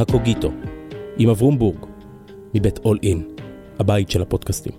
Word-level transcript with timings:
הקוגיטו, 0.00 0.52
עם 1.18 1.28
אברום 1.28 1.58
בורג, 1.58 1.86
מבית 2.54 2.78
אול 2.78 2.98
אין, 3.02 3.22
הבית 3.78 4.10
של 4.10 4.22
הפודקאסטים. 4.22 4.72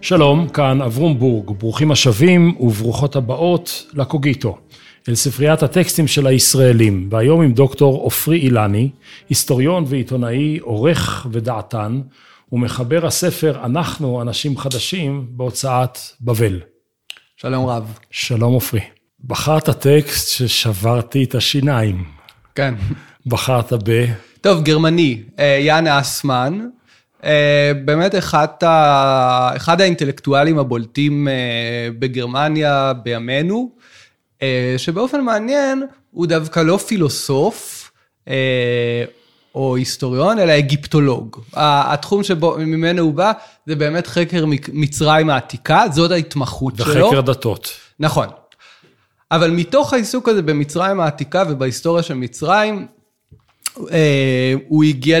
שלום, 0.00 0.48
כאן 0.48 0.82
אברום 0.82 1.18
בורג, 1.18 1.50
ברוכים 1.58 1.92
השבים 1.92 2.56
וברוכות 2.60 3.16
הבאות 3.16 3.86
לקוגיטו, 3.94 4.58
אל 5.08 5.14
ספריית 5.14 5.62
הטקסטים 5.62 6.06
של 6.06 6.26
הישראלים, 6.26 7.08
והיום 7.10 7.42
עם 7.42 7.52
דוקטור 7.52 8.02
עופרי 8.02 8.38
אילני, 8.38 8.90
היסטוריון 9.28 9.84
ועיתונאי, 9.86 10.58
עורך 10.58 11.26
ודעתן, 11.30 12.00
ומחבר 12.52 13.06
הספר 13.06 13.64
"אנחנו 13.64 14.22
אנשים 14.22 14.58
חדשים" 14.58 15.26
בהוצאת 15.30 15.98
בבל. 16.20 16.60
שלום 17.36 17.66
רב. 17.66 17.98
שלום 18.10 18.52
עופרי. 18.52 19.01
בחרת 19.24 19.70
טקסט 19.70 20.28
ששברתי 20.28 21.24
את 21.24 21.34
השיניים. 21.34 22.04
כן. 22.54 22.74
בחרת 23.26 23.72
ב... 23.84 24.04
טוב, 24.40 24.62
גרמני, 24.62 25.22
אה, 25.38 25.58
יאן 25.60 25.86
אסמן, 25.86 26.66
אה, 27.24 27.72
באמת 27.84 28.14
אחד, 28.14 28.46
ה... 28.62 29.56
אחד 29.56 29.80
האינטלקטואלים 29.80 30.58
הבולטים 30.58 31.28
אה, 31.28 31.88
בגרמניה 31.98 32.92
בימינו, 33.02 33.70
שבאופן 34.76 35.20
מעניין 35.20 35.82
הוא 36.10 36.26
דווקא 36.26 36.60
לא 36.60 36.76
פילוסוף 36.76 37.90
או 39.54 39.76
היסטוריון, 39.76 40.38
אלא 40.38 40.58
אגיפטולוג. 40.58 41.40
התחום 41.54 42.22
שבו, 42.22 42.56
ממנו 42.58 43.02
הוא 43.02 43.14
בא, 43.14 43.32
זה 43.66 43.76
באמת 43.76 44.06
חקר 44.06 44.44
מצרים 44.72 45.30
העתיקה, 45.30 45.84
זאת 45.92 46.10
ההתמחות 46.10 46.76
שלו. 46.76 47.06
וחקר 47.06 47.20
דתות. 47.20 47.70
נכון. 48.00 48.26
אבל 49.32 49.50
מתוך 49.50 49.92
העיסוק 49.92 50.28
הזה 50.28 50.42
במצרים 50.42 51.00
העתיקה 51.00 51.44
ובהיסטוריה 51.48 52.02
של 52.02 52.14
מצרים, 52.14 52.86
אה, 53.92 54.54
הוא 54.68 54.84
הגיע 54.84 55.18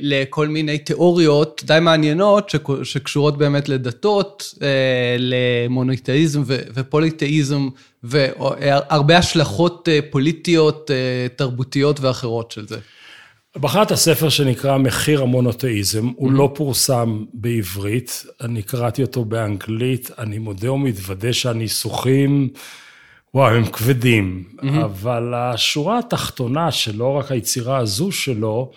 לכל 0.00 0.48
מיני 0.48 0.78
תיאוריות 0.78 1.62
די 1.66 1.78
מעניינות 1.80 2.52
שקשורות 2.82 3.38
באמת 3.38 3.68
לדתות, 3.68 4.54
אה, 4.62 5.16
למונותאיזם 5.18 6.42
ופוליתאיזם 6.46 7.68
והרבה 8.02 9.18
השלכות 9.18 9.88
אה, 9.88 9.98
פוליטיות, 10.10 10.90
תרבותיות 11.36 12.00
ואחרות 12.00 12.50
של 12.50 12.68
זה. 12.68 12.76
בחרת 13.56 13.94
ספר 13.94 14.28
שנקרא 14.28 14.78
מחיר 14.78 15.22
המונותאיזם, 15.22 16.10
הוא 16.16 16.32
לא 16.32 16.52
פורסם 16.54 17.24
בעברית, 17.34 18.24
אני 18.40 18.62
קראתי 18.62 19.02
אותו 19.02 19.24
באנגלית, 19.24 20.10
אני 20.18 20.38
מודה 20.38 20.72
ומתוודה 20.72 21.32
שהניסוחים... 21.32 22.48
וואו, 23.34 23.54
הם 23.54 23.66
כבדים, 23.66 24.44
mm-hmm. 24.48 24.84
אבל 24.84 25.34
השורה 25.34 25.98
התחתונה 25.98 26.70
שלא 26.70 27.12
רק 27.12 27.32
היצירה 27.32 27.78
הזו 27.78 28.12
שלו, 28.12 28.70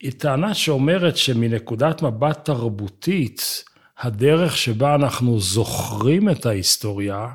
היא 0.00 0.12
טענה 0.12 0.54
שאומרת 0.54 1.16
שמנקודת 1.16 2.02
מבט 2.02 2.44
תרבותית, 2.44 3.64
הדרך 3.98 4.56
שבה 4.56 4.94
אנחנו 4.94 5.40
זוכרים 5.40 6.30
את 6.30 6.46
ההיסטוריה, 6.46 7.28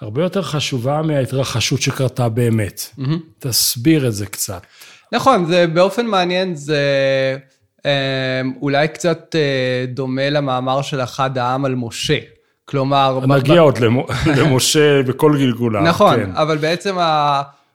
הרבה 0.00 0.22
יותר 0.22 0.42
חשובה 0.42 1.02
מההתרחשות 1.02 1.82
שקרתה 1.82 2.28
באמת. 2.28 2.80
Mm-hmm. 2.80 3.02
תסביר 3.38 4.06
את 4.06 4.12
זה 4.12 4.26
קצת. 4.26 4.62
נכון, 5.12 5.46
זה 5.46 5.66
באופן 5.66 6.06
מעניין, 6.06 6.54
זה 6.54 6.80
אה, 7.86 8.42
אולי 8.60 8.88
קצת 8.88 9.36
אה, 9.38 9.84
דומה 9.86 10.30
למאמר 10.30 10.82
של 10.82 11.00
אחד 11.00 11.38
העם 11.38 11.64
על 11.64 11.74
משה. 11.74 12.18
כלומר... 12.72 13.18
נגיע 13.26 13.60
עוד 13.60 13.78
למשה 14.38 15.02
בכל 15.02 15.36
גלגולה. 15.38 15.80
נכון, 15.80 16.16
כן. 16.16 16.30
אבל 16.34 16.58
בעצם 16.58 16.96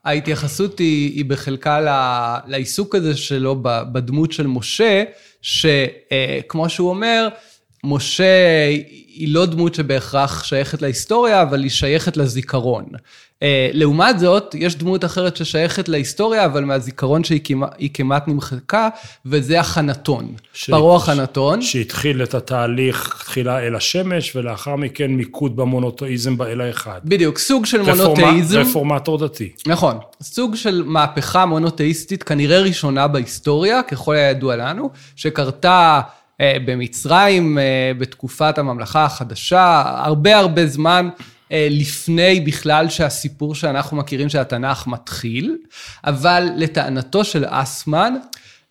ההתייחסות 0.05 0.79
היא, 0.79 1.11
היא 1.15 1.25
בחלקה 1.25 1.79
לעיסוק 2.47 2.95
הזה 2.95 3.17
שלו 3.17 3.55
בדמות 3.63 4.31
של 4.31 4.47
משה, 4.47 5.03
שכמו 5.41 6.69
שהוא 6.69 6.89
אומר, 6.89 7.27
משה 7.83 8.67
היא 9.17 9.33
לא 9.33 9.45
דמות 9.45 9.75
שבהכרח 9.75 10.43
שייכת 10.43 10.81
להיסטוריה, 10.81 11.41
אבל 11.41 11.63
היא 11.63 11.69
שייכת 11.69 12.17
לזיכרון. 12.17 12.85
אה, 13.43 13.69
לעומת 13.73 14.19
זאת, 14.19 14.55
יש 14.55 14.75
דמות 14.75 15.05
אחרת 15.05 15.37
ששייכת 15.37 15.89
להיסטוריה, 15.89 16.45
אבל 16.45 16.63
מהזיכרון 16.63 17.23
שהיא 17.23 17.41
כמעט, 17.43 17.71
כמעט 17.93 18.27
נמחקה, 18.27 18.89
וזה 19.25 19.59
החנתון. 19.59 20.33
ש... 20.53 20.69
פרעה 20.69 20.95
החנתון. 20.95 21.61
שהתחיל 21.61 22.23
את 22.23 22.33
התהליך 22.33 23.15
תחילה 23.19 23.59
אל 23.59 23.75
השמש, 23.75 24.35
ולאחר 24.35 24.75
מכן 24.75 25.11
מיקוד 25.11 25.55
במונותאיזם 25.55 26.37
באל 26.37 26.61
האחד. 26.61 26.99
בדיוק, 27.05 27.37
סוג 27.37 27.65
של 27.65 27.81
רפורמה, 27.81 28.03
מונותאיזם. 28.03 28.59
רפורמטור 28.59 29.17
דתי. 29.17 29.49
נכון, 29.67 29.97
סוג 30.21 30.55
של 30.55 30.83
מהפכה 30.85 31.45
מונותאיסטית, 31.45 32.23
כנראה 32.23 32.59
ראשונה 32.59 33.07
בהיסטוריה, 33.07 33.83
ככל 33.83 34.15
הידוע 34.15 34.55
לנו, 34.55 34.89
שקרתה... 35.15 36.01
אה, 36.41 36.57
במצרים, 36.65 37.57
אה, 37.57 37.91
בתקופת 37.97 38.57
הממלכה 38.57 39.05
החדשה, 39.05 39.83
הרבה 39.95 40.37
הרבה 40.37 40.67
זמן 40.67 41.09
אה, 41.51 41.67
לפני 41.71 42.39
בכלל 42.39 42.89
שהסיפור 42.89 43.55
שאנחנו 43.55 43.97
מכירים 43.97 44.29
של 44.29 44.39
התנ"ך 44.39 44.87
מתחיל, 44.87 45.57
אבל 46.03 46.49
לטענתו 46.55 47.23
של 47.23 47.45
אסמן, 47.47 48.13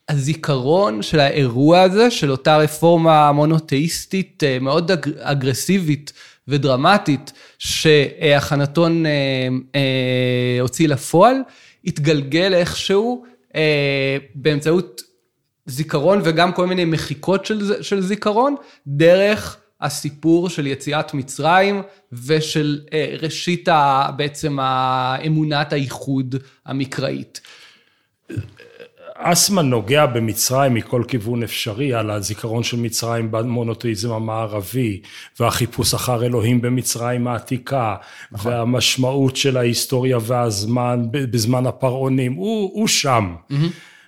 הזיכרון 0.08 1.02
של 1.02 1.20
האירוע 1.20 1.80
הזה, 1.80 2.10
של 2.10 2.30
אותה 2.30 2.56
רפורמה 2.56 3.32
מונותאיסטית 3.32 4.42
מאוד 4.60 4.90
אגרסיבית 5.20 6.12
ודרמטית, 6.48 7.32
שהחנתון 7.58 9.04
הוציא 10.60 10.88
לפועל, 10.88 11.36
התגלגל 11.84 12.54
איכשהו 12.54 13.24
באמצעות 14.34 15.02
זיכרון 15.66 16.20
וגם 16.24 16.52
כל 16.52 16.66
מיני 16.66 16.84
מחיקות 16.84 17.46
של, 17.46 17.82
של 17.82 18.00
זיכרון, 18.00 18.54
דרך 18.86 19.56
הסיפור 19.80 20.48
של 20.48 20.66
יציאת 20.66 21.14
מצרים 21.14 21.82
ושל 22.12 22.80
אה, 22.92 23.16
ראשית 23.22 23.68
ה, 23.68 24.10
בעצם 24.16 24.58
אמונת 25.26 25.72
הייחוד 25.72 26.34
המקראית. 26.66 27.40
אסמן 29.18 29.70
נוגע 29.70 30.06
במצרים 30.06 30.74
מכל 30.74 31.02
כיוון 31.08 31.42
אפשרי, 31.42 31.94
על 31.94 32.10
הזיכרון 32.10 32.62
של 32.62 32.76
מצרים 32.76 33.30
במונותאיזם 33.30 34.12
המערבי, 34.12 35.00
והחיפוש 35.40 35.94
אחר 35.94 36.24
אלוהים 36.24 36.60
במצרים 36.60 37.26
העתיקה, 37.26 37.96
נכון. 38.32 38.52
והמשמעות 38.52 39.36
של 39.36 39.56
ההיסטוריה 39.56 40.18
והזמן 40.20 41.02
בזמן 41.10 41.66
הפרעונים, 41.66 42.32
הוא, 42.32 42.70
הוא 42.74 42.88
שם. 42.88 43.34
Mm-hmm. 43.50 43.54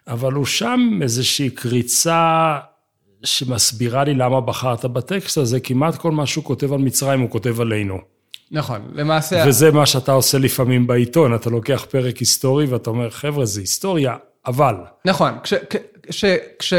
אבל 0.08 0.32
הוא 0.32 0.46
שם 0.46 0.98
איזושהי 1.02 1.50
קריצה 1.50 2.56
שמסבירה 3.24 4.04
לי 4.04 4.14
למה 4.14 4.40
בחרת 4.40 4.84
בטקסט 4.84 5.38
הזה, 5.38 5.60
כמעט 5.60 5.96
כל 5.96 6.10
מה 6.10 6.26
שהוא 6.26 6.44
כותב 6.44 6.72
על 6.72 6.78
מצרים 6.78 7.20
הוא 7.20 7.30
כותב 7.30 7.60
עלינו. 7.60 7.98
נכון, 8.50 8.80
למעשה... 8.94 9.44
וזה 9.46 9.70
מה 9.70 9.86
שאתה 9.86 10.12
עושה 10.12 10.38
לפעמים 10.38 10.86
בעיתון, 10.86 11.34
אתה 11.34 11.50
לוקח 11.50 11.86
פרק 11.90 12.16
היסטורי 12.16 12.66
ואתה 12.66 12.90
אומר, 12.90 13.10
חבר'ה, 13.10 13.44
זה 13.44 13.60
היסטוריה, 13.60 14.16
אבל... 14.46 14.74
נכון, 15.04 15.32
כש, 15.42 15.54
כש, 16.10 16.24
כש, 16.58 16.72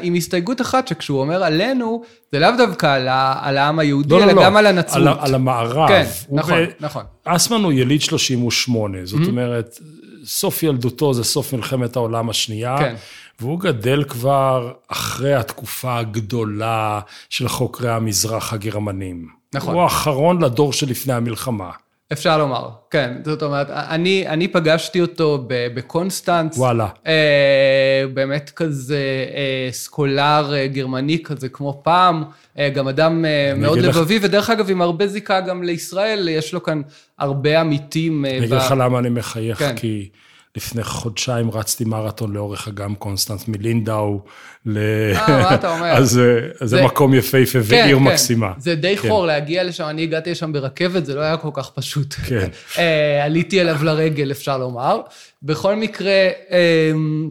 עם 0.00 0.14
הסתייגות 0.14 0.60
אחת, 0.60 0.88
שכשהוא 0.88 1.20
אומר 1.20 1.44
עלינו, 1.44 2.02
זה 2.32 2.38
לאו 2.38 2.50
דווקא 2.58 2.86
על, 2.86 3.08
על 3.40 3.58
העם 3.58 3.78
היהודי, 3.78 4.14
לא, 4.14 4.18
לא 4.18 4.24
אלא 4.24 4.32
לא, 4.32 4.44
גם 4.44 4.56
על 4.56 4.66
הנצרות. 4.66 4.96
על, 4.96 5.08
על 5.20 5.34
המערב. 5.34 5.88
כן, 5.88 6.04
נכון, 6.30 6.64
ב... 6.64 6.68
נכון. 6.80 7.04
אסמן 7.24 7.64
הוא 7.64 7.72
יליד 7.72 8.00
38, 8.00 8.98
זאת 9.04 9.20
mm-hmm. 9.20 9.28
אומרת, 9.28 9.78
סוף 10.24 10.62
ילדותו 10.62 11.14
זה 11.14 11.24
סוף 11.24 11.52
מלחמת 11.52 11.96
העולם 11.96 12.30
השנייה. 12.30 12.76
כן. 12.78 12.94
והוא 13.40 13.60
גדל 13.60 14.04
כבר 14.04 14.72
אחרי 14.88 15.34
התקופה 15.34 15.98
הגדולה 15.98 17.00
של 17.30 17.48
חוקרי 17.48 17.90
המזרח 17.90 18.52
הגרמנים. 18.52 19.28
נכון. 19.54 19.74
הוא 19.74 19.82
האחרון 19.82 20.42
לדור 20.42 20.72
שלפני 20.72 21.12
המלחמה. 21.12 21.70
אפשר 22.12 22.38
לומר, 22.38 22.68
כן. 22.90 23.12
זאת 23.24 23.42
אומרת, 23.42 23.70
אני, 23.70 24.28
אני 24.28 24.48
פגשתי 24.48 25.00
אותו 25.00 25.44
בקונסטנץ. 25.48 26.58
וואלה. 26.58 26.88
אה, 27.06 28.04
באמת 28.14 28.50
כזה 28.56 28.98
אה, 29.34 29.68
סקולר 29.72 30.52
אה, 30.54 30.66
גרמני 30.66 31.22
כזה 31.22 31.48
כמו 31.48 31.80
פעם. 31.84 32.24
אה, 32.58 32.70
גם 32.70 32.88
אדם 32.88 33.24
אה, 33.24 33.52
מאוד 33.56 33.78
לבבי, 33.78 34.18
לך... 34.18 34.24
ודרך 34.24 34.50
אגב, 34.50 34.70
עם 34.70 34.82
הרבה 34.82 35.06
זיקה 35.06 35.40
גם 35.40 35.62
לישראל, 35.62 36.28
יש 36.28 36.54
לו 36.54 36.62
כאן 36.62 36.82
הרבה 37.18 37.60
עמיתים. 37.60 38.24
אה, 38.24 38.30
אני 38.30 38.38
אגיד 38.38 38.50
ב... 38.50 38.54
לך 38.54 38.74
למה 38.78 38.98
אני 38.98 39.08
מחייך, 39.08 39.58
כן. 39.58 39.76
כי... 39.76 40.08
לפני 40.56 40.84
חודשיים 40.84 41.50
רצתי 41.50 41.84
מרתון 41.84 42.32
לאורך 42.32 42.68
אגם 42.68 42.94
קונסטנס 42.94 43.48
מלינדאו 43.48 44.20
ל... 44.66 44.78
אה, 44.78 45.28
מה 45.28 45.54
אתה 45.54 45.72
אומר? 45.74 45.86
אז 45.86 46.10
זה, 46.10 46.48
זה 46.60 46.84
מקום 46.84 47.14
יפהפה 47.14 47.58
כן, 47.58 47.60
ועיר 47.64 47.98
כן. 47.98 48.02
מקסימה. 48.02 48.52
זה 48.58 48.74
די 48.74 48.96
כן. 48.96 49.08
חור 49.08 49.26
להגיע 49.26 49.64
לשם, 49.64 49.84
אני 49.84 50.02
הגעתי 50.02 50.30
לשם 50.30 50.52
ברכבת, 50.52 51.06
זה 51.06 51.14
לא 51.14 51.20
היה 51.20 51.36
כל 51.36 51.50
כך 51.52 51.70
פשוט. 51.70 52.14
כן. 52.14 52.48
אה, 52.78 53.24
עליתי 53.24 53.60
אליו 53.60 53.84
לרגל, 53.84 54.30
אפשר 54.30 54.58
לומר. 54.58 55.00
בכל 55.42 55.76
מקרה, 55.76 56.28
אמ, 56.50 57.30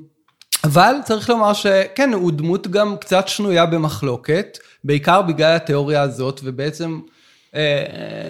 אבל 0.64 0.96
צריך 1.06 1.30
לומר 1.30 1.54
שכן, 1.54 2.14
הוא 2.14 2.32
דמות 2.32 2.68
גם 2.68 2.98
קצת 2.98 3.28
שנויה 3.28 3.66
במחלוקת, 3.66 4.58
בעיקר 4.84 5.22
בגלל 5.22 5.56
התיאוריה 5.56 6.02
הזאת, 6.02 6.42
ובעצם 6.44 7.00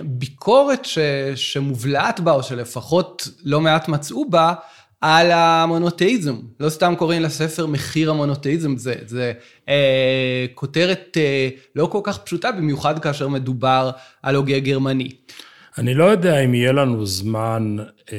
ביקורת 0.04 0.86
ש, 0.86 0.98
שמובלעת 1.36 2.20
בה, 2.20 2.32
או 2.32 2.44
שלפחות 2.44 3.28
לא 3.44 3.62
מעט 3.62 3.88
מצאו 3.88 4.30
בה, 4.30 4.54
על 5.04 5.32
המונותאיזם. 5.32 6.36
לא 6.60 6.70
סתם 6.70 6.94
קוראים 6.98 7.22
לספר 7.22 7.66
מחיר 7.66 8.10
המונותאיזם, 8.10 8.78
זה, 8.78 8.96
זה 9.06 9.34
אה, 9.70 10.46
כותרת 10.54 11.18
אה, 11.18 11.50
לא 11.76 11.86
כל 11.86 12.00
כך 12.04 12.18
פשוטה, 12.18 12.52
במיוחד 12.52 13.00
כאשר 13.00 13.28
מדובר 13.28 13.92
על 14.24 14.36
הוגה 14.36 14.60
גרמני. 14.60 15.10
אני 15.78 15.94
לא 15.94 16.04
יודע 16.04 16.40
אם 16.40 16.54
יהיה 16.54 16.72
לנו 16.72 17.06
זמן 17.06 17.76
אה, 18.14 18.18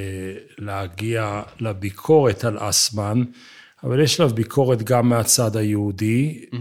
להגיע 0.58 1.42
לביקורת 1.60 2.44
על 2.44 2.56
אסמן, 2.60 3.22
אבל 3.84 4.00
יש 4.00 4.20
עליו 4.20 4.34
ביקורת 4.34 4.82
גם 4.82 5.08
מהצד 5.08 5.56
היהודי, 5.56 6.44
mm-hmm. 6.44 6.56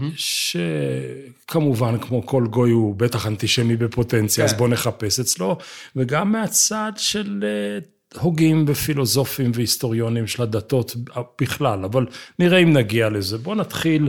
שכמובן, 1.46 1.98
כמו 1.98 2.26
כל 2.26 2.46
גוי, 2.50 2.70
הוא 2.70 2.94
בטח 2.96 3.26
אנטישמי 3.26 3.76
בפוטנציה, 3.76 4.46
כן. 4.46 4.52
אז 4.52 4.58
בואו 4.58 4.68
נחפש 4.68 5.20
אצלו, 5.20 5.58
וגם 5.96 6.32
מהצד 6.32 6.92
של 6.96 7.44
אה, 7.46 7.93
הוגים 8.20 8.64
ופילוסופים 8.68 9.50
והיסטוריונים 9.54 10.26
של 10.26 10.42
הדתות 10.42 10.96
בכלל, 11.40 11.84
אבל 11.84 12.06
נראה 12.38 12.58
אם 12.58 12.72
נגיע 12.72 13.08
לזה. 13.08 13.38
בואו 13.38 13.54
נתחיל 13.54 14.08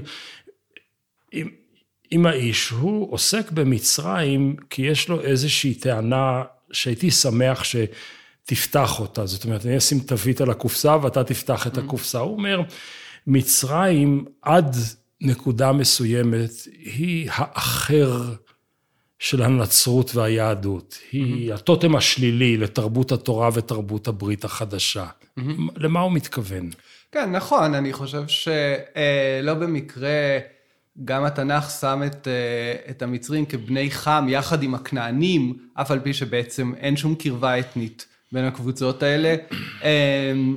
עם, 1.32 1.50
עם 2.12 2.26
האיש. 2.26 2.70
הוא 2.70 3.14
עוסק 3.14 3.52
במצרים 3.52 4.56
כי 4.70 4.82
יש 4.82 5.10
לו 5.10 5.22
איזושהי 5.22 5.74
טענה 5.74 6.44
שהייתי 6.72 7.12
שמח 7.12 7.64
שתפתח 7.64 9.00
אותה. 9.00 9.26
זאת 9.26 9.46
אומרת, 9.46 9.66
אני 9.66 9.78
אשים 9.78 10.00
תווית 10.00 10.42
על 10.42 10.50
הקופסה 10.50 10.98
ואתה 11.02 11.24
תפתח 11.24 11.68
את 11.68 11.78
הקופסה. 11.78 12.20
הוא 12.20 12.38
אומר, 12.38 12.62
מצרים 13.28 14.26
עד 14.42 14.76
נקודה 15.22 15.72
מסוימת 15.72 16.52
היא 16.84 17.30
האחר 17.32 18.34
של 19.20 19.42
הנצרות 19.42 20.16
והיהדות. 20.16 20.98
היא 21.12 21.52
mm-hmm. 21.52 21.56
הטוטם 21.56 21.96
השלילי 21.96 22.58
לתרבות 22.58 23.12
התורה 23.12 23.50
ותרבות 23.54 24.08
הברית 24.08 24.44
החדשה. 24.44 25.06
Mm-hmm. 25.06 25.42
למה 25.76 26.00
הוא 26.00 26.12
מתכוון? 26.12 26.70
כן, 27.12 27.32
נכון, 27.32 27.74
אני 27.74 27.94
חושב 27.94 28.24
שלא 28.28 29.54
במקרה 29.54 30.40
גם 31.04 31.24
התנ"ך 31.24 31.70
שם 31.70 32.02
את, 32.06 32.28
אה, 32.28 32.92
את 32.92 33.02
המצרים 33.02 33.46
כבני 33.46 33.92
חם 33.92 34.26
יחד 34.30 34.64
עם 34.64 34.76
הכנענים, 34.76 35.54
אף 35.74 35.92
על 35.92 36.00
פי 36.00 36.14
שבעצם 36.14 36.74
אין 36.78 36.98
שום 36.98 37.16
קרבה 37.16 37.60
אתנית 37.60 38.06
בין 38.32 38.46
הקבוצות 38.46 39.04
האלה. 39.04 39.36
אמ, 39.84 40.56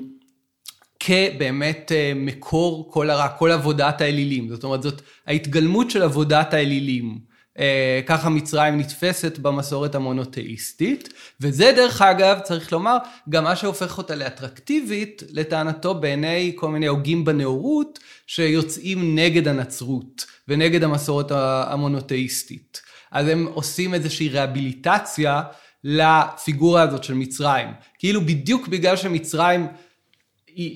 כבאמת 1.00 1.92
אה, 1.94 2.12
מקור 2.16 2.92
כל 2.92 3.10
הרע, 3.10 3.28
כל 3.28 3.50
עבודת 3.50 4.00
האלילים. 4.00 4.48
זאת 4.48 4.64
אומרת, 4.64 4.82
זאת 4.82 5.02
ההתגלמות 5.26 5.90
של 5.90 6.02
עבודת 6.02 6.54
האלילים. 6.54 7.18
אה, 7.58 8.00
ככה 8.06 8.28
מצרים 8.28 8.78
נתפסת 8.78 9.38
במסורת 9.38 9.94
המונותאיסטית, 9.94 11.12
וזה 11.40 11.72
דרך 11.76 12.02
אגב, 12.02 12.38
צריך 12.38 12.72
לומר, 12.72 12.96
גם 13.28 13.44
מה 13.44 13.56
שהופך 13.56 13.98
אותה 13.98 14.14
לאטרקטיבית, 14.14 15.22
לטענתו 15.30 15.94
בעיני 15.94 16.52
כל 16.56 16.68
מיני 16.68 16.86
הוגים 16.86 17.24
בנאורות, 17.24 17.98
שיוצאים 18.26 19.14
נגד 19.18 19.48
הנצרות 19.48 20.26
ונגד 20.48 20.84
המסורת 20.84 21.30
המונותאיסטית. 21.30 22.80
אז 23.10 23.28
הם 23.28 23.46
עושים 23.54 23.94
איזושהי 23.94 24.28
רהביליטציה 24.28 25.42
לפיגורה 25.84 26.82
הזאת 26.82 27.04
של 27.04 27.14
מצרים. 27.14 27.68
כאילו 27.98 28.20
בדיוק 28.20 28.68
בגלל 28.68 28.96
שמצרים 28.96 29.66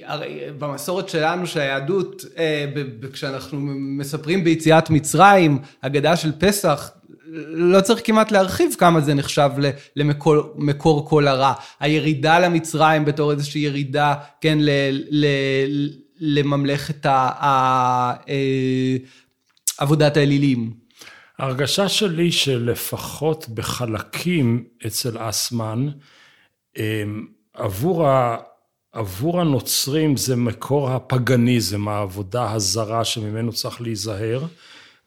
הרי 0.05 0.41
במסורת 0.59 1.09
שלנו 1.09 1.47
שהיהדות, 1.47 2.25
אה, 2.39 2.67
כשאנחנו 3.13 3.59
מספרים 3.99 4.45
ביציאת 4.45 4.91
מצרים, 4.91 5.59
הגדה 5.83 6.17
של 6.17 6.33
פסח, 6.39 6.91
לא 7.47 7.81
צריך 7.81 8.01
כמעט 8.05 8.33
להרחיב 8.33 8.75
כמה 8.79 9.01
זה 9.01 9.15
נחשב 9.15 9.51
למקור 9.97 11.09
כל 11.09 11.29
הרע. 11.29 11.53
הירידה 11.81 12.39
למצרים 12.39 13.05
בתור 13.05 13.33
איזושהי 13.33 13.61
ירידה, 13.61 14.15
כן, 14.41 14.59
ל, 14.61 14.71
ל, 15.11 15.27
לממלכת 16.21 17.07
ה, 17.07 17.31
ה, 17.45 18.15
אה, 18.29 18.97
עבודת 19.79 20.17
האלילים. 20.17 20.71
ההרגשה 21.39 21.89
שלי 21.89 22.33
שלפחות 22.33 23.49
בחלקים 23.49 24.65
אצל 24.87 25.29
אסמן, 25.29 25.89
אה, 26.79 27.03
עבור 27.55 28.09
ה... 28.09 28.37
עבור 28.93 29.41
הנוצרים 29.41 30.17
זה 30.17 30.37
מקור 30.37 30.91
הפגניזם, 30.91 31.89
העבודה 31.89 32.53
הזרה 32.53 33.05
שממנו 33.05 33.53
צריך 33.53 33.81
להיזהר, 33.81 34.45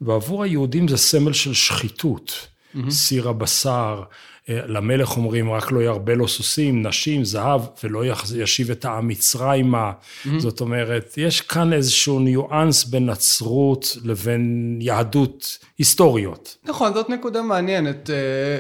ועבור 0.02 0.44
היהודים 0.44 0.88
זה 0.88 0.98
סמל 0.98 1.34
של 1.34 1.54
שחיתות. 1.54 2.48
Mm-hmm. 2.76 2.92
סיר 2.92 3.30
הבשר, 3.30 4.04
למלך 4.50 5.18
אומרים 5.18 5.52
רק 5.52 5.72
לא 5.72 5.80
ירבה 5.84 6.16
לו 6.16 6.28
סוסים, 6.28 6.88
נשים, 6.88 7.26
זהב, 7.26 7.62
ולא 7.84 8.04
ישיב 8.36 8.72
את 8.72 8.86
העם 8.86 9.08
מצרימה. 9.08 9.92
Mm-hmm. 9.92 10.30
זאת 10.40 10.62
אומרת, 10.62 11.14
יש 11.18 11.42
כאן 11.42 11.74
איזשהו 11.74 12.20
ניואנס 12.20 12.84
בין 12.84 13.10
נצרות 13.10 13.98
לבין 14.04 14.78
יהדות 14.82 15.58
היסטוריות. 15.78 16.58
נכון, 16.66 16.94
זאת 16.94 17.10
נקודה 17.10 17.42
מעניינת. 17.42 18.10
אה, 18.10 18.16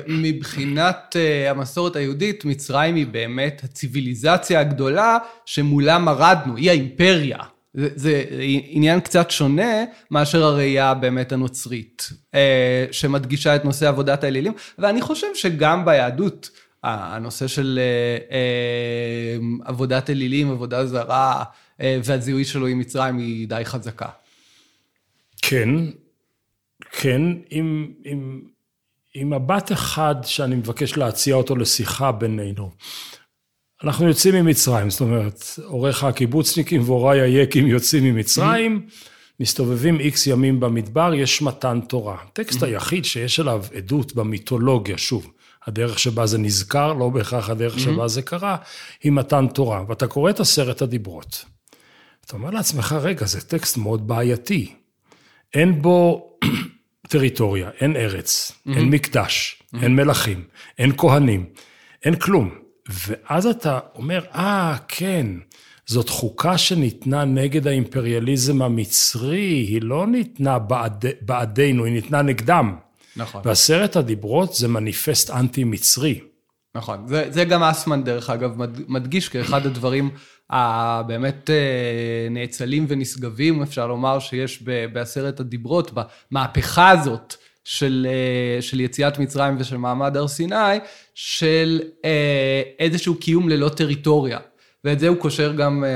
מבחינת 0.07 1.15
אה, 1.15 1.51
המסורת 1.51 1.95
היהודית, 1.95 2.45
מצרים 2.45 2.95
היא 2.95 3.07
באמת 3.07 3.61
הציוויליזציה 3.63 4.59
הגדולה 4.59 5.17
שמולה 5.45 5.99
מרדנו, 5.99 6.55
היא 6.55 6.69
האימפריה. 6.69 7.37
זה, 7.75 7.89
זה 7.95 8.23
עניין 8.69 8.99
קצת 8.99 9.31
שונה 9.31 9.83
מאשר 10.11 10.43
הראייה 10.43 10.93
באמת 10.93 11.31
הנוצרית, 11.31 12.09
אה, 12.35 12.85
שמדגישה 12.91 13.55
את 13.55 13.65
נושא 13.65 13.87
עבודת 13.87 14.23
האלילים, 14.23 14.53
ואני 14.77 15.01
חושב 15.01 15.27
שגם 15.33 15.85
ביהדות, 15.85 16.49
הנושא 16.83 17.47
של 17.47 17.79
אה, 17.81 18.35
אה, 18.37 19.37
עבודת 19.65 20.09
אלילים, 20.09 20.51
עבודה 20.51 20.85
זרה, 20.85 21.43
והזיהוי 21.79 22.45
שלו 22.45 22.67
עם 22.67 22.79
מצרים 22.79 23.17
היא 23.17 23.47
די 23.47 23.61
חזקה. 23.63 24.07
כן, 25.41 25.69
כן, 26.91 27.21
עם, 27.49 27.93
עם, 28.03 28.41
עם 29.13 29.29
מבט 29.29 29.71
אחד 29.71 30.15
שאני 30.23 30.55
מבקש 30.55 30.97
להציע 30.97 31.35
אותו 31.35 31.55
לשיחה 31.55 32.11
בינינו. 32.11 32.71
אנחנו 33.85 34.07
יוצאים 34.07 34.35
ממצרים, 34.35 34.89
זאת 34.89 35.01
אומרת, 35.01 35.43
עורך 35.63 36.03
הקיבוצניקים 36.03 36.81
והוריי 36.81 37.21
היקים 37.21 37.67
יוצאים 37.67 38.03
ממצרים, 38.03 38.85
מסתובבים 39.39 39.99
איקס 39.99 40.27
ימים 40.27 40.59
במדבר, 40.59 41.13
יש 41.13 41.41
מתן 41.41 41.79
תורה. 41.87 42.17
הטקסט 42.23 42.63
היחיד 42.63 43.05
שיש 43.05 43.39
עליו 43.39 43.63
עדות 43.75 44.15
במיתולוגיה, 44.15 44.97
שוב, 44.97 45.31
הדרך 45.67 45.99
שבה 45.99 46.25
זה 46.25 46.37
נזכר, 46.37 46.93
לא 46.93 47.09
בהכרח 47.09 47.49
הדרך 47.49 47.79
שבה 47.79 48.07
זה 48.07 48.21
קרה, 48.21 48.57
היא 49.03 49.11
מתן 49.11 49.47
תורה. 49.47 49.83
ואתה 49.87 50.07
קורא 50.07 50.29
את 50.29 50.39
עשרת 50.39 50.81
הדיברות. 50.81 51.45
אתה 52.25 52.33
אומר 52.33 52.49
לעצמך, 52.49 52.95
רגע, 53.01 53.25
זה 53.25 53.41
טקסט 53.41 53.77
מאוד 53.77 54.07
בעייתי. 54.07 54.73
אין 55.53 55.81
בו 55.81 56.29
טריטוריה, 57.09 57.69
אין 57.79 57.95
ארץ, 57.95 58.51
אין 58.75 58.89
מקדש, 58.89 59.63
אין 59.81 59.95
מלכים, 59.95 60.43
אין 60.77 60.91
כהנים, 60.97 61.45
אין 62.03 62.15
כלום. 62.15 62.64
ואז 62.89 63.45
אתה 63.45 63.79
אומר, 63.95 64.25
אה, 64.35 64.75
כן, 64.87 65.27
זאת 65.85 66.09
חוקה 66.09 66.57
שניתנה 66.57 67.25
נגד 67.25 67.67
האימפריאליזם 67.67 68.61
המצרי, 68.61 69.39
היא 69.39 69.81
לא 69.81 70.07
ניתנה 70.07 70.59
בעד, 70.59 71.05
בעדינו, 71.21 71.85
היא 71.85 71.93
ניתנה 71.93 72.21
נגדם. 72.21 72.75
נכון. 73.17 73.41
ועשרת 73.45 73.95
הדיברות 73.95 74.53
זה 74.53 74.67
מניפסט 74.67 75.29
אנטי-מצרי. 75.29 76.19
נכון, 76.75 77.07
זה, 77.07 77.25
זה 77.29 77.43
גם 77.43 77.63
אסמן 77.63 78.03
דרך 78.03 78.29
אגב 78.29 78.51
מדגיש 78.87 79.29
כאחד 79.29 79.65
הדברים 79.65 80.09
הבאמת 80.49 81.49
אה, 81.49 82.27
נאצלים 82.31 82.85
ונשגבים, 82.89 83.61
אפשר 83.61 83.87
לומר, 83.87 84.19
שיש 84.19 84.63
בעשרת 84.93 85.39
הדיברות, 85.39 85.91
במהפכה 86.31 86.89
הזאת. 86.89 87.35
של, 87.65 88.07
אה, 88.09 88.61
של 88.61 88.79
יציאת 88.79 89.19
מצרים 89.19 89.55
ושל 89.59 89.77
מעמד 89.77 90.17
הר 90.17 90.27
סיני, 90.27 90.55
של 91.15 91.81
אה, 92.05 92.61
איזשהו 92.79 93.15
קיום 93.15 93.49
ללא 93.49 93.69
טריטוריה. 93.69 94.39
ואת 94.83 94.99
זה 94.99 95.07
הוא 95.07 95.17
קושר 95.17 95.53
גם 95.53 95.83
אה, 95.83 95.89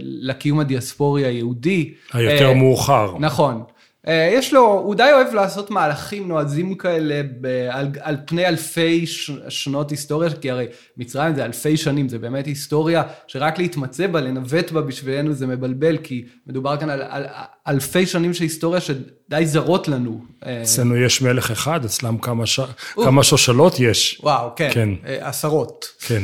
לקיום 0.00 0.60
הדיאספורי 0.60 1.26
היהודי. 1.26 1.94
היותר 2.12 2.52
מאוחר. 2.52 3.14
נכון. 3.18 3.62
אה, 4.08 4.30
יש 4.32 4.52
לו, 4.52 4.60
הוא 4.60 4.94
די 4.94 5.10
אוהב 5.12 5.34
לעשות 5.34 5.70
מהלכים 5.70 6.28
נועזים 6.28 6.74
כאלה 6.74 7.22
ב, 7.40 7.68
על, 7.70 7.88
על 8.00 8.16
פני 8.26 8.46
אלפי 8.46 9.06
ש, 9.06 9.30
שנות 9.48 9.90
היסטוריה, 9.90 10.30
כי 10.30 10.50
הרי 10.50 10.66
מצרים 10.96 11.34
זה 11.34 11.44
אלפי 11.44 11.76
שנים, 11.76 12.08
זה 12.08 12.18
באמת 12.18 12.46
היסטוריה 12.46 13.02
שרק 13.26 13.58
להתמצא 13.58 14.06
בה, 14.06 14.20
לנווט 14.20 14.70
בה 14.70 14.80
בשבילנו 14.80 15.32
זה 15.32 15.46
מבלבל, 15.46 15.96
כי 15.96 16.24
מדובר 16.46 16.76
כאן 16.76 16.90
על, 16.90 17.02
על, 17.02 17.24
על 17.64 17.74
אלפי 17.74 18.06
שנים 18.06 18.34
של 18.34 18.42
היסטוריה 18.42 18.80
שדי 18.80 19.46
זרות 19.46 19.88
לנו. 19.88 20.24
אה, 20.46 20.62
אצלנו 20.62 20.96
יש 20.96 21.22
מלך 21.22 21.50
אחד, 21.50 21.84
אצלם 21.84 22.18
כמה, 22.18 22.46
ש... 22.46 22.60
כמה 22.94 23.24
שושלות 23.24 23.80
יש. 23.80 24.20
וואו, 24.22 24.50
כן, 24.56 24.70
כן. 24.72 24.88
אה, 25.06 25.28
עשרות. 25.28 25.86
כן. 26.06 26.22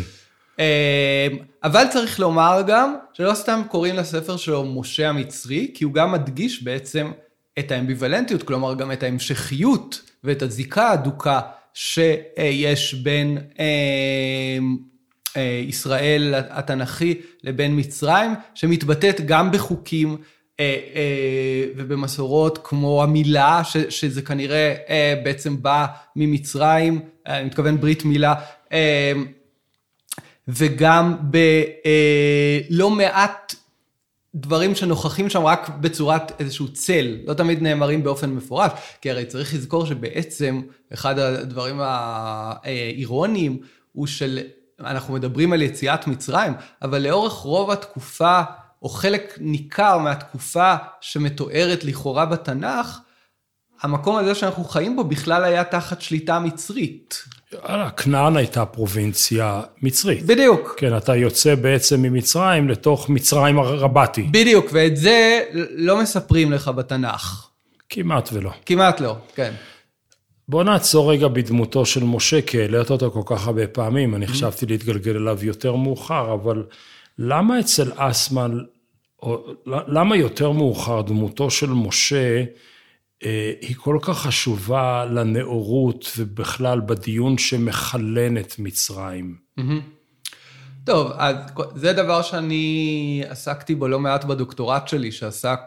אבל 1.64 1.84
צריך 1.92 2.20
לומר 2.20 2.62
גם, 2.66 2.94
שלא 3.12 3.34
סתם 3.34 3.62
קוראים 3.68 3.96
לספר 3.96 4.36
שלו 4.36 4.64
משה 4.64 5.08
המצרי, 5.08 5.70
כי 5.74 5.84
הוא 5.84 5.94
גם 5.94 6.12
מדגיש 6.12 6.62
בעצם 6.62 7.10
את 7.58 7.72
האמביוולנטיות, 7.72 8.42
כלומר 8.42 8.74
גם 8.74 8.92
את 8.92 9.02
ההמשכיות 9.02 10.02
ואת 10.24 10.42
הזיקה 10.42 10.88
ההדוקה 10.88 11.40
שיש 11.74 12.94
בין 12.94 13.38
ישראל 15.66 16.34
התנ"כי 16.50 17.14
לבין 17.44 17.78
מצרים, 17.78 18.30
שמתבטאת 18.54 19.20
גם 19.20 19.52
בחוקים 19.52 20.16
ובמסורות 21.76 22.58
כמו 22.64 23.02
המילה, 23.02 23.62
שזה 23.88 24.22
כנראה 24.22 24.74
בעצם 25.24 25.62
בא 25.62 25.86
ממצרים, 26.16 27.00
אני 27.26 27.44
מתכוון 27.44 27.80
ברית 27.80 28.04
מילה, 28.04 28.34
וגם 30.48 31.16
בלא 32.70 32.90
מעט 32.90 33.54
דברים 34.40 34.74
שנוכחים 34.74 35.30
שם 35.30 35.44
רק 35.44 35.68
בצורת 35.68 36.40
איזשהו 36.40 36.72
צל, 36.72 37.16
לא 37.26 37.34
תמיד 37.34 37.62
נאמרים 37.62 38.02
באופן 38.02 38.30
מפורש, 38.30 38.70
כי 39.00 39.10
הרי 39.10 39.24
צריך 39.24 39.54
לזכור 39.54 39.86
שבעצם 39.86 40.62
אחד 40.92 41.18
הדברים 41.18 41.80
האירוניים 41.80 43.58
הוא 43.92 44.06
של, 44.06 44.40
אנחנו 44.80 45.14
מדברים 45.14 45.52
על 45.52 45.62
יציאת 45.62 46.06
מצרים, 46.06 46.52
אבל 46.82 47.02
לאורך 47.02 47.32
רוב 47.32 47.70
התקופה, 47.70 48.42
או 48.82 48.88
חלק 48.88 49.34
ניכר 49.40 49.98
מהתקופה 49.98 50.74
שמתוארת 51.00 51.84
לכאורה 51.84 52.26
בתנ"ך, 52.26 52.98
המקום 53.82 54.16
הזה 54.16 54.34
שאנחנו 54.34 54.64
חיים 54.64 54.96
בו 54.96 55.04
בכלל 55.04 55.44
היה 55.44 55.64
תחת 55.64 56.00
שליטה 56.00 56.38
מצרית. 56.38 57.24
כנען 57.96 58.36
הייתה 58.36 58.64
פרובינציה 58.64 59.62
מצרית. 59.82 60.26
בדיוק. 60.26 60.74
כן, 60.76 60.96
אתה 60.96 61.16
יוצא 61.16 61.54
בעצם 61.54 62.02
ממצרים 62.02 62.68
לתוך 62.68 63.08
מצרים 63.08 63.60
רבתי. 63.60 64.22
בדיוק, 64.22 64.66
ואת 64.72 64.96
זה 64.96 65.40
לא 65.54 66.02
מספרים 66.02 66.52
לך 66.52 66.68
בתנ"ך. 66.68 67.48
כמעט 67.88 68.28
ולא. 68.32 68.50
כמעט 68.66 69.00
לא, 69.00 69.16
כן. 69.34 69.52
בוא 70.48 70.64
נעצור 70.64 71.12
רגע 71.12 71.28
בדמותו 71.28 71.86
של 71.86 72.04
משה, 72.04 72.42
כי 72.42 72.60
העלית 72.60 72.90
אותו 72.90 73.10
כל 73.10 73.22
כך 73.24 73.46
הרבה 73.46 73.66
פעמים, 73.66 74.14
אני 74.14 74.26
חשבתי 74.26 74.66
להתגלגל 74.66 75.16
אליו 75.16 75.38
יותר 75.42 75.76
מאוחר, 75.76 76.34
אבל 76.34 76.64
למה 77.18 77.60
אצל 77.60 77.90
אסמן, 77.96 78.58
או 79.22 79.44
למה 79.66 80.16
יותר 80.16 80.52
מאוחר 80.52 81.02
דמותו 81.02 81.50
של 81.50 81.70
משה, 81.70 82.44
היא 83.60 83.76
כל 83.76 83.98
כך 84.02 84.18
חשובה 84.18 85.04
לנאורות 85.04 86.12
ובכלל 86.18 86.80
בדיון 86.80 87.38
שמכלן 87.38 88.38
את 88.38 88.54
מצרים. 88.58 89.36
טוב, 90.84 91.12
אז 91.16 91.36
זה 91.74 91.92
דבר 91.92 92.22
שאני 92.22 93.22
עסקתי 93.28 93.74
בו 93.74 93.88
לא 93.88 94.00
מעט 94.00 94.24
בדוקטורט 94.24 94.88
שלי, 94.88 95.12
שעסק 95.12 95.60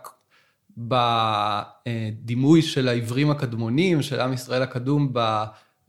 בדימוי 0.77 2.61
של 2.61 2.87
העברים 2.87 3.31
הקדמונים, 3.31 4.01
של 4.01 4.19
עם 4.19 4.33
ישראל 4.33 4.61
הקדום 4.61 5.13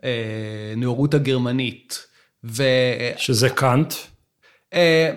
בנאורות 0.03 1.15
הגרמנית. 1.15 2.07
ו... 2.45 2.63
שזה 3.17 3.51
קאנט? 3.51 3.95
אה, 4.75 5.13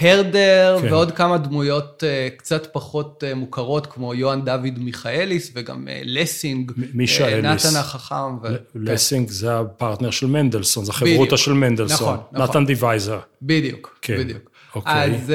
הרדר 0.00 0.78
כן. 0.82 0.92
ועוד 0.92 1.12
כמה 1.12 1.38
דמויות 1.38 2.04
אה, 2.04 2.28
קצת 2.36 2.72
פחות 2.72 3.24
אה, 3.26 3.34
מוכרות, 3.34 3.86
כמו 3.86 4.14
יוהאן 4.14 4.44
דוד 4.44 4.78
מיכאליס 4.78 5.50
וגם 5.54 5.88
לסינג. 6.04 6.72
נתן 6.94 7.76
החכם. 7.76 8.38
ו... 8.42 8.56
לסינג 8.74 9.28
כן. 9.28 9.32
זה 9.32 9.58
הפרטנר 9.58 10.10
של 10.10 10.26
מנדלסון, 10.26 10.84
זה 10.84 10.92
חברותא 10.92 11.36
של 11.36 11.52
מנדלסון. 11.52 11.96
נכון, 11.96 12.18
נכון. 12.32 12.48
נתן 12.48 12.66
דיווייזר. 12.66 13.18
בדיוק, 13.42 13.98
כן. 14.02 14.18
בדיוק. 14.18 14.50
אוקיי. 14.74 14.92
אז, 14.92 15.32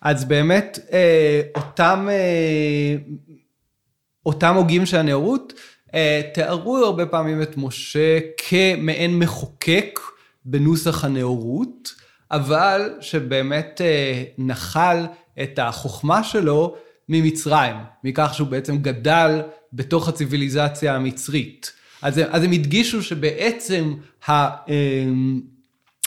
אז 0.00 0.24
באמת, 0.24 0.78
אותם, 1.56 2.08
אותם 4.26 4.54
הוגים 4.54 4.86
של 4.86 4.96
הנאורות, 4.96 5.52
תיארו 6.34 6.76
הרבה 6.76 7.06
פעמים 7.06 7.42
את 7.42 7.56
משה 7.56 8.18
כמעין 8.36 9.18
מחוקק 9.18 10.00
בנוסח 10.44 11.04
הנאורות. 11.04 12.03
אבל 12.34 12.90
שבאמת 13.00 13.80
אה, 13.84 14.22
נחל 14.38 15.06
את 15.42 15.58
החוכמה 15.58 16.24
שלו 16.24 16.76
ממצרים, 17.08 17.76
מכך 18.04 18.30
שהוא 18.34 18.48
בעצם 18.48 18.78
גדל 18.78 19.42
בתוך 19.72 20.08
הציוויליזציה 20.08 20.94
המצרית. 20.94 21.72
אז, 22.02 22.20
אז 22.30 22.42
הם 22.42 22.52
הדגישו 22.52 23.02
שבעצם 23.02 23.94
ה, 24.28 24.32
אה, 24.32 25.04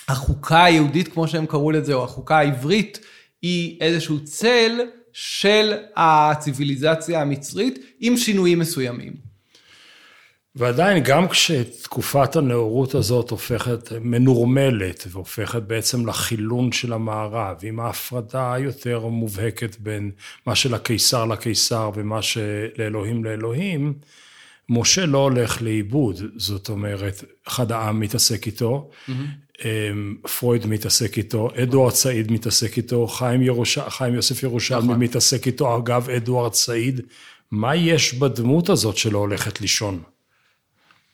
החוקה 0.07 0.63
היהודית, 0.63 1.07
כמו 1.07 1.27
שהם 1.27 1.45
קראו 1.45 1.71
לזה, 1.71 1.93
או 1.93 2.03
החוקה 2.03 2.37
העברית, 2.37 2.99
היא 3.41 3.77
איזשהו 3.81 4.23
צל 4.23 4.79
של 5.13 5.73
הציוויליזציה 5.95 7.21
המצרית 7.21 7.79
עם 7.99 8.17
שינויים 8.17 8.59
מסוימים. 8.59 9.26
ועדיין, 10.57 11.03
גם 11.03 11.27
כשתקופת 11.27 12.35
הנאורות 12.35 12.95
הזאת 12.95 13.29
הופכת 13.29 13.91
מנורמלת 14.01 15.07
והופכת 15.11 15.61
בעצם 15.61 16.07
לחילון 16.07 16.71
של 16.71 16.93
המערב, 16.93 17.57
עם 17.63 17.79
ההפרדה 17.79 18.53
היותר 18.53 19.07
מובהקת 19.07 19.75
בין 19.79 20.11
מה 20.45 20.55
שלקיסר 20.55 21.25
לקיסר 21.25 21.91
ומה 21.95 22.21
שלאלוהים 22.21 23.23
לאלוהים, 23.23 23.93
משה 24.69 25.05
לא 25.05 25.17
הולך 25.17 25.61
לאיבוד, 25.61 26.21
זאת 26.35 26.69
אומרת, 26.69 27.23
אחד 27.47 27.71
העם 27.71 27.99
מתעסק 27.99 28.45
איתו, 28.45 28.89
mm-hmm. 29.09 29.61
פרויד 30.39 30.65
מתעסק 30.67 31.17
איתו, 31.17 31.49
אדוארד 31.63 31.93
סעיד 31.93 32.31
מתעסק 32.31 32.77
איתו, 32.77 33.07
חיים, 33.07 33.41
ירוש... 33.41 33.77
חיים 33.79 34.13
יוסף 34.13 34.43
ירושלמי 34.43 34.83
נכון. 34.83 34.99
מתעסק 34.99 35.47
איתו, 35.47 35.77
אגב, 35.77 36.09
אדוארד 36.09 36.53
סעיד, 36.53 37.01
מה 37.51 37.75
יש 37.75 38.13
בדמות 38.13 38.69
הזאת 38.69 38.97
שלא 38.97 39.17
הולכת 39.17 39.61
לישון? 39.61 40.16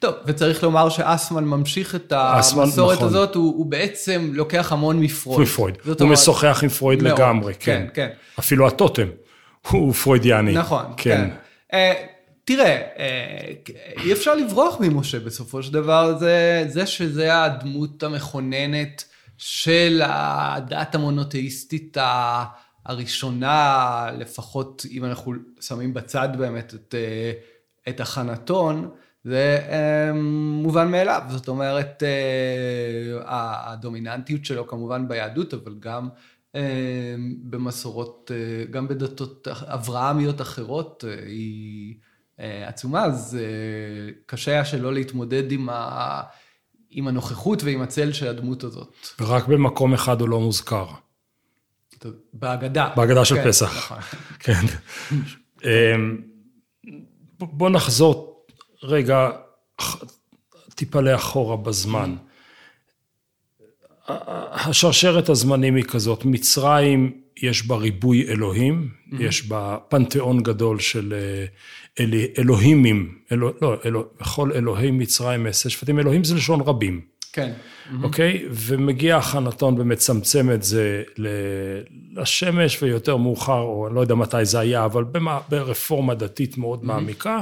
טוב, 0.03 0.15
וצריך 0.25 0.63
לומר 0.63 0.89
שאסמן 0.89 1.43
ממשיך 1.43 1.95
את 1.95 2.11
המסורת 2.11 2.97
נכון. 2.97 3.07
הזאת, 3.07 3.35
הוא, 3.35 3.57
הוא 3.57 3.65
בעצם 3.65 4.31
לוקח 4.33 4.71
המון 4.71 4.99
מפרויד. 4.99 5.41
מפרויד, 5.41 5.75
הוא 5.85 5.95
אומרת, 5.99 6.13
משוחח 6.13 6.59
עם 6.63 6.69
פרויד 6.69 7.03
מאוד, 7.03 7.19
לגמרי, 7.19 7.53
כן. 7.53 7.59
כן, 7.59 7.87
כן. 7.93 8.09
אפילו 8.39 8.67
הטוטם 8.67 9.07
הוא 9.69 9.93
פרוידיאני. 9.93 10.53
נכון, 10.53 10.85
כן. 10.97 11.29
כן. 11.69 11.95
Uh, 11.95 12.07
תראה, 12.45 12.81
uh, 12.95 14.01
אי 14.03 14.13
אפשר 14.13 14.35
לברוח 14.35 14.75
ממשה 14.79 15.19
בסופו 15.19 15.63
של 15.63 15.73
דבר, 15.73 16.17
זה, 16.17 16.65
זה 16.67 16.85
שזה 16.85 17.43
הדמות 17.43 18.03
המכוננת 18.03 19.03
של 19.37 20.01
הדת 20.05 20.95
המונותאיסטית 20.95 21.97
הראשונה, 22.85 24.07
לפחות 24.17 24.85
אם 24.91 25.05
אנחנו 25.05 25.33
שמים 25.61 25.93
בצד 25.93 26.29
באמת 26.37 26.73
את, 26.73 26.95
אה, 26.97 27.31
את 27.89 27.99
החנתון. 27.99 28.89
זה 29.23 29.59
אה, 29.69 30.13
מובן 30.63 30.91
מאליו, 30.91 31.21
זאת 31.29 31.47
אומרת, 31.47 32.03
אה, 32.03 33.71
הדומיננטיות 33.71 34.45
שלו 34.45 34.67
כמובן 34.67 35.07
ביהדות, 35.07 35.53
אבל 35.53 35.75
גם 35.79 36.09
אה, 36.55 37.15
במסורות, 37.43 38.31
גם 38.71 38.87
בדתות 38.87 39.47
אברהמיות 39.47 40.41
אחרות, 40.41 41.03
היא 41.25 41.95
עצומה, 42.37 43.05
אז 43.05 43.37
קשה 44.25 44.51
היה 44.51 44.65
שלא 44.65 44.93
להתמודד 44.93 45.51
עם, 45.51 45.69
ה, 45.69 46.21
עם 46.89 47.07
הנוכחות 47.07 47.63
ועם 47.63 47.81
הצל 47.81 48.13
של 48.13 48.27
הדמות 48.27 48.63
הזאת. 48.63 49.07
ורק 49.19 49.47
במקום 49.47 49.93
אחד 49.93 50.21
הוא 50.21 50.29
לא 50.29 50.39
מוזכר. 50.39 50.85
בהגדה. 52.33 52.89
בהגדה 52.95 53.25
של 53.25 53.35
כן, 53.35 53.47
פסח. 53.47 53.77
נכון. 53.77 53.97
כן. 54.39 54.65
בוא 57.39 57.69
נחזור 57.69 58.32
רגע 58.83 59.29
טיפה 60.75 61.01
לאחורה 61.01 61.57
בזמן. 61.57 62.15
השרשרת 64.07 65.29
הזמנים 65.29 65.75
היא 65.75 65.83
כזאת, 65.83 66.25
מצרים 66.25 67.11
יש 67.41 67.67
בה 67.67 67.75
ריבוי 67.75 68.27
אלוהים, 68.27 68.89
mm-hmm. 68.89 69.15
יש 69.19 69.47
בה 69.47 69.77
פנתיאון 69.89 70.43
גדול 70.43 70.79
של 70.79 71.13
אה, 71.13 71.45
אל, 72.03 72.11
אלוהימים, 72.37 73.17
אלו, 73.31 73.53
לא, 73.61 73.75
אלוה, 73.85 74.03
בכל 74.21 74.51
אלוהי 74.51 74.91
מצרים 74.91 75.45
עשר 75.45 75.69
שפטים, 75.69 75.99
אלוהים 75.99 76.23
זה 76.23 76.35
לשון 76.35 76.61
רבים. 76.61 77.01
כן. 77.33 77.53
אוקיי? 78.03 78.37
Mm-hmm. 78.37 78.51
ומגיע 78.51 79.17
החנתון 79.17 79.81
ומצמצם 79.81 80.51
את 80.51 80.63
זה 80.63 81.03
לשמש 82.17 82.83
ויותר 82.83 83.17
מאוחר, 83.17 83.59
או 83.59 83.87
אני 83.87 83.95
לא 83.95 84.01
יודע 84.01 84.15
מתי 84.15 84.45
זה 84.45 84.59
היה, 84.59 84.85
אבל 84.85 85.03
ברפורמה 85.49 86.13
דתית 86.15 86.57
מאוד 86.57 86.81
mm-hmm. 86.81 86.85
מעמיקה. 86.85 87.41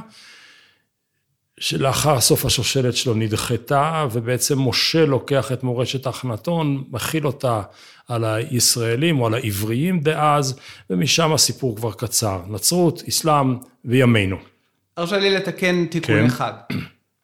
שלאחר 1.62 2.20
סוף 2.20 2.46
השושלת 2.46 2.96
שלו 2.96 3.14
נדחתה, 3.14 4.08
ובעצם 4.12 4.60
משה 4.60 5.06
לוקח 5.06 5.52
את 5.52 5.64
מורשת 5.64 6.08
החנתון, 6.08 6.84
מכיל 6.92 7.28
אותה 7.28 7.62
על 8.08 8.26
הישראלים 8.26 9.20
או 9.20 9.28
על 9.28 9.34
העבריים 9.34 10.00
דאז, 10.00 10.60
ומשם 10.90 11.34
הסיפור 11.34 11.76
כבר 11.76 11.92
קצר. 11.94 12.42
נצרות, 12.48 13.04
אסלאם 13.10 13.58
וימינו. 13.86 14.38
הרשה 14.98 15.18
לי 15.18 15.30
לתקן 15.30 15.86
תיקון 15.86 16.16
כן. 16.16 16.26
אחד. 16.26 16.54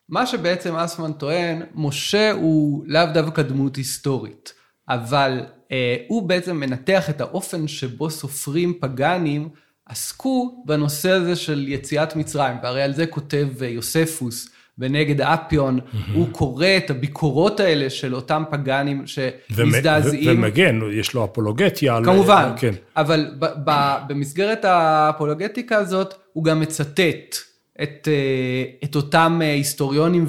מה 0.09 0.25
שבעצם 0.25 0.75
אסמן 0.75 1.13
טוען, 1.13 1.61
משה 1.75 2.31
הוא 2.31 2.83
לאו 2.87 3.05
דווקא 3.13 3.41
דמות 3.41 3.75
היסטורית, 3.75 4.53
אבל 4.89 5.39
אה, 5.71 5.95
הוא 6.07 6.29
בעצם 6.29 6.57
מנתח 6.57 7.09
את 7.09 7.21
האופן 7.21 7.67
שבו 7.67 8.09
סופרים 8.09 8.73
פגאנים 8.79 9.49
עסקו 9.89 10.63
בנושא 10.65 11.09
הזה 11.09 11.35
של 11.35 11.65
יציאת 11.67 12.15
מצרים, 12.15 12.55
והרי 12.63 12.81
על 12.81 12.93
זה 12.93 13.05
כותב 13.05 13.47
אה, 13.61 13.67
יוספוס 13.67 14.49
ונגד 14.79 15.21
האפיון, 15.21 15.79
הוא 16.13 16.27
קורא 16.31 16.67
את 16.77 16.89
הביקורות 16.89 17.59
האלה 17.59 17.89
של 17.89 18.15
אותם 18.15 18.43
פגאנים 18.51 19.03
שמזדעזעים. 19.07 20.37
ומגן, 20.39 20.79
יש 20.93 21.13
לו 21.13 21.25
אפולוגטיה. 21.25 21.99
כמובן, 22.05 22.49
כן. 22.57 22.73
אבל 22.95 23.31
ב- 23.39 23.45
ב- 23.65 23.97
במסגרת 24.07 24.65
האפולוגטיקה 24.65 25.77
הזאת, 25.77 26.13
הוא 26.33 26.43
גם 26.43 26.59
מצטט 26.59 27.35
את, 27.83 28.07
אה, 28.07 28.63
את 28.83 28.95
אותם 28.95 29.39
אה, 29.43 29.53
היסטוריונים 29.53 30.25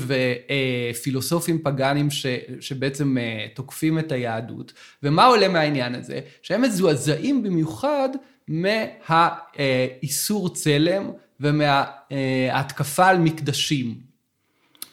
ופילוסופים 0.94 1.58
פגאנים 1.62 2.10
ש, 2.10 2.26
שבעצם 2.60 3.16
תוקפים 3.54 3.98
את 3.98 4.12
היהדות. 4.12 4.72
ומה 5.02 5.24
עולה 5.24 5.48
מהעניין 5.48 5.94
הזה? 5.94 6.20
שהם 6.42 6.62
מזועזעים 6.62 7.42
במיוחד 7.42 8.08
מהאיסור 8.48 10.54
צלם 10.54 11.10
ומההתקפה 11.40 13.06
על 13.06 13.18
מקדשים. 13.18 13.94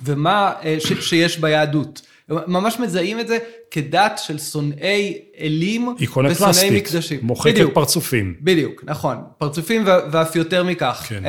ומה 0.01 0.53
ש, 0.79 1.09
שיש 1.09 1.39
ביהדות. 1.39 2.01
ממש 2.29 2.79
מזהים 2.79 3.19
את 3.19 3.27
זה 3.27 3.37
כדת 3.71 4.19
של 4.23 4.39
שונאי 4.39 5.19
אלים 5.39 5.95
ושונאי 5.99 6.69
מקדשים. 6.71 7.19
מוחקת 7.21 7.53
בדיוק, 7.53 7.73
פרצופים. 7.73 8.35
בדיוק, 8.41 8.83
נכון. 8.85 9.17
פרצופים 9.37 9.83
ואף 9.85 10.35
יותר 10.35 10.63
מכך. 10.63 11.05
כן. 11.09 11.23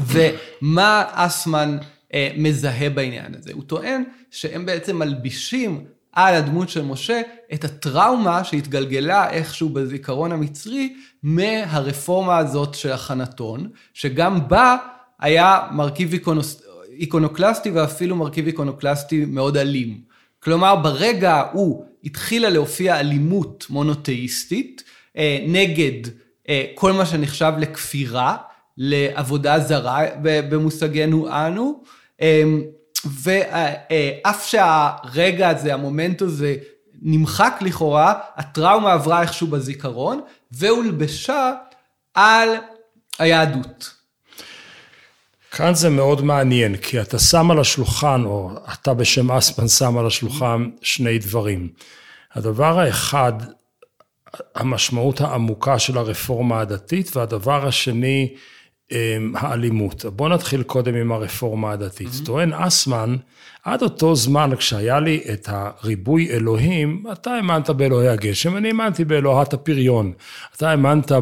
ומה 0.00 1.04
אסמן 1.12 1.78
אה, 2.14 2.30
מזהה 2.36 2.90
בעניין 2.90 3.34
הזה? 3.38 3.52
הוא 3.52 3.62
טוען 3.62 4.04
שהם 4.30 4.66
בעצם 4.66 4.98
מלבישים 4.98 5.84
על 6.26 6.34
הדמות 6.34 6.68
של 6.68 6.82
משה 6.82 7.20
את 7.54 7.64
הטראומה 7.64 8.44
שהתגלגלה 8.44 9.30
איכשהו 9.30 9.68
בזיכרון 9.68 10.32
המצרי 10.32 10.94
מהרפורמה 11.22 12.38
הזאת 12.38 12.74
של 12.74 12.92
החנתון, 12.92 13.68
שגם 13.94 14.48
בה 14.48 14.76
היה 15.20 15.58
מרכיב 15.72 16.12
איקונוס... 16.12 16.62
איקונוקלסטי 16.90 17.70
ואפילו 17.70 18.16
מרכיב 18.16 18.46
איקונוקלסטי 18.46 19.24
מאוד 19.24 19.56
אלים. 19.56 20.00
כלומר, 20.40 20.76
ברגע 20.76 21.34
ההוא 21.34 21.84
התחילה 22.04 22.50
להופיע 22.50 23.00
אלימות 23.00 23.66
מונותאיסטית 23.70 24.84
אה, 25.16 25.44
נגד 25.48 26.10
אה, 26.48 26.64
כל 26.74 26.92
מה 26.92 27.06
שנחשב 27.06 27.52
לכפירה, 27.58 28.36
לעבודה 28.78 29.60
זרה 29.60 30.00
במושגנו 30.22 31.28
אנו, 31.28 31.82
אמ, 32.20 32.62
ואף 33.04 34.46
שהרגע 34.46 35.48
הזה, 35.48 35.74
המומנט 35.74 36.22
הזה, 36.22 36.56
נמחק 37.02 37.58
לכאורה, 37.60 38.14
הטראומה 38.36 38.92
עברה 38.92 39.22
איכשהו 39.22 39.46
בזיכרון, 39.46 40.20
והולבשה 40.52 41.52
על 42.14 42.48
היהדות. 43.18 43.90
כאן 45.50 45.74
זה 45.74 45.90
מאוד 45.90 46.24
מעניין, 46.24 46.76
כי 46.76 47.00
אתה 47.00 47.18
שם 47.18 47.50
על 47.50 47.60
השולחן, 47.60 48.22
או 48.24 48.50
אתה 48.72 48.94
בשם 48.94 49.30
אספן 49.30 49.68
שם 49.68 49.98
על 49.98 50.06
השולחן 50.06 50.70
שני 50.82 51.18
דברים. 51.18 51.68
הדבר 52.34 52.78
האחד, 52.80 53.32
המשמעות 54.54 55.20
העמוקה 55.20 55.78
של 55.78 55.98
הרפורמה 55.98 56.60
הדתית, 56.60 57.16
והדבר 57.16 57.66
השני, 57.66 58.34
האלימות. 59.34 60.04
בואו 60.04 60.28
נתחיל 60.28 60.62
קודם 60.62 60.94
עם 60.94 61.12
הרפורמה 61.12 61.72
הדתית. 61.72 62.08
Mm-hmm. 62.08 62.26
טוען 62.26 62.52
אסמן, 62.52 63.16
עד 63.68 63.82
אותו 63.82 64.16
זמן 64.16 64.50
כשהיה 64.56 65.00
לי 65.00 65.20
את 65.32 65.48
הריבוי 65.52 66.30
אלוהים, 66.30 67.04
אתה 67.12 67.30
האמנת 67.30 67.70
באלוהי 67.70 68.08
הגשם, 68.08 68.56
אני 68.56 68.68
האמנתי 68.68 69.04
באלוהת 69.04 69.54
הפריון. 69.54 70.12
אתה 70.56 70.70
האמנת 70.70 71.12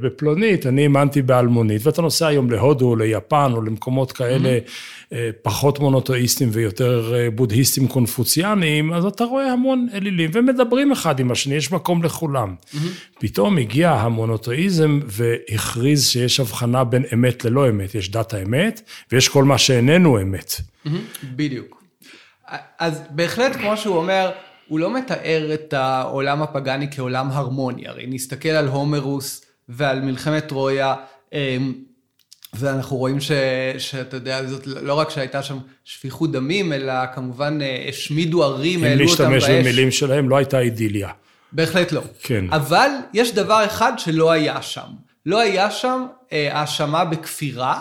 בפלונית, 0.00 0.66
אני 0.66 0.82
האמנתי 0.82 1.22
באלמונית, 1.22 1.86
ואתה 1.86 2.02
נוסע 2.02 2.26
היום 2.26 2.50
להודו 2.50 2.88
או 2.88 2.96
ליפן 2.96 3.52
או 3.54 3.62
למקומות 3.62 4.12
כאלה 4.12 4.58
mm-hmm. 4.58 5.14
פחות 5.42 5.78
מונותואיסטים 5.78 6.48
ויותר 6.52 7.14
אה, 7.14 7.30
בודהיסטים 7.30 7.88
קונפוציאניים, 7.88 8.92
אז 8.92 9.04
אתה 9.04 9.24
רואה 9.24 9.52
המון 9.52 9.88
אלילים 9.94 10.30
ומדברים 10.34 10.92
אחד 10.92 11.20
עם 11.20 11.30
השני, 11.30 11.54
יש 11.54 11.72
מקום 11.72 12.02
לכולם. 12.02 12.54
Mm-hmm. 12.54 12.78
פתאום 13.18 13.58
הגיע 13.58 13.90
המונותואיזם 13.90 15.00
והכריז 15.06 16.06
שיש 16.08 16.40
הבחנה 16.40 16.84
בין 16.84 17.04
אמת 17.14 17.44
ללא 17.44 17.68
אמת, 17.68 17.94
יש 17.94 18.10
דת 18.10 18.34
האמת 18.34 18.80
ויש 19.12 19.28
כל 19.28 19.44
מה 19.44 19.58
שאיננו 19.58 20.20
אמת. 20.20 20.60
בדיוק. 21.36 21.82
אז 22.78 23.02
בהחלט, 23.10 23.56
כמו 23.56 23.76
שהוא 23.76 23.96
אומר, 23.96 24.30
הוא 24.68 24.78
לא 24.78 24.94
מתאר 24.94 25.50
את 25.54 25.72
העולם 25.72 26.42
הפגאני 26.42 26.86
כעולם 26.90 27.30
הרמוני, 27.30 27.88
הרי 27.88 28.06
נסתכל 28.06 28.48
על 28.48 28.68
הומרוס 28.68 29.44
ועל 29.68 30.00
מלחמת 30.00 30.46
טרויה, 30.46 30.94
אמ, 31.32 31.74
ואנחנו 32.54 32.96
רואים 32.96 33.20
ש, 33.20 33.32
שאתה 33.78 34.16
יודע, 34.16 34.46
זאת 34.46 34.66
לא 34.66 34.94
רק 34.94 35.10
שהייתה 35.10 35.42
שם 35.42 35.58
שפיכות 35.84 36.32
דמים, 36.32 36.72
אלא 36.72 36.92
כמובן 37.14 37.58
אה, 37.62 37.86
השמידו 37.88 38.44
ערים, 38.44 38.84
העלו 38.84 39.04
אותם 39.04 39.16
באש. 39.16 39.26
אם 39.26 39.32
להשתמש 39.32 39.50
במילים 39.50 39.90
שלהם, 39.90 40.28
לא 40.28 40.36
הייתה 40.36 40.60
אידיליה. 40.60 41.10
בהחלט 41.52 41.92
לא. 41.92 42.02
כן. 42.22 42.44
אבל 42.50 42.90
יש 43.14 43.34
דבר 43.34 43.64
אחד 43.64 43.92
שלא 43.96 44.30
היה 44.30 44.62
שם. 44.62 44.88
לא 45.26 45.40
היה 45.40 45.70
שם 45.70 46.06
אה, 46.32 46.48
האשמה 46.52 47.04
בכפירה 47.04 47.80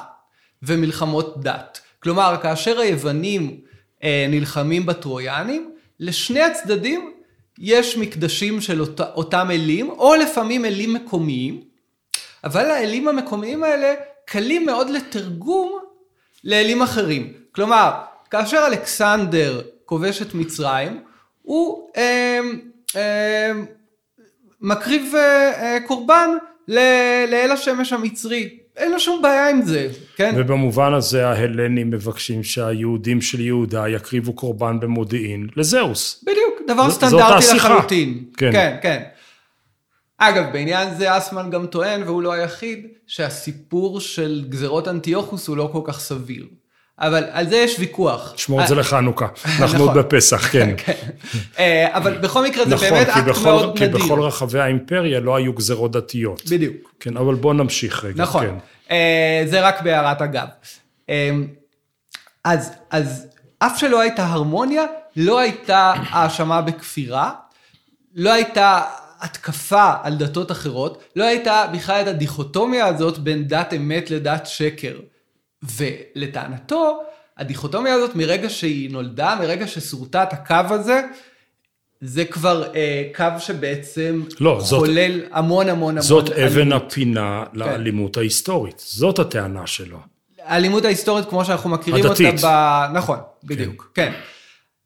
ומלחמות 0.64 1.44
דת. 1.44 1.82
כלומר, 2.00 2.36
כאשר 2.42 2.80
היוונים 2.80 3.60
אה, 4.04 4.26
נלחמים 4.30 4.86
בטרויאנים, 4.86 5.72
לשני 6.00 6.42
הצדדים 6.42 7.14
יש 7.60 7.98
מקדשים 7.98 8.62
של 8.62 8.82
אות, 8.82 9.00
אותם 9.00 9.48
אלים, 9.52 9.90
או 9.90 10.16
לפעמים 10.16 10.66
אלים 10.66 10.94
מקומיים, 10.94 11.62
אבל 12.44 12.72
האלים 12.72 13.08
המקומיים 13.08 13.64
האלה 13.64 13.94
קלים 14.26 14.66
מאוד 14.66 14.90
לתרגום 14.90 15.80
לאלים 16.44 16.82
אחרים. 16.82 17.34
כלומר, 17.52 17.92
כאשר 18.30 18.64
אלכסנדר 18.68 19.62
כובש 19.86 20.22
את 20.22 20.34
מצרים, 20.34 21.04
הוא 21.42 21.90
אה, 21.98 22.40
אה, 22.96 23.52
מקריב 24.62 25.14
אה, 25.16 25.52
אה, 25.52 25.80
קורבן 25.88 26.30
לאל 26.68 27.52
השמש 27.52 27.94
המצרי. 27.94 28.58
אין 28.78 28.92
לו 28.92 29.00
שום 29.00 29.22
בעיה 29.22 29.50
עם 29.50 29.62
זה, 29.62 29.90
כן? 30.16 30.36
ובמובן 30.38 30.94
הזה 30.94 31.28
ההלנים 31.28 31.90
מבקשים 31.90 32.44
שהיהודים 32.44 33.22
של 33.22 33.40
יהודה 33.40 33.90
יקריבו 33.90 34.34
קורבן 34.34 34.80
במודיעין 34.80 35.48
לזהוס. 35.56 36.24
בדיוק, 36.24 36.62
דבר 36.68 36.92
סטנדרטי 36.92 37.46
לחלוטין. 37.56 38.24
כן, 38.38 38.52
כן. 38.52 38.78
כן. 38.82 39.04
אגב, 40.18 40.54
בעניין 40.54 40.96
זה 40.96 41.18
אסמן 41.18 41.50
גם 41.50 41.66
טוען, 41.66 42.04
והוא 42.04 42.22
לא 42.22 42.32
היחיד, 42.32 42.88
שהסיפור 43.08 44.00
של 44.00 44.46
גזרות 44.50 44.88
אנטיוכוס 44.88 45.48
הוא 45.48 45.58
לא 45.58 45.70
כל 45.72 45.82
כך 45.86 46.00
סביר. 46.00 46.46
אבל 47.00 47.24
על 47.32 47.50
זה 47.50 47.56
יש 47.56 47.76
ויכוח. 47.80 48.34
שמור 48.38 48.62
את 48.62 48.68
זה 48.68 48.76
לחנוכה, 48.76 49.28
אנחנו 49.62 49.80
עוד 49.80 49.90
נכון. 49.90 50.04
בפסח, 50.04 50.48
כן. 50.52 50.76
כן. 50.86 50.94
אה, 51.60 51.98
אבל 51.98 52.18
בכל 52.18 52.44
מקרה 52.44 52.66
זה 52.66 52.76
נכון, 52.76 52.90
באמת 52.90 53.10
אקט 53.10 53.42
מאוד 53.44 53.82
נדיר. 53.82 54.00
כי 54.00 54.06
בכל 54.06 54.22
רחבי 54.22 54.60
האימפריה 54.60 55.20
לא 55.20 55.36
היו 55.36 55.54
גזרות 55.54 55.92
דתיות. 55.92 56.42
בדיוק. 56.50 56.94
כן, 57.00 57.18
אבל 57.18 57.36
בואו 57.36 57.54
נמשיך 57.54 58.06
רגע. 58.06 58.24
נכון, 58.24 58.46
כן. 58.46 58.56
אה, 58.92 59.44
זה 59.46 59.62
רק 59.62 59.82
בהערת 59.82 60.22
אגב. 60.22 60.48
אה, 61.10 61.32
אז, 62.44 62.72
אז 62.92 63.28
אף 63.60 63.80
שלא 63.80 64.02
הייתה 64.02 64.26
הרמוניה, 64.26 64.84
לא 65.16 65.40
הייתה 65.40 65.94
האשמה 66.10 66.62
בכפירה, 66.62 67.32
לא 68.16 68.34
הייתה 68.34 68.82
התקפה 69.20 69.94
על 70.04 70.16
דתות 70.16 70.52
אחרות, 70.52 71.04
לא 71.16 71.24
הייתה 71.24 71.66
בכלל 71.74 72.02
את 72.02 72.08
הדיכוטומיה 72.08 72.86
הזאת 72.86 73.18
בין 73.18 73.48
דת 73.48 73.74
אמת 73.74 74.12
לדת 74.12 74.48
שקר. 74.48 74.94
ולטענתו, 75.64 77.04
הדיכוטומיה 77.38 77.94
הזאת 77.94 78.16
מרגע 78.16 78.50
שהיא 78.50 78.92
נולדה, 78.92 79.38
מרגע 79.40 79.68
שסורטה 79.68 80.24
את 80.24 80.34
הקו 80.34 80.74
הזה, 80.74 81.02
זה 82.02 82.26
כבר 82.26 82.74
אה, 82.76 83.04
קו 83.16 83.26
שבעצם 83.40 84.24
לא, 84.40 84.60
חולל 84.70 85.20
זאת, 85.20 85.30
המון 85.32 85.70
המון 85.70 85.70
המון 85.70 86.02
זאת 86.02 86.30
אלימות. 86.32 86.52
אבן 86.52 86.72
הפינה 86.72 87.44
כן. 87.52 87.60
לאלימות 87.60 88.18
ההיסטורית, 88.18 88.84
זאת 88.86 89.20
הטענה 89.20 89.68
שלו. 89.68 89.98
האלימות 90.44 90.86
ההיסטורית 90.86 91.30
כמו 91.30 91.46
שאנחנו 91.46 91.70
מכירים 91.70 92.06
הדתית. 92.06 92.36
אותה 92.36 92.88
ב... 92.92 92.98
נכון, 92.98 93.20
בדיוק, 93.44 93.92
כן. 93.96 94.12
כן. 94.12 94.20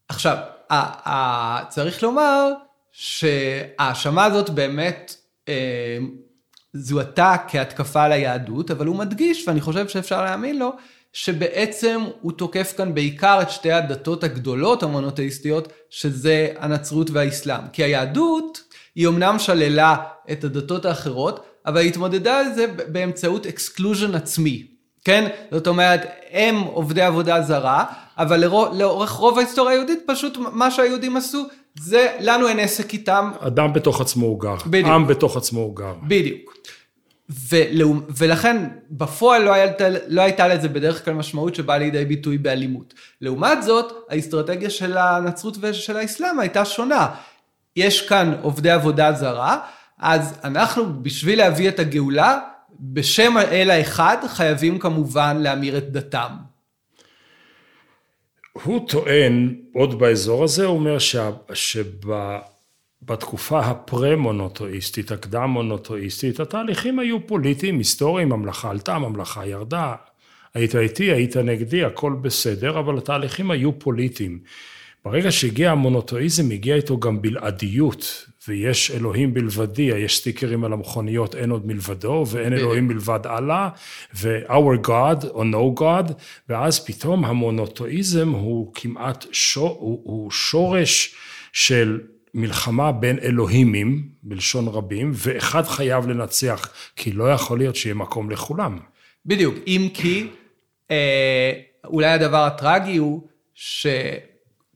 עכשיו, 0.09 0.37
ה, 0.69 1.09
ה, 1.09 1.65
צריך 1.69 2.03
לומר 2.03 2.51
שההאשמה 2.91 4.25
הזאת 4.25 4.49
באמת 4.49 5.15
אה, 5.49 5.97
זוהתה 6.73 7.35
כהתקפה 7.47 8.03
על 8.03 8.11
היהדות, 8.11 8.71
אבל 8.71 8.85
הוא 8.85 8.95
מדגיש, 8.95 9.47
ואני 9.47 9.61
חושב 9.61 9.87
שאפשר 9.87 10.23
להאמין 10.23 10.59
לו, 10.59 10.71
שבעצם 11.13 12.01
הוא 12.21 12.31
תוקף 12.31 12.73
כאן 12.77 12.93
בעיקר 12.93 13.41
את 13.41 13.49
שתי 13.49 13.71
הדתות 13.71 14.23
הגדולות 14.23 14.83
המונותאיסטיות, 14.83 15.73
שזה 15.89 16.53
הנצרות 16.59 17.09
והאסלאם. 17.09 17.61
כי 17.73 17.83
היהדות 17.83 18.63
היא 18.95 19.07
אמנם 19.07 19.39
שללה 19.39 19.95
את 20.31 20.43
הדתות 20.43 20.85
האחרות, 20.85 21.45
אבל 21.65 21.77
היא 21.77 21.89
התמודדה 21.89 22.39
על 22.39 22.53
זה 22.53 22.65
באמצעות 22.67 23.45
exclusion 23.45 24.15
עצמי. 24.15 24.67
כן? 25.03 25.27
זאת 25.51 25.67
אומרת, 25.67 26.01
הם 26.31 26.55
עובדי 26.55 27.01
עבודה 27.01 27.41
זרה, 27.41 27.85
אבל 28.17 28.43
לאורך 28.73 29.11
רוב 29.11 29.37
ההיסטוריה 29.37 29.73
היהודית, 29.73 29.99
פשוט 30.07 30.37
מה 30.37 30.71
שהיהודים 30.71 31.17
עשו, 31.17 31.45
זה, 31.79 32.17
לנו 32.19 32.47
אין 32.47 32.59
עסק 32.59 32.93
איתם. 32.93 33.31
אדם 33.39 33.73
בתוך 33.73 34.01
עצמו 34.01 34.25
הוא 34.25 34.39
גר. 34.39 34.55
בדיוק. 34.65 34.87
עם 34.87 35.07
בתוך 35.07 35.37
עצמו 35.37 35.59
הוא 35.59 35.75
גר. 35.75 35.93
בדיוק. 36.07 36.53
ולא, 37.49 37.87
ולכן 38.17 38.67
בפועל 38.91 39.43
לא, 39.43 39.53
היה, 39.53 39.71
לא 40.07 40.21
הייתה 40.21 40.47
לזה 40.47 40.69
בדרך 40.69 41.05
כלל 41.05 41.13
משמעות 41.13 41.55
שבאה 41.55 41.77
לידי 41.77 42.05
ביטוי 42.05 42.37
באלימות. 42.37 42.93
לעומת 43.21 43.63
זאת, 43.63 43.93
האסטרטגיה 44.09 44.69
של 44.69 44.97
הנצרות 44.97 45.57
ושל 45.61 45.97
האסלאם 45.97 46.39
הייתה 46.39 46.65
שונה. 46.65 47.07
יש 47.75 48.07
כאן 48.07 48.33
עובדי 48.41 48.71
עבודה 48.71 49.13
זרה, 49.13 49.57
אז 49.99 50.33
אנחנו, 50.43 51.03
בשביל 51.03 51.37
להביא 51.37 51.69
את 51.69 51.79
הגאולה, 51.79 52.39
בשם 52.81 53.37
האל 53.37 53.69
האחד, 53.69 54.17
חייבים 54.27 54.79
כמובן 54.79 55.37
להמיר 55.39 55.77
את 55.77 55.91
דתם. 55.91 56.31
הוא 58.53 58.89
טוען, 58.89 59.55
עוד 59.73 59.99
באזור 59.99 60.43
הזה, 60.43 60.65
הוא 60.65 60.79
אומר 60.79 60.97
שבתקופה 61.53 63.59
הפרה-מונותואיסטית, 63.59 65.11
הקדם-מונותואיסטית, 65.11 66.39
התהליכים 66.39 66.99
היו 66.99 67.27
פוליטיים, 67.27 67.77
היסטוריים, 67.77 68.31
הממלכה 68.31 68.69
עלתה, 68.69 68.95
הממלכה 68.95 69.45
ירדה, 69.45 69.95
היית 70.53 70.75
איתי, 70.75 71.11
היית 71.11 71.37
נגדי, 71.37 71.83
הכל 71.83 72.13
בסדר, 72.21 72.79
אבל 72.79 72.97
התהליכים 72.97 73.51
היו 73.51 73.79
פוליטיים. 73.79 74.39
ברגע 75.05 75.31
שהגיע 75.31 75.71
המונותואיזם, 75.71 76.51
הגיע 76.51 76.75
איתו 76.75 76.99
גם 76.99 77.21
בלעדיות, 77.21 78.25
ויש 78.47 78.91
אלוהים 78.91 79.33
בלבדי, 79.33 79.81
יש 79.81 80.17
סטיקרים 80.17 80.63
על 80.63 80.73
המכוניות, 80.73 81.35
אין 81.35 81.49
עוד 81.49 81.67
מלבדו, 81.67 82.25
ואין 82.31 82.53
אלוהים 82.53 82.87
מלבד 82.87 83.19
אללה, 83.25 83.69
ו-our 84.15 84.87
God 84.87 85.27
או 85.27 85.43
no 85.43 85.79
God, 85.79 86.13
ואז 86.49 86.85
פתאום 86.85 87.25
המונותואיזם 87.25 88.29
הוא 88.29 88.71
כמעט, 88.73 89.25
שור, 89.31 89.77
הוא, 89.79 90.01
הוא 90.03 90.31
שורש 90.31 91.15
של 91.53 91.99
מלחמה 92.33 92.91
בין 92.91 93.19
אלוהימים, 93.19 94.09
בלשון 94.23 94.67
רבים, 94.67 95.11
ואחד 95.13 95.63
חייב 95.63 96.07
לנצח, 96.07 96.73
כי 96.95 97.11
לא 97.11 97.31
יכול 97.31 97.57
להיות 97.57 97.75
שיהיה 97.75 97.95
מקום 97.95 98.29
לכולם. 98.29 98.79
בדיוק, 99.25 99.55
אם 99.67 99.89
כי 99.93 100.27
אה, 100.91 101.51
אולי 101.85 102.07
הדבר 102.07 102.37
הטרגי 102.45 102.97
הוא 102.97 103.27
ש... 103.53 103.87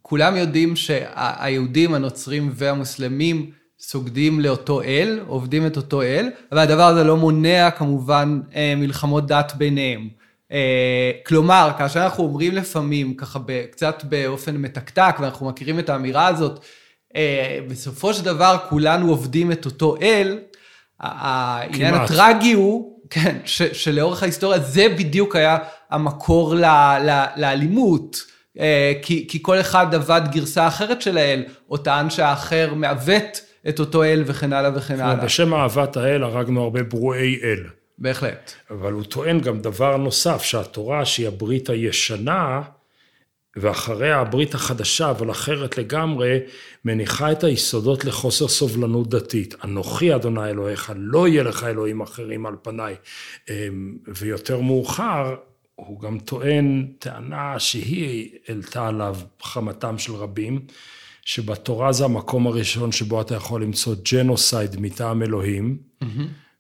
כולם 0.08 0.36
יודעים 0.36 0.76
שהיהודים, 0.76 1.94
הנוצרים 1.94 2.52
והמוסלמים 2.54 3.52
סוגדים 3.80 4.40
לאותו 4.40 4.82
אל, 4.82 5.20
עובדים 5.28 5.68
את 5.68 5.78
אותו 5.78 6.02
אל, 6.02 6.30
אבל 6.52 6.60
הדבר 6.60 6.84
הזה 6.84 7.04
לא 7.04 7.18
מונע 7.18 7.70
כמובן 7.72 8.42
אה, 8.56 8.74
מלחמות 8.78 9.28
דת 9.28 9.54
ביניהם. 9.58 10.10
אה, 10.52 11.12
כלומר, 11.26 11.72
כאשר 11.78 12.04
אנחנו 12.04 12.24
אומרים 12.24 12.56
לפעמים, 12.56 13.14
ככה 13.14 13.40
קצת 13.72 14.04
באופן 14.04 14.58
מתקתק, 14.58 15.16
ואנחנו 15.20 15.48
מכירים 15.48 15.80
את 15.80 15.90
האמירה 15.90 16.28
הזאת, 16.28 16.60
אה, 17.16 17.60
בסופו 17.68 18.14
של 18.14 18.24
דבר 18.24 18.58
כולנו 18.70 19.10
עובדים 19.10 19.52
את 19.52 19.66
אותו 19.66 19.96
אל, 20.02 20.40
העניין. 21.00 21.94
הטרגי 21.94 22.54
הוא, 22.54 23.00
כן, 23.10 23.38
ש, 23.46 23.62
שלאורך 23.62 24.24
ההיסטוריה 24.24 24.60
זה 24.60 24.90
בדיוק 24.90 25.36
היה 25.36 25.58
המקור 25.90 26.56
ל, 26.56 26.66
ל, 27.06 27.26
לאלימות. 27.38 28.35
אה, 28.60 28.94
כי, 29.02 29.28
כי 29.30 29.40
כל 29.42 29.60
אחד 29.60 29.96
עבד 29.96 30.22
גרסה 30.32 30.68
אחרת 30.68 31.02
של 31.02 31.18
האל, 31.18 31.44
או 31.70 31.78
טען 31.78 32.10
שהאחר 32.10 32.74
מעוות 32.74 33.42
את 33.70 33.80
אותו 33.80 34.04
אל 34.04 34.24
וכן 34.26 34.54
הלאה 34.54 34.72
וכן 34.76 35.00
הלאה. 35.00 35.26
בשם 35.26 35.54
אהבת 35.54 35.98
האל 35.98 36.24
הרגנו 36.24 36.64
הרבה 36.64 36.84
ברואי 36.84 37.40
אל. 37.44 37.64
בהחלט. 37.98 38.54
אבל 38.72 38.94
הוא 38.94 39.04
טוען 39.04 39.40
גם 39.40 39.60
דבר 39.60 39.98
נוסף, 39.98 40.42
שהתורה, 40.44 41.06
שהיא 41.06 41.28
הברית 41.28 41.70
הישנה, 41.70 42.62
ואחריה 43.56 44.20
הברית 44.20 44.56
החדשה, 44.56 45.10
אבל 45.10 45.32
אחרת 45.32 45.78
לגמרי, 45.78 46.40
מניחה 46.86 47.32
את 47.32 47.44
היסודות 47.44 48.06
לחוסר 48.06 48.48
סובלנות 48.48 49.10
דתית. 49.10 49.56
אנוכי 49.64 50.16
אדוני 50.16 50.50
אלוהיך, 50.50 50.94
לא 50.96 51.28
יהיה 51.28 51.44
לך 51.44 51.64
אלוהים 51.64 52.02
אחרים 52.02 52.46
על 52.46 52.56
פניי. 52.62 52.96
אמ, 53.50 53.98
ויותר 54.08 54.60
מאוחר, 54.60 55.36
הוא 55.76 56.00
גם 56.00 56.20
טוען 56.20 56.88
טענה 57.00 57.60
שהיא 57.60 58.30
העלתה 58.48 58.88
עליו 58.88 59.18
חמתם 59.42 59.98
של 59.98 60.14
רבים, 60.14 60.60
שבתורה 61.26 61.92
זה 61.92 62.06
המקום 62.06 62.48
הראשון 62.48 62.92
שבו 62.92 63.22
אתה 63.22 63.36
יכול 63.36 63.64
למצוא 63.64 63.96
genocide 64.12 64.80
מטעם 64.80 65.24
אלוהים, 65.24 65.78
mm-hmm. 66.04 66.06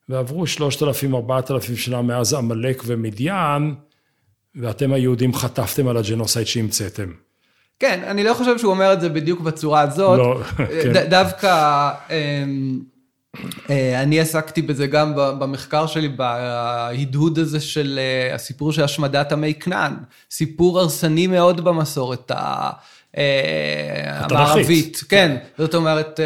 ועברו 0.09 0.47
שלושת 0.47 0.83
אלפים, 0.83 1.15
ארבעת 1.15 1.51
אלפים 1.51 1.75
שנה 1.75 2.01
מאז 2.01 2.33
עמלק 2.33 2.83
ומדיין, 2.85 3.75
ואתם 4.55 4.93
היהודים 4.93 5.33
חטפתם 5.33 5.87
על 5.87 5.97
ה 5.97 6.03
genocide 6.03 6.47
שהמצאתם. 6.47 7.11
כן, 7.79 8.03
אני 8.07 8.23
לא 8.23 8.33
חושב 8.33 8.57
שהוא 8.57 8.71
אומר 8.71 8.93
את 8.93 9.01
זה 9.01 9.09
בדיוק 9.09 9.39
בצורה 9.41 9.81
הזאת. 9.81 10.17
לא, 10.17 10.41
כן. 10.57 10.93
ד- 10.93 11.09
דווקא... 11.09 11.91
אה, 13.69 14.01
אני 14.01 14.19
עסקתי 14.19 14.61
בזה 14.61 14.87
גם 14.87 15.13
במחקר 15.15 15.87
שלי, 15.87 16.07
בהדהוד 16.07 17.39
הזה 17.39 17.59
של 17.59 17.99
אה, 18.01 18.35
הסיפור 18.35 18.71
של 18.71 18.83
השמדת 18.83 19.31
עמי 19.31 19.53
כנען. 19.53 19.93
סיפור 20.31 20.79
הרסני 20.79 21.27
מאוד 21.27 21.63
במסורת. 21.63 22.31
אה, 22.31 22.71
המערבית, 24.07 25.03
כן, 25.09 25.37
זאת 25.57 25.75
אומרת, 25.75 26.19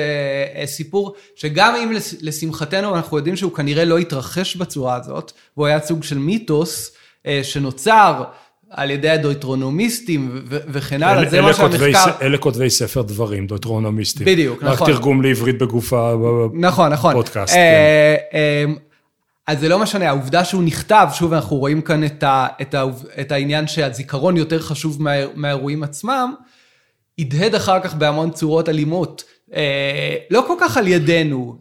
סיפור 0.65 1.15
שגם 1.35 1.75
אם 1.75 1.91
לשמחתנו 2.21 2.95
אנחנו 2.95 3.17
יודעים 3.17 3.35
שהוא 3.35 3.53
כנראה 3.53 3.85
לא 3.85 3.97
התרחש 3.97 4.55
בצורה 4.55 4.95
הזאת, 4.95 5.31
והוא 5.57 5.67
היה 5.67 5.79
סוג 5.81 6.03
של 6.03 6.17
מיתוס 6.17 6.91
שנוצר 7.43 8.23
על 8.69 8.91
ידי 8.91 9.09
הדויטרונומיסטים 9.09 10.41
וכן 10.47 11.03
הלאה, 11.03 11.29
זה 11.29 11.41
מה 11.41 11.53
שהמחקר... 11.53 12.05
אלה 12.21 12.37
כותבי 12.37 12.69
ספר 12.69 13.01
דברים, 13.01 13.47
דויטרונומיסטים. 13.47 14.25
בדיוק, 14.25 14.63
נכון. 14.63 14.87
רק 14.87 14.95
תרגום 14.95 15.21
לעברית 15.21 15.57
בגופה 15.57 16.13
נכון, 16.53 16.91
נכון. 16.93 17.11
בפודקאסט. 17.13 17.55
אה, 17.55 18.15
כן. 18.31 18.37
אה, 18.37 18.65
אז 19.47 19.59
זה 19.59 19.69
לא 19.69 19.79
משנה, 19.79 20.09
העובדה 20.09 20.45
שהוא 20.45 20.63
נכתב, 20.63 21.07
שוב 21.13 21.33
אנחנו 21.33 21.57
רואים 21.57 21.81
כאן 21.81 22.03
את, 22.03 22.23
ה, 22.23 22.47
את, 22.61 22.73
ה, 22.73 22.83
את 23.21 23.31
העניין 23.31 23.67
שהזיכרון 23.67 24.37
יותר 24.37 24.59
חשוב 24.59 25.01
מה, 25.01 25.11
מהאירועים 25.35 25.83
עצמם, 25.83 26.33
הדהד 27.19 27.55
אחר 27.55 27.79
כך 27.79 27.95
בהמון 27.95 28.31
צורות 28.31 28.69
אלימות. 28.69 29.23
אה, 29.53 30.15
לא 30.29 30.43
כל 30.47 30.53
כך 30.59 30.77
על 30.77 30.87
ידינו, 30.87 31.57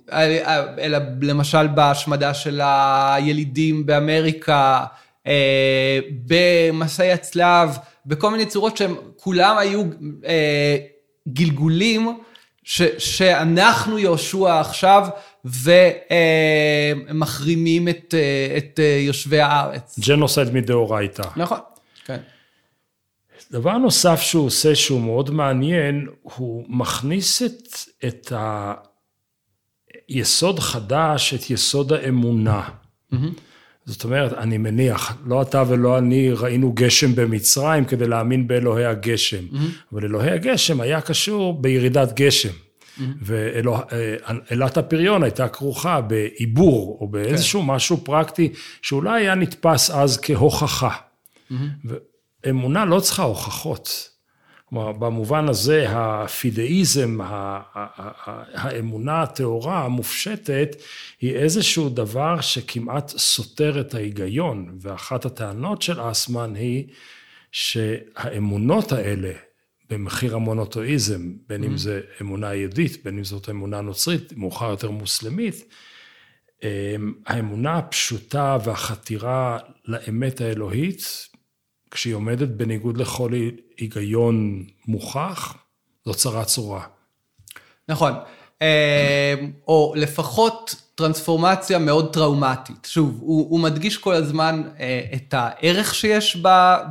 אלא 0.78 0.98
למשל 1.22 1.66
בהשמדה 1.66 2.34
של 2.34 2.60
הילידים 2.64 3.86
באמריקה, 3.86 4.84
אה, 5.28 5.98
במסעי 6.26 7.12
הצלב, 7.12 7.70
בכל 8.06 8.30
מיני 8.30 8.46
צורות 8.46 8.76
שהם 8.76 8.96
כולם 9.16 9.58
היו 9.58 9.82
אה, 10.24 10.76
גלגולים 11.28 12.18
ש, 12.62 12.82
שאנחנו 12.98 13.98
יהושע 13.98 14.60
עכשיו 14.60 15.08
ומחרימים 17.10 17.88
את, 17.88 18.14
אה, 18.18 18.54
את 18.56 18.80
יושבי 19.06 19.40
הארץ. 19.40 19.98
ג'נוסייד 19.98 20.50
מדאורייתא. 20.54 21.28
נכון, 21.36 21.58
כן. 22.04 22.20
דבר 23.50 23.78
נוסף 23.78 24.20
שהוא 24.20 24.46
עושה 24.46 24.74
שהוא 24.74 25.00
מאוד 25.00 25.30
מעניין, 25.30 26.06
הוא 26.22 26.64
מכניס 26.68 27.42
את, 27.42 27.68
את 28.04 28.32
היסוד 30.08 30.58
חדש, 30.58 31.34
את 31.34 31.50
יסוד 31.50 31.92
האמונה. 31.92 32.68
Mm-hmm. 33.12 33.16
זאת 33.88 34.05
אומרת, 34.05 34.33
אני 34.33 34.59
מניח, 34.59 35.16
לא 35.27 35.42
אתה 35.42 35.62
ולא 35.68 35.98
אני 35.98 36.31
ראינו 36.33 36.72
גשם 36.72 37.14
במצרים 37.14 37.85
כדי 37.85 38.09
להאמין 38.09 38.48
באלוהי 38.48 38.85
הגשם, 38.85 39.44
mm-hmm. 39.53 39.57
אבל 39.92 40.05
אלוהי 40.05 40.31
הגשם 40.31 40.81
היה 40.81 41.01
קשור 41.01 41.62
בירידת 41.62 42.12
גשם. 42.20 42.48
Mm-hmm. 42.48 43.03
ואלת 43.22 44.77
הפריון 44.77 45.22
הייתה 45.22 45.48
כרוכה 45.48 46.01
בעיבור, 46.01 46.98
או 47.01 47.09
באיזשהו 47.09 47.61
okay. 47.61 47.64
כן. 47.64 47.70
משהו 47.70 47.96
פרקטי, 48.05 48.53
שאולי 48.83 49.22
היה 49.22 49.35
נתפס 49.35 49.90
אז 49.90 50.18
כהוכחה. 50.22 50.90
Mm-hmm. 50.90 51.55
ואמונה 52.44 52.85
לא 52.85 53.01
צריכה 53.01 53.22
הוכחות. 53.22 54.09
כלומר, 54.68 54.92
במובן 54.92 55.48
הזה 55.48 55.87
הפידאיזם, 55.88 57.18
האמונה 58.54 59.22
הטהורה, 59.22 59.85
המופשטת, 59.85 60.76
היא 61.20 61.35
איזשהו 61.35 61.88
דבר 61.88 62.40
שכמעט 62.40 63.09
סותר 63.09 63.81
את 63.81 63.94
ההיגיון, 63.94 64.78
ואחת 64.81 65.24
הטענות 65.24 65.83
של 65.83 66.11
אסמן 66.11 66.54
היא 66.54 66.85
שהאמונות 67.52 68.92
האלה, 68.92 69.33
במחיר 69.90 70.35
המונותואיזם, 70.35 71.33
בין 71.46 71.64
אם 71.64 71.74
mm-hmm. 71.74 71.78
זה 71.78 72.00
אמונה 72.20 72.54
יהודית, 72.54 73.04
בין 73.04 73.18
אם 73.18 73.24
זאת 73.24 73.48
אמונה 73.48 73.81
נוצרית, 73.81 74.33
מאוחר 74.37 74.70
יותר 74.70 74.90
מוסלמית, 74.90 75.64
האמונה 77.26 77.78
הפשוטה 77.78 78.59
והחתירה 78.64 79.59
לאמת 79.85 80.40
האלוהית, 80.40 81.28
כשהיא 81.90 82.14
עומדת 82.14 82.48
בניגוד 82.48 82.96
לכל 82.96 83.31
היגיון 83.77 84.64
מוכח, 84.87 85.55
זו 86.05 86.14
צרה 86.14 86.44
צורה. 86.44 86.83
נכון. 87.88 88.12
אה, 88.62 89.35
או 89.68 89.92
לפחות 89.96 90.74
טרנספורמציה 90.94 91.79
מאוד 91.79 92.12
טראומטית. 92.12 92.88
שוב, 92.90 93.18
הוא, 93.20 93.51
הוא 93.51 93.61
מדגיש 93.61 93.96
כל 93.96 94.14
הזמן 94.14 94.62
אה, 94.81 95.01
את 95.14 95.35
הערך 95.37 95.94
שיש 95.94 96.37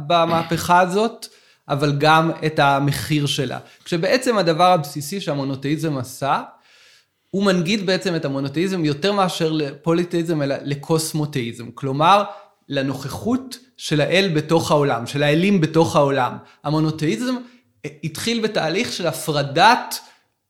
במהפכה 0.08 0.80
הזאת, 0.80 1.28
אבל 1.70 1.96
גם 1.98 2.32
את 2.46 2.60
המחיר 2.60 3.26
שלה. 3.26 3.60
כשבעצם 3.84 4.38
הדבר 4.38 4.72
הבסיסי 4.72 5.22
שהמונותאיזם 5.22 5.98
עשה, 5.98 6.42
הוא 7.32 7.44
מנגיד 7.44 7.86
בעצם 7.86 8.16
את 8.16 8.26
המונותאיזם 8.26 8.86
יותר 8.86 9.14
מאשר 9.14 9.52
לפוליתאיזם, 9.52 10.42
אלא 10.42 10.56
לקוסמותאיזם. 10.62 11.72
כלומר, 11.72 12.24
לנוכחות 12.70 13.58
של 13.78 14.02
האל 14.02 14.32
בתוך 14.36 14.72
העולם, 14.72 15.08
של 15.08 15.24
האלים 15.24 15.62
בתוך 15.62 15.96
העולם. 15.96 16.38
המונותאיזם 16.64 17.36
התחיל 18.04 18.42
בתהליך 18.42 18.94
של 18.94 19.08
הפרדת 19.08 20.00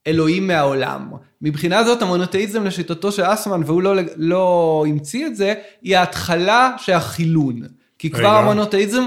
אלוהים 0.07 0.47
מהעולם. 0.47 1.11
מבחינה 1.41 1.83
זאת 1.83 2.01
המונותאיזם 2.01 2.63
לשיטתו 2.63 3.11
של 3.11 3.23
אסמן, 3.25 3.61
והוא 3.65 3.81
לא, 3.81 3.93
לא 4.15 4.85
המציא 4.87 5.27
את 5.27 5.35
זה, 5.35 5.53
היא 5.81 5.97
ההתחלה 5.97 6.75
של 6.77 6.93
החילון. 6.93 7.61
כי 7.99 8.09
כבר 8.09 8.19
רגע. 8.19 8.37
המונותאיזם 8.37 9.03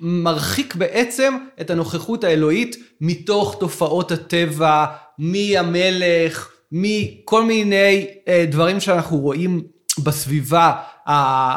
מרחיק 0.00 0.74
בעצם 0.74 1.34
את 1.60 1.70
הנוכחות 1.70 2.24
האלוהית 2.24 2.76
מתוך 3.00 3.56
תופעות 3.60 4.12
הטבע, 4.12 4.86
מהמלך, 5.18 6.48
מכל 6.72 7.44
מיני 7.44 8.06
אה, 8.28 8.44
דברים 8.48 8.80
שאנחנו 8.80 9.16
רואים 9.16 9.62
בסביבה 9.98 10.72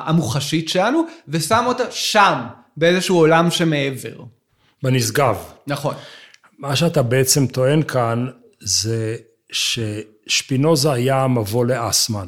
המוחשית 0.05 0.69
שלנו, 0.69 1.03
ושם 1.27 1.63
אותה 1.67 1.83
שם, 1.91 2.39
באיזשהו 2.77 3.17
עולם 3.17 3.51
שמעבר. 3.51 4.23
בנשגב. 4.83 5.37
נכון. 5.67 5.95
מה 6.59 6.75
שאתה 6.75 7.01
בעצם 7.01 7.47
טוען 7.47 7.83
כאן, 7.83 8.27
זה 8.59 9.15
ששפינוזה 9.51 10.91
היה 10.91 11.23
המבוא 11.23 11.65
לאסמן. 11.65 12.27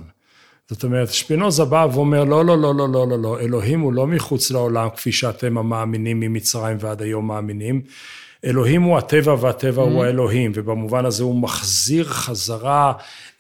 זאת 0.70 0.84
אומרת, 0.84 1.14
שפינוזה 1.14 1.66
בא 1.66 1.88
ואומר, 1.94 2.24
לא, 2.24 2.46
לא, 2.46 2.58
לא, 2.58 2.76
לא, 2.76 2.90
לא, 2.90 3.08
לא, 3.08 3.20
לא, 3.20 3.40
אלוהים 3.40 3.80
הוא 3.80 3.94
לא 3.94 4.08
מחוץ 4.08 4.52
לעולם, 4.52 4.90
כפי 4.90 5.12
שאתם 5.12 5.58
המאמינים 5.58 6.20
ממצרים 6.20 6.78
ועד 6.80 7.02
היום 7.02 7.28
מאמינים. 7.28 7.82
אלוהים 8.46 8.82
הוא 8.82 8.98
הטבע 8.98 9.36
והטבע 9.40 9.84
mm-hmm. 9.84 9.86
הוא 9.86 10.04
האלוהים, 10.06 10.52
ובמובן 10.56 11.06
הזה 11.06 11.24
הוא 11.24 11.36
מחזיר 11.36 12.04
חזרה 12.04 12.94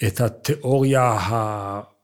את 0.07 0.21
התיאוריה 0.21 1.03
ה... 1.03 1.94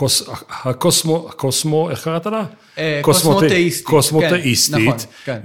קוס, 0.00 0.28
הקוסמו, 0.64 1.26
הקוסמו, 1.28 1.90
איך 1.90 2.04
קראת 2.04 2.26
לה? 2.26 2.44
אה, 2.78 3.00
קוסמותאיסטית. 3.02 3.86
קוסמותאיסטית. 3.86 4.74
כן, 4.76 4.86
נכון, 4.86 4.98
כן. 5.24 5.40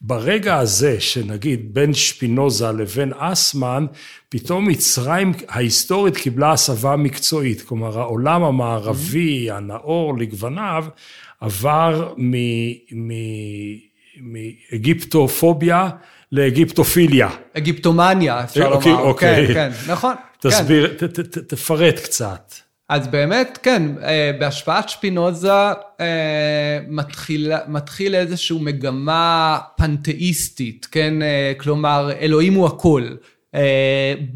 ברגע 0.00 0.56
הזה, 0.56 1.00
שנגיד 1.00 1.74
בין 1.74 1.94
שפינוזה 1.94 2.72
לבין 2.72 3.12
אסמן, 3.16 3.86
פתאום 4.28 4.68
מצרים 4.68 5.32
ההיסטורית 5.48 6.16
קיבלה 6.16 6.52
הסבה 6.52 6.96
מקצועית. 6.96 7.62
כלומר, 7.62 7.98
העולם 7.98 8.42
המערבי. 8.42 9.50
הנאור 9.50 10.18
לגווניו, 10.18 10.84
עבר 11.40 12.14
מאגיפטופוביה 14.72 15.88
לאגיפטופיליה. 16.32 17.28
אגיפטומניה, 17.56 18.44
אפשר 18.44 18.66
אוקיי, 18.66 18.92
לומר. 18.92 19.04
אוקיי. 19.04 19.46
כן, 19.46 19.54
כן, 19.54 19.92
נכון. 19.92 20.14
תסביר, 20.40 20.96
כן. 20.98 21.06
ת, 21.06 21.20
ת, 21.20 21.38
תפרט 21.38 21.98
קצת. 21.98 22.54
אז 22.92 23.08
באמת, 23.08 23.58
כן, 23.62 23.82
אה, 24.02 24.30
בהשפעת 24.38 24.88
שפינוזה 24.88 25.52
אה, 26.00 26.78
מתחיל, 26.88 27.52
מתחיל 27.68 28.14
איזושהי 28.14 28.58
מגמה 28.60 29.58
פנתאיסטית, 29.76 30.86
כן? 30.90 31.22
אה, 31.22 31.52
כלומר, 31.58 32.10
אלוהים 32.20 32.54
הוא 32.54 32.66
הכל. 32.66 33.08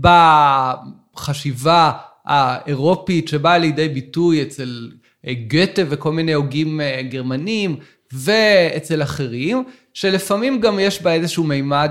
בחשיבה 0.01 1.93
האירופית 2.25 3.29
שבאה 3.29 3.59
לידי 3.59 3.89
ביטוי 3.89 4.43
אצל 4.43 4.91
גתה 5.31 5.83
וכל 5.89 6.13
מיני 6.13 6.33
הוגים 6.33 6.81
גרמנים 7.11 7.77
ואצל 8.13 9.03
אחרים, 9.03 9.65
שלפעמים 9.95 10.61
גם 10.61 10.79
יש 10.79 11.03
בה 11.03 11.13
איזשהו 11.13 11.45
מימד 11.45 11.91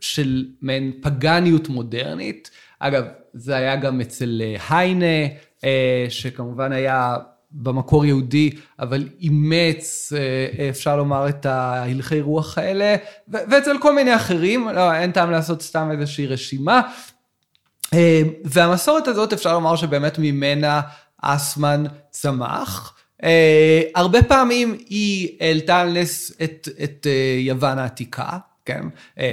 של 0.00 0.46
מעין 0.62 0.92
פגניות 1.02 1.68
מודרנית. 1.68 2.50
אגב, 2.86 3.04
זה 3.34 3.56
היה 3.56 3.76
גם 3.76 4.00
אצל 4.00 4.42
אה, 4.44 4.76
היינה, 4.76 5.26
אה, 5.64 6.06
שכמובן 6.08 6.72
היה 6.72 7.16
במקור 7.50 8.04
יהודי, 8.04 8.50
אבל 8.78 9.08
אימץ, 9.20 10.12
אה, 10.16 10.68
אפשר 10.68 10.96
לומר, 10.96 11.28
את 11.28 11.46
ההלכי 11.46 12.20
רוח 12.20 12.58
האלה, 12.58 12.96
ואצל 13.28 13.78
כל 13.80 13.94
מיני 13.94 14.16
אחרים, 14.16 14.68
לא, 14.68 14.94
אין 14.94 15.12
טעם 15.12 15.30
לעשות 15.30 15.62
סתם 15.62 15.90
איזושהי 15.90 16.26
רשימה. 16.26 16.80
והמסורת 18.44 19.08
הזאת, 19.08 19.32
אפשר 19.32 19.52
לומר 19.52 19.76
שבאמת 19.76 20.18
ממנה 20.18 20.80
אסמן 21.22 21.84
צמח. 22.10 22.96
הרבה 23.94 24.22
פעמים 24.22 24.76
היא 24.88 25.28
העלתה 25.40 25.80
על 25.80 25.92
נס 25.92 26.32
את, 26.44 26.68
את 26.84 27.06
יוון 27.38 27.78
העתיקה, 27.78 28.38
כן? 28.64 28.82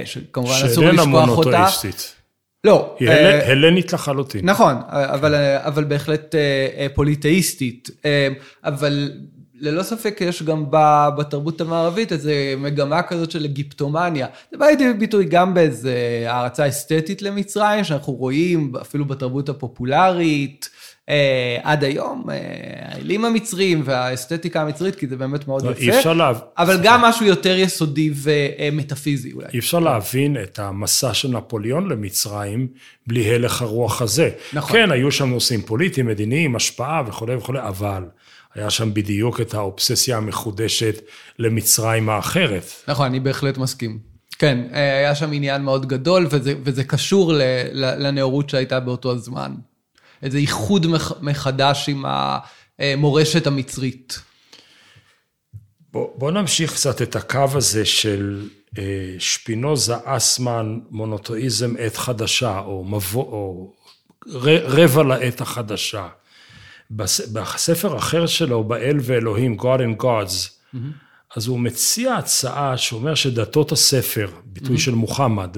שכמובן 0.04 0.52
אסור 0.52 0.84
לשכוח 0.84 0.84
אותה. 0.84 0.94
שאיננה 0.94 1.04
מונותאיסטית. 1.04 2.21
לא. 2.64 2.96
היא 2.98 3.08
אה, 3.08 3.50
הלנית 3.50 3.92
לחלוטין. 3.92 4.40
נכון, 4.44 4.74
אבל, 4.88 5.34
אה, 5.34 5.66
אבל 5.66 5.84
בהחלט 5.84 6.34
אה, 6.34 6.86
פוליטאיסטית. 6.94 7.90
אבל 8.64 9.12
ללא 9.60 9.82
ספק 9.82 10.18
יש 10.20 10.42
גם 10.42 10.64
בתרבות 11.18 11.60
המערבית 11.60 12.12
איזו 12.12 12.30
מגמה 12.58 13.02
כזאת 13.02 13.30
של 13.30 13.44
אגיפטומניה. 13.44 14.26
זה 14.50 14.58
בא 14.58 14.66
לידי 14.66 14.92
ביטוי 14.92 15.24
גם 15.24 15.54
באיזו 15.54 15.88
הערצה 16.26 16.68
אסתטית 16.68 17.22
למצרים, 17.22 17.84
שאנחנו 17.84 18.12
רואים 18.12 18.72
אפילו 18.80 19.04
בתרבות 19.04 19.48
הפופולרית. 19.48 20.68
אה, 21.08 21.58
עד 21.62 21.84
היום, 21.84 22.30
אה, 22.30 22.36
האלים 22.82 23.24
המצרים 23.24 23.82
והאסתטיקה 23.84 24.62
המצרית, 24.62 24.94
כי 24.94 25.06
זה 25.06 25.16
באמת 25.16 25.48
מאוד 25.48 25.64
לא, 25.64 25.70
יפה. 25.70 25.80
אי 25.80 25.98
אפשר 25.98 26.12
להבין. 26.12 26.42
אבל 26.58 26.80
גם 26.82 27.02
משהו 27.02 27.26
יותר 27.26 27.58
יסודי 27.58 28.10
ומטאפיזי 28.14 29.32
אולי. 29.32 29.46
אי 29.54 29.58
אפשר 29.58 29.78
להבין 29.78 30.36
את 30.42 30.58
המסע 30.58 31.14
של 31.14 31.28
נפוליאון 31.28 31.88
למצרים 31.88 32.68
בלי 33.06 33.34
הלך 33.34 33.62
הרוח 33.62 34.02
הזה. 34.02 34.30
נכון. 34.52 34.72
כן, 34.72 34.90
היו 34.90 35.12
שם 35.12 35.28
נושאים 35.28 35.62
פוליטיים, 35.62 36.06
מדיניים, 36.06 36.56
השפעה 36.56 37.02
וכולי 37.06 37.34
וכולי, 37.34 37.60
אבל... 37.60 38.04
היה 38.54 38.70
שם 38.70 38.94
בדיוק 38.94 39.40
את 39.40 39.54
האובססיה 39.54 40.16
המחודשת 40.16 41.00
למצרים 41.38 42.08
האחרת. 42.08 42.64
נכון, 42.88 43.06
אני 43.06 43.20
בהחלט 43.20 43.58
מסכים. 43.58 43.98
כן, 44.38 44.58
אה, 44.72 44.98
היה 44.98 45.14
שם 45.14 45.32
עניין 45.32 45.62
מאוד 45.62 45.86
גדול, 45.86 46.26
וזה, 46.30 46.54
וזה 46.64 46.84
קשור 46.84 47.32
לנאורות 47.74 48.50
שהייתה 48.50 48.80
באותו 48.80 49.12
הזמן. 49.12 49.52
איזה 50.22 50.38
איחוד 50.38 50.86
מחדש 51.20 51.88
עם 51.88 52.04
המורשת 52.78 53.46
המצרית. 53.46 54.20
בוא, 55.92 56.08
בוא 56.18 56.30
נמשיך 56.30 56.72
קצת 56.74 57.02
את 57.02 57.16
הקו 57.16 57.46
הזה 57.54 57.84
של 57.84 58.48
אה, 58.78 59.14
שפינוזה, 59.18 59.94
אסמן, 60.04 60.78
מונותואיזם, 60.90 61.74
עת 61.78 61.96
חדשה, 61.96 62.58
או, 62.58 62.84
מבוא, 62.84 63.22
או 63.24 63.72
רבע 64.46 65.02
לעת 65.02 65.40
החדשה. 65.40 66.08
בספר 66.90 67.96
אחר 67.96 68.26
שלו, 68.26 68.64
באל 68.64 68.96
ואלוהים, 69.02 69.56
God 69.60 69.80
and 69.80 70.02
Gods, 70.02 70.04
mm-hmm. 70.04 70.78
אז 71.36 71.46
הוא 71.46 71.60
מציע 71.60 72.14
הצעה 72.14 72.78
שאומר 72.78 73.14
שדתות 73.14 73.72
הספר, 73.72 74.30
ביטוי 74.44 74.76
mm-hmm. 74.76 74.80
של 74.80 74.94
מוחמד, 74.94 75.56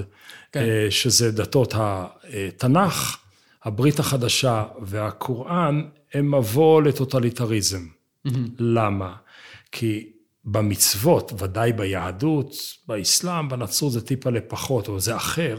כן. 0.51 0.59
אה, 0.59 0.87
שזה 0.89 1.31
דתות 1.31 1.73
התנ"ך, 1.77 3.17
הברית 3.65 3.99
החדשה 3.99 4.63
והקוראן 4.81 5.81
הם 6.13 6.35
מבוא 6.35 6.81
לטוטליטריזם. 6.81 7.85
Mm-hmm. 8.27 8.31
למה? 8.59 9.15
כי 9.71 10.09
במצוות, 10.45 11.31
ודאי 11.41 11.73
ביהדות, 11.73 12.53
באסלאם, 12.87 13.49
בנצרות 13.49 13.91
זה 13.91 14.05
טיפה 14.05 14.29
לפחות, 14.29 14.87
או 14.87 14.99
זה 14.99 15.15
אחר, 15.15 15.57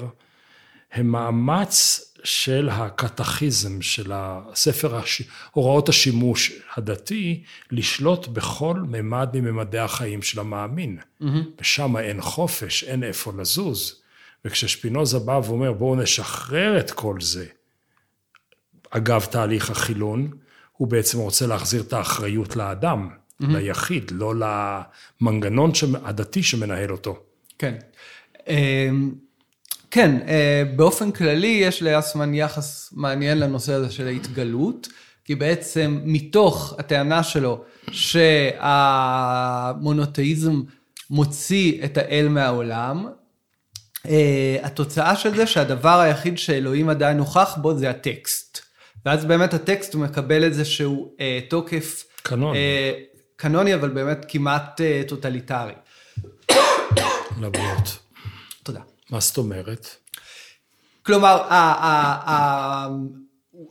הם 0.92 1.06
מאמץ 1.06 2.00
של 2.24 2.68
הקטכיזם, 2.72 3.82
של 3.82 4.12
הספר, 4.14 4.96
הש... 4.96 5.22
הוראות 5.50 5.88
השימוש 5.88 6.52
הדתי, 6.76 7.42
לשלוט 7.70 8.26
בכל 8.26 8.80
ממד 8.88 9.28
מממדי 9.34 9.78
החיים 9.78 10.22
של 10.22 10.40
המאמין. 10.40 10.98
Mm-hmm. 10.98 11.24
ושם 11.60 11.96
אין 11.96 12.20
חופש, 12.20 12.84
אין 12.84 13.04
איפה 13.04 13.32
לזוז. 13.38 14.02
וכששפינוזה 14.44 15.18
בא 15.18 15.40
ואומר, 15.44 15.72
בואו 15.72 15.96
נשחרר 15.96 16.78
את 16.78 16.90
כל 16.90 17.20
זה, 17.20 17.46
אגב 18.90 19.26
תהליך 19.30 19.70
החילון, 19.70 20.30
הוא 20.76 20.88
בעצם 20.88 21.18
רוצה 21.18 21.46
להחזיר 21.46 21.82
את 21.82 21.92
האחריות 21.92 22.56
לאדם, 22.56 23.08
mm-hmm. 23.08 23.46
ליחיד, 23.46 24.10
לא 24.14 24.34
למנגנון 25.20 25.70
הדתי 26.04 26.42
שמנהל 26.42 26.92
אותו. 26.92 27.18
כן. 27.58 27.74
אמ, 28.48 29.12
כן, 29.90 30.20
אה, 30.28 30.62
באופן 30.76 31.12
כללי 31.12 31.58
יש 31.62 31.82
לאסמן 31.82 32.34
יחס 32.34 32.90
מעניין 32.92 33.38
לנושא 33.38 33.72
הזה 33.72 33.90
של 33.90 34.06
ההתגלות, 34.06 34.88
כי 35.24 35.34
בעצם 35.34 36.00
מתוך 36.04 36.74
הטענה 36.78 37.22
שלו 37.22 37.64
שהמונותאיזם 37.90 40.62
מוציא 41.10 41.84
את 41.84 41.98
האל 41.98 42.28
מהעולם, 42.28 43.06
אה, 44.08 44.56
התוצאה 44.62 45.16
של 45.16 45.36
זה 45.36 45.46
שהדבר 45.46 46.00
היחיד 46.00 46.38
שאלוהים 46.38 46.88
עדיין 46.88 47.16
נוכח 47.16 47.58
בו 47.60 47.78
זה 47.78 47.90
הטקסט. 47.90 48.45
ואז 49.06 49.24
באמת 49.24 49.54
הטקסט 49.54 49.94
הוא 49.94 50.02
מקבל 50.02 50.44
איזשהו 50.44 51.12
אה, 51.20 51.38
תוקף... 51.48 52.04
קנוני. 52.22 52.58
אה, 52.58 52.92
קנוני, 53.36 53.74
אבל 53.74 53.88
באמת 53.88 54.26
כמעט 54.28 54.80
אה, 54.80 55.02
טוטליטרי. 55.08 55.72
לבריאות. 57.40 57.98
תודה. 58.62 58.80
מה 59.10 59.20
זאת 59.20 59.38
אומרת? 59.38 59.88
כלומר, 61.02 61.42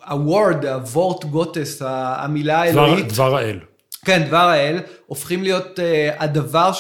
ה-Wort, 0.01 0.67
ה 0.67 0.79
Wort 0.79 1.25
Gottes, 1.25 1.81
המילה 1.85 2.61
האלוהית. 2.61 3.07
דבר 3.07 3.35
האל. 3.35 3.59
כן, 4.05 4.27
דבר 4.27 4.37
האל, 4.37 4.79
הופכים 5.05 5.43
להיות 5.43 5.79
uh, 5.79 6.23
הדבר 6.23 6.71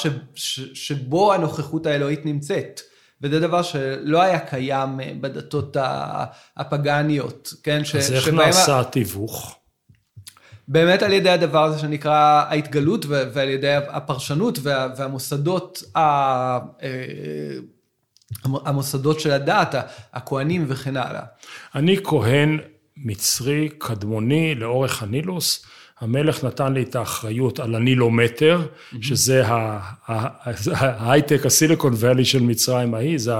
שבו 0.73 1.33
הנוכחות 1.33 1.85
האלוהית 1.85 2.25
נמצאת. 2.25 2.81
וזה 3.25 3.39
דבר 3.39 3.61
שלא 3.61 4.21
היה 4.21 4.39
קיים 4.39 4.99
uh, 4.99 5.03
בדתות 5.21 5.77
הפגאניות, 6.57 7.53
כן? 7.63 7.85
ש, 7.85 7.95
אז 7.95 8.13
איך 8.13 8.25
שבהם... 8.25 8.39
נעשה 8.39 8.79
התיווך? 8.79 9.55
באמת 10.67 11.03
על 11.03 11.13
ידי 11.13 11.29
הדבר 11.29 11.63
הזה 11.63 11.79
שנקרא 11.79 12.45
ההתגלות 12.49 13.05
ועל 13.05 13.49
ידי 13.49 13.73
הפרשנות 13.73 14.59
וה, 14.61 14.87
והמוסדות, 14.97 15.83
ה, 15.95 16.57
uh, 16.57 16.61
המוסדות 18.43 19.19
של 19.19 19.31
הדת, 19.31 19.75
הכהנים 20.13 20.65
וכן 20.67 20.97
הלאה. 20.97 21.23
אני 21.75 21.97
כהן 22.03 22.59
מצרי 22.97 23.69
קדמוני 23.77 24.55
לאורך 24.55 25.03
הנילוס. 25.03 25.65
המלך 25.99 26.43
נתן 26.43 26.73
לי 26.73 26.83
את 26.83 26.95
האחריות 26.95 27.59
על 27.59 27.75
הנילומטר, 27.75 28.61
mm-hmm. 28.61 28.97
שזה 29.01 29.43
ההייטק, 30.75 31.45
הסיליקון 31.45 31.93
ואלי 31.95 32.25
של 32.25 32.43
מצרים 32.43 32.93
ההיא, 32.93 33.17
זה 33.17 33.33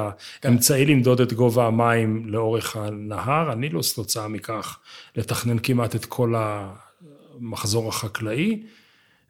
האמצעי 0.43 0.85
למדוד 0.85 1.21
את 1.21 1.33
גובה 1.33 1.67
המים 1.67 2.23
לאורך 2.25 2.75
הנהר, 2.75 3.51
הנילוס, 3.51 3.93
תוצאה 3.93 4.27
מכך 4.27 4.79
לתכנן 5.15 5.59
כמעט 5.59 5.95
את 5.95 6.05
כל 6.05 6.33
המחזור 6.37 7.89
החקלאי, 7.89 8.63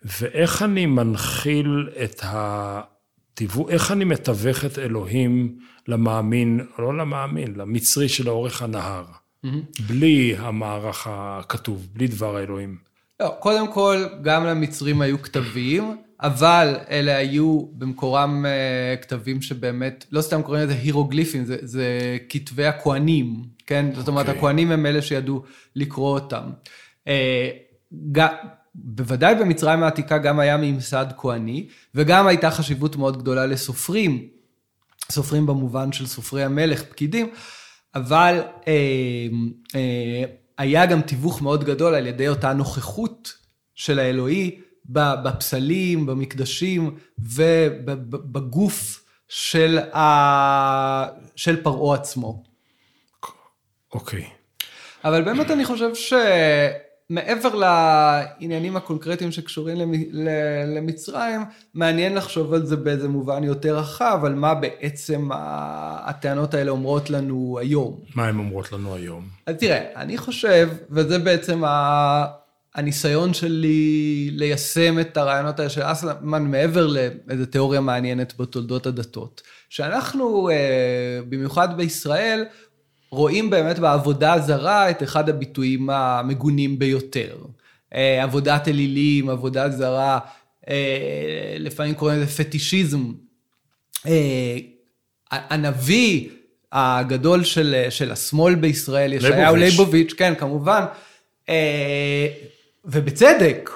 ואיך 0.04 0.62
אני 0.62 0.86
מנחיל 0.86 1.90
את 2.04 2.22
התיווך, 2.24 3.70
איך 3.70 3.92
אני 3.92 4.06
מתווך 4.06 4.66
את 4.66 4.80
אלוהים 4.80 5.60
למאמין, 5.88 6.66
לא 6.80 6.98
למאמין, 6.98 7.54
למצרי 7.56 8.10
שלאורך 8.10 8.62
הנהר, 8.62 9.06
mm-hmm. 9.06 9.50
בלי 9.88 10.36
המערך 10.38 11.08
הכתוב, 11.10 11.88
בלי 11.94 12.08
דבר 12.08 12.36
האלוהים. 12.36 12.86
לא, 13.19 13.36
קודם 13.39 13.73
כל, 13.73 14.06
גם 14.21 14.45
למצרים 14.45 15.01
היו 15.01 15.21
כתבים, 15.21 15.97
אבל 16.21 16.75
אלה 16.89 17.17
היו 17.17 17.65
במקורם 17.71 18.45
uh, 18.45 19.01
כתבים 19.04 19.41
שבאמת, 19.41 20.06
לא 20.12 20.21
סתם 20.21 20.41
קוראים 20.41 20.63
לזה 20.63 20.73
הירוגליפים, 20.73 21.45
זה, 21.45 21.58
זה 21.62 22.17
כתבי 22.30 22.65
הכוהנים, 22.65 23.43
כן? 23.67 23.86
Okay. 23.91 23.95
זאת 23.95 24.08
אומרת, 24.08 24.25
אוקיי. 24.25 24.38
הכוהנים 24.38 24.71
הם 24.71 24.86
אלה 24.86 25.01
שידעו 25.01 25.43
לקרוא 25.75 26.19
אותם. 26.19 26.51
Uh, 27.06 27.10
ג... 28.12 28.25
בוודאי 28.75 29.36
במצרים 29.36 29.84
העתיקה 29.84 30.17
גם 30.17 30.39
היה 30.39 30.58
ממסד 30.58 31.06
כהני, 31.17 31.67
וגם 31.95 32.28
הייתה 32.28 32.51
חשיבות 32.51 32.95
מאוד 32.95 33.17
גדולה 33.17 33.45
לסופרים, 33.45 34.28
סופרים 35.12 35.45
במובן 35.45 35.91
של 35.91 36.08
סופרי 36.08 36.43
המלך, 36.43 36.84
פקידים, 36.84 37.30
אבל 37.95 38.41
אה, 38.67 39.28
אה, 39.75 40.23
היה 40.58 40.86
גם 40.86 41.02
תיווך 41.02 41.41
מאוד 41.41 41.63
גדול 41.63 41.96
על 41.96 42.08
ידי 42.08 42.28
אותה 42.28 42.54
נוכחות 42.54 43.34
של 43.76 44.00
האלוהי 44.00 44.62
בפסלים, 44.86 46.06
במקדשים 46.06 46.98
ובגוף 47.20 49.06
של, 49.28 49.78
ה... 49.78 51.06
של 51.36 51.63
פרעה 51.63 51.96
עצמו. 51.96 52.44
אוקיי. 53.94 54.22
Okay. 54.22 54.36
אבל 55.04 55.22
באמת 55.22 55.52
אני 55.52 55.65
חושב 55.65 55.96
שמעבר 57.12 57.56
לעניינים 57.56 58.78
הקונקרטיים 58.78 59.32
שקשורים 59.32 59.78
למצרים, 60.76 61.41
מעניין 61.74 62.15
לחשוב 62.15 62.54
על 62.54 62.65
זה 62.65 62.76
באיזה 62.76 63.08
מובן 63.08 63.44
יותר 63.44 63.78
רחב, 63.78 64.20
על 64.26 64.36
מה 64.36 64.56
בעצם 64.56 65.30
הטענות 66.06 66.54
האלה 66.54 66.72
אומרות 66.72 67.10
לנו 67.10 67.58
היום. 67.62 68.00
מה 68.15 68.28
הן 68.28 68.38
אומרות 68.38 68.72
לנו 68.72 68.96
היום? 68.96 69.28
אז 69.46 69.56
תראה, 69.56 70.02
אני 70.02 70.18
חושב, 70.18 70.70
וזה 70.89 71.20
בעצם 71.20 71.63
ה... 71.63 72.26
הניסיון 72.76 73.34
שלי 73.34 74.30
ליישם 74.34 75.00
את 75.00 75.18
הרעיונות 75.18 75.60
האלה 75.60 75.70
של 75.70 75.82
אסלמן 75.84 76.44
מעבר 76.44 76.88
לאיזו 76.88 77.46
תיאוריה 77.46 77.82
מעניינת 77.82 78.38
בתולדות 78.38 78.86
הדתות, 78.86 79.41
שאנחנו, 79.70 80.50
אה, 80.50 81.20
במיוחד 81.30 81.78
בישראל, 81.78 82.46
רואים 83.10 83.50
באמת 83.50 83.80
בעבודה 83.80 84.34
הזרה 84.34 84.89
את 84.89 85.04
אחד 85.04 85.30
הביטויים 85.30 85.89
המגונים 85.89 86.80
ביותר. 86.80 87.38
אה, 87.96 88.24
עבודת 88.24 88.68
אלילים, 88.68 89.30
עבודה 89.30 89.70
זרה, 89.70 90.20
אה, 90.70 91.56
לפעמים 91.60 91.94
קוראים 91.94 92.22
לזה 92.22 92.44
פטישיזם. 92.44 93.12
הנביא 95.32 96.30
הגדול 96.72 97.44
של, 97.44 97.86
של 97.89 98.12
השמאל 98.12 98.56
בישראל, 98.56 99.13
ישעיהו 99.13 99.56
ליבוביץ', 99.56 100.13
כן, 100.18 100.34
כמובן, 100.36 100.86
ובצדק, 102.86 103.70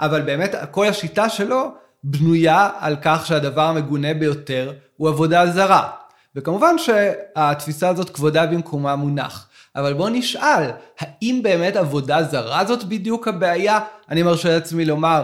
אבל 0.00 0.22
באמת 0.22 0.54
כל 0.70 0.86
השיטה 0.86 1.28
שלו 1.28 1.70
בנויה 2.04 2.70
על 2.78 2.96
כך 3.02 3.26
שהדבר 3.26 3.62
המגונה 3.62 4.14
ביותר 4.14 4.72
הוא 4.96 5.08
עבודה 5.08 5.46
זרה. 5.46 5.90
וכמובן 6.36 6.74
שהתפיסה 6.78 7.88
הזאת 7.88 8.10
כבודה 8.10 8.46
במקומה 8.46 8.96
מונח. 8.96 9.48
אבל 9.76 9.92
בואו 9.92 10.08
נשאל, 10.08 10.70
האם 10.98 11.40
באמת 11.42 11.76
עבודה 11.76 12.22
זרה 12.22 12.64
זאת 12.64 12.84
בדיוק 12.84 13.28
הבעיה? 13.28 13.80
אני 14.10 14.22
מרשה 14.22 14.54
לעצמי 14.54 14.84
לומר, 14.84 15.22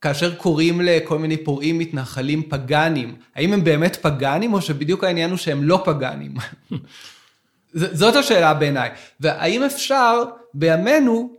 כאשר 0.00 0.34
קוראים 0.34 0.80
לכל 0.80 1.18
מיני 1.18 1.36
פורעים 1.36 1.78
מתנחלים 1.78 2.42
פגאנים, 2.48 3.14
האם 3.36 3.52
הם 3.52 3.64
באמת 3.64 3.96
פגאנים 3.96 4.54
או 4.54 4.62
שבדיוק 4.62 5.04
העניין 5.04 5.30
הוא 5.30 5.38
שהם 5.38 5.62
לא 5.62 5.82
פגאנים? 5.84 6.34
זאת 7.72 8.16
השאלה 8.16 8.54
בעיניי. 8.54 8.90
והאם 9.20 9.62
אפשר 9.62 10.24
בימינו 10.54 11.36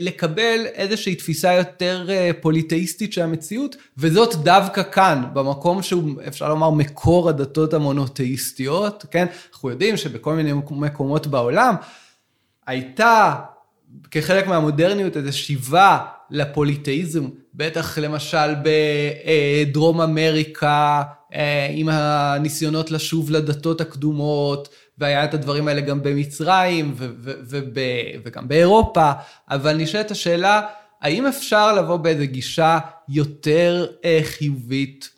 לקבל 0.00 0.66
איזושהי 0.74 1.14
תפיסה 1.14 1.52
יותר 1.52 2.06
אה, 2.10 2.30
פוליטאיסטית 2.40 3.12
של 3.12 3.22
המציאות, 3.22 3.76
וזאת 3.98 4.34
דווקא 4.34 4.82
כאן, 4.82 5.24
במקום 5.32 5.82
שהוא, 5.82 6.10
אפשר 6.28 6.48
לומר, 6.48 6.70
מקור 6.70 7.28
הדתות 7.28 7.74
המונותאיסטיות, 7.74 9.04
כן? 9.10 9.26
אנחנו 9.52 9.70
יודעים 9.70 9.96
שבכל 9.96 10.34
מיני 10.34 10.52
מקומות 10.70 11.26
בעולם, 11.26 11.74
הייתה 12.66 13.34
כחלק 14.10 14.46
מהמודרניות 14.46 15.16
איזו 15.16 15.38
שיבה 15.38 15.98
לפוליטאיזם, 16.30 17.28
בטח 17.54 17.98
למשל 17.98 18.54
בדרום 18.62 20.00
אמריקה, 20.00 21.02
אה, 21.34 21.68
עם 21.70 21.88
הניסיונות 21.88 22.90
לשוב 22.90 23.30
לדתות 23.30 23.80
הקדומות, 23.80 24.68
והיה 24.98 25.24
את 25.24 25.34
הדברים 25.34 25.68
האלה 25.68 25.80
גם 25.80 26.02
במצרים 26.02 26.94
ו- 26.96 27.08
ו- 27.18 27.32
ו- 27.50 27.60
וגם 28.24 28.48
באירופה, 28.48 29.12
אבל 29.50 29.76
נשאלת 29.76 30.10
השאלה, 30.10 30.62
האם 31.02 31.26
אפשר 31.26 31.74
לבוא 31.74 31.96
באיזו 31.96 32.24
גישה 32.26 32.78
יותר 33.08 33.86
אה, 34.04 34.20
חיובית, 34.22 35.10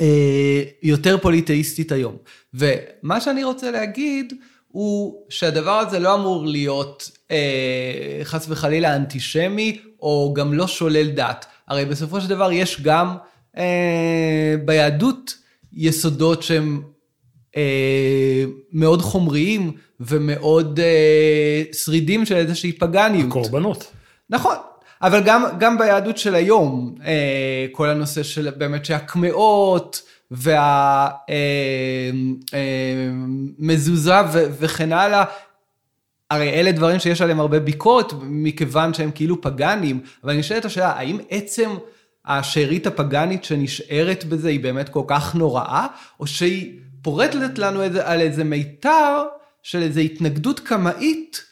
אה, 0.00 0.62
יותר 0.82 1.18
פוליטאיסטית 1.18 1.92
היום? 1.92 2.16
ומה 2.54 3.20
שאני 3.20 3.44
רוצה 3.44 3.70
להגיד, 3.70 4.32
הוא 4.68 5.22
שהדבר 5.28 5.78
הזה 5.78 5.98
לא 5.98 6.14
אמור 6.14 6.46
להיות 6.46 7.10
אה, 7.30 8.20
חס 8.24 8.46
וחלילה 8.48 8.96
אנטישמי, 8.96 9.80
או 10.00 10.34
גם 10.36 10.54
לא 10.54 10.66
שולל 10.66 11.10
דת. 11.10 11.46
הרי 11.68 11.84
בסופו 11.84 12.20
של 12.20 12.28
דבר 12.28 12.52
יש 12.52 12.80
גם 12.82 13.16
אה, 13.56 14.54
ביהדות 14.64 15.34
יסודות 15.72 16.42
שהם 16.42 16.82
אה, 17.56 18.44
מאוד 18.72 19.02
חומריים 19.02 19.72
ומאוד 20.00 20.80
אה, 20.80 21.62
שרידים 21.72 22.26
של 22.26 22.36
איזושהי 22.36 22.72
פגניות. 22.72 23.26
הקורבנות. 23.28 23.92
נכון, 24.30 24.56
אבל 25.02 25.22
גם, 25.22 25.44
גם 25.58 25.78
ביהדות 25.78 26.18
של 26.18 26.34
היום, 26.34 26.94
אה, 27.04 27.66
כל 27.72 27.88
הנושא 27.88 28.22
של 28.22 28.50
באמת 28.50 28.84
שהקמעות 28.84 30.02
והמזוזה 33.58 34.14
וכן 34.32 34.92
הלאה, 34.92 35.24
הרי 36.30 36.48
אלה 36.48 36.72
דברים 36.72 36.98
שיש 36.98 37.22
עליהם 37.22 37.40
הרבה 37.40 37.60
ביקורת, 37.60 38.12
מכיוון 38.22 38.94
שהם 38.94 39.10
כאילו 39.14 39.40
פגאנים, 39.40 40.00
אבל 40.24 40.32
אני 40.32 40.42
את 40.58 40.64
השאלה, 40.64 40.92
האם 40.92 41.18
עצם 41.30 41.70
השארית 42.24 42.86
הפגאנית 42.86 43.44
שנשארת 43.44 44.24
בזה 44.24 44.48
היא 44.48 44.60
באמת 44.60 44.88
כל 44.88 45.02
כך 45.06 45.34
נוראה, 45.34 45.86
או 46.20 46.26
שהיא 46.26 46.78
פורטת 47.02 47.58
לנו 47.58 47.82
איזה, 47.82 48.08
על 48.08 48.20
איזה 48.20 48.44
מיתר 48.44 49.22
של 49.62 49.82
איזו 49.82 50.00
התנגדות 50.00 50.60
קמאית 50.60 51.44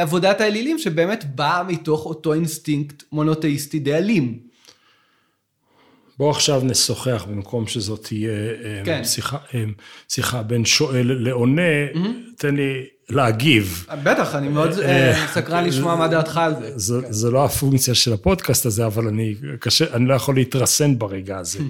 לעבודת 0.00 0.40
האלילים, 0.40 0.78
שבאמת 0.78 1.24
באה 1.34 1.62
מתוך 1.62 2.06
אותו 2.06 2.32
אינסטינקט 2.32 3.02
מונותאיסטי 3.12 3.78
די 3.78 3.94
אלים. 3.94 4.38
בוא 6.18 6.30
עכשיו 6.30 6.60
נשוחח 6.64 7.26
במקום 7.30 7.66
שזאת 7.66 8.02
תהיה 8.02 8.30
אה, 8.30 8.82
כן. 8.84 9.04
שיחה, 9.04 9.36
אה, 9.54 9.64
שיחה 10.08 10.42
בין 10.42 10.64
שואל 10.64 11.12
לעונה, 11.12 11.62
mm-hmm. 11.94 11.98
תן 12.36 12.56
לי 12.56 12.86
להגיב. 13.10 13.86
בטח, 14.02 14.34
אני 14.34 14.48
מאוד 14.48 14.78
אה, 14.78 15.26
סקרן 15.32 15.64
לשמוע 15.64 15.96
מה 15.96 16.08
דעתך 16.08 16.36
על 16.36 16.54
זה. 16.60 16.72
זה, 16.78 17.00
כן. 17.02 17.12
זה 17.12 17.30
לא 17.30 17.44
הפונקציה 17.44 17.94
של 17.94 18.12
הפודקאסט 18.12 18.66
הזה, 18.66 18.86
אבל 18.86 19.08
אני, 19.08 19.34
קשה, 19.60 19.94
אני 19.94 20.08
לא 20.08 20.14
יכול 20.14 20.34
להתרסן 20.34 20.98
ברגע 20.98 21.38
הזה. 21.38 21.58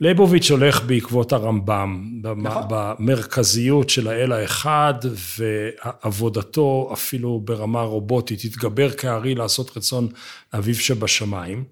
ליבוביץ' 0.00 0.50
הולך 0.50 0.82
בעקבות 0.86 1.32
הרמב"ם, 1.32 2.20
נכון. 2.36 2.62
במרכזיות 2.68 3.90
של 3.90 4.08
האל 4.08 4.32
האחד, 4.32 4.94
ועבודתו 5.38 6.90
אפילו 6.92 7.40
ברמה 7.44 7.80
רובוטית, 7.80 8.44
התגבר 8.44 8.90
כארי 8.90 9.34
לעשות 9.34 9.76
רצון 9.76 10.08
אביו 10.54 10.74
שבשמיים. 10.74 11.64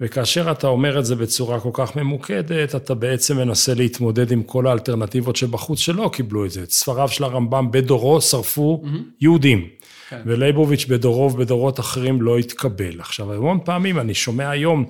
וכאשר 0.00 0.50
אתה 0.50 0.66
אומר 0.66 0.98
את 0.98 1.04
זה 1.04 1.16
בצורה 1.16 1.60
כל 1.60 1.70
כך 1.72 1.96
ממוקדת, 1.96 2.74
אתה 2.74 2.94
בעצם 2.94 3.36
מנסה 3.36 3.74
להתמודד 3.74 4.32
עם 4.32 4.42
כל 4.42 4.66
האלטרנטיבות 4.66 5.36
שבחוץ 5.36 5.78
שלא 5.78 6.10
קיבלו 6.12 6.44
את 6.44 6.50
זה. 6.50 6.62
את 6.62 6.70
ספריו 6.70 7.08
של 7.08 7.24
הרמב"ם 7.24 7.70
בדורו 7.70 8.20
שרפו 8.20 8.82
mm-hmm. 8.84 8.88
יהודים. 9.20 9.68
כן. 10.08 10.20
ולייבוביץ' 10.26 10.84
בדורו 10.84 11.32
ובדורות 11.32 11.80
אחרים 11.80 12.22
לא 12.22 12.38
התקבל. 12.38 13.00
עכשיו, 13.00 13.32
המון 13.32 13.58
פעמים 13.64 13.98
אני 13.98 14.14
שומע 14.14 14.50
היום 14.50 14.84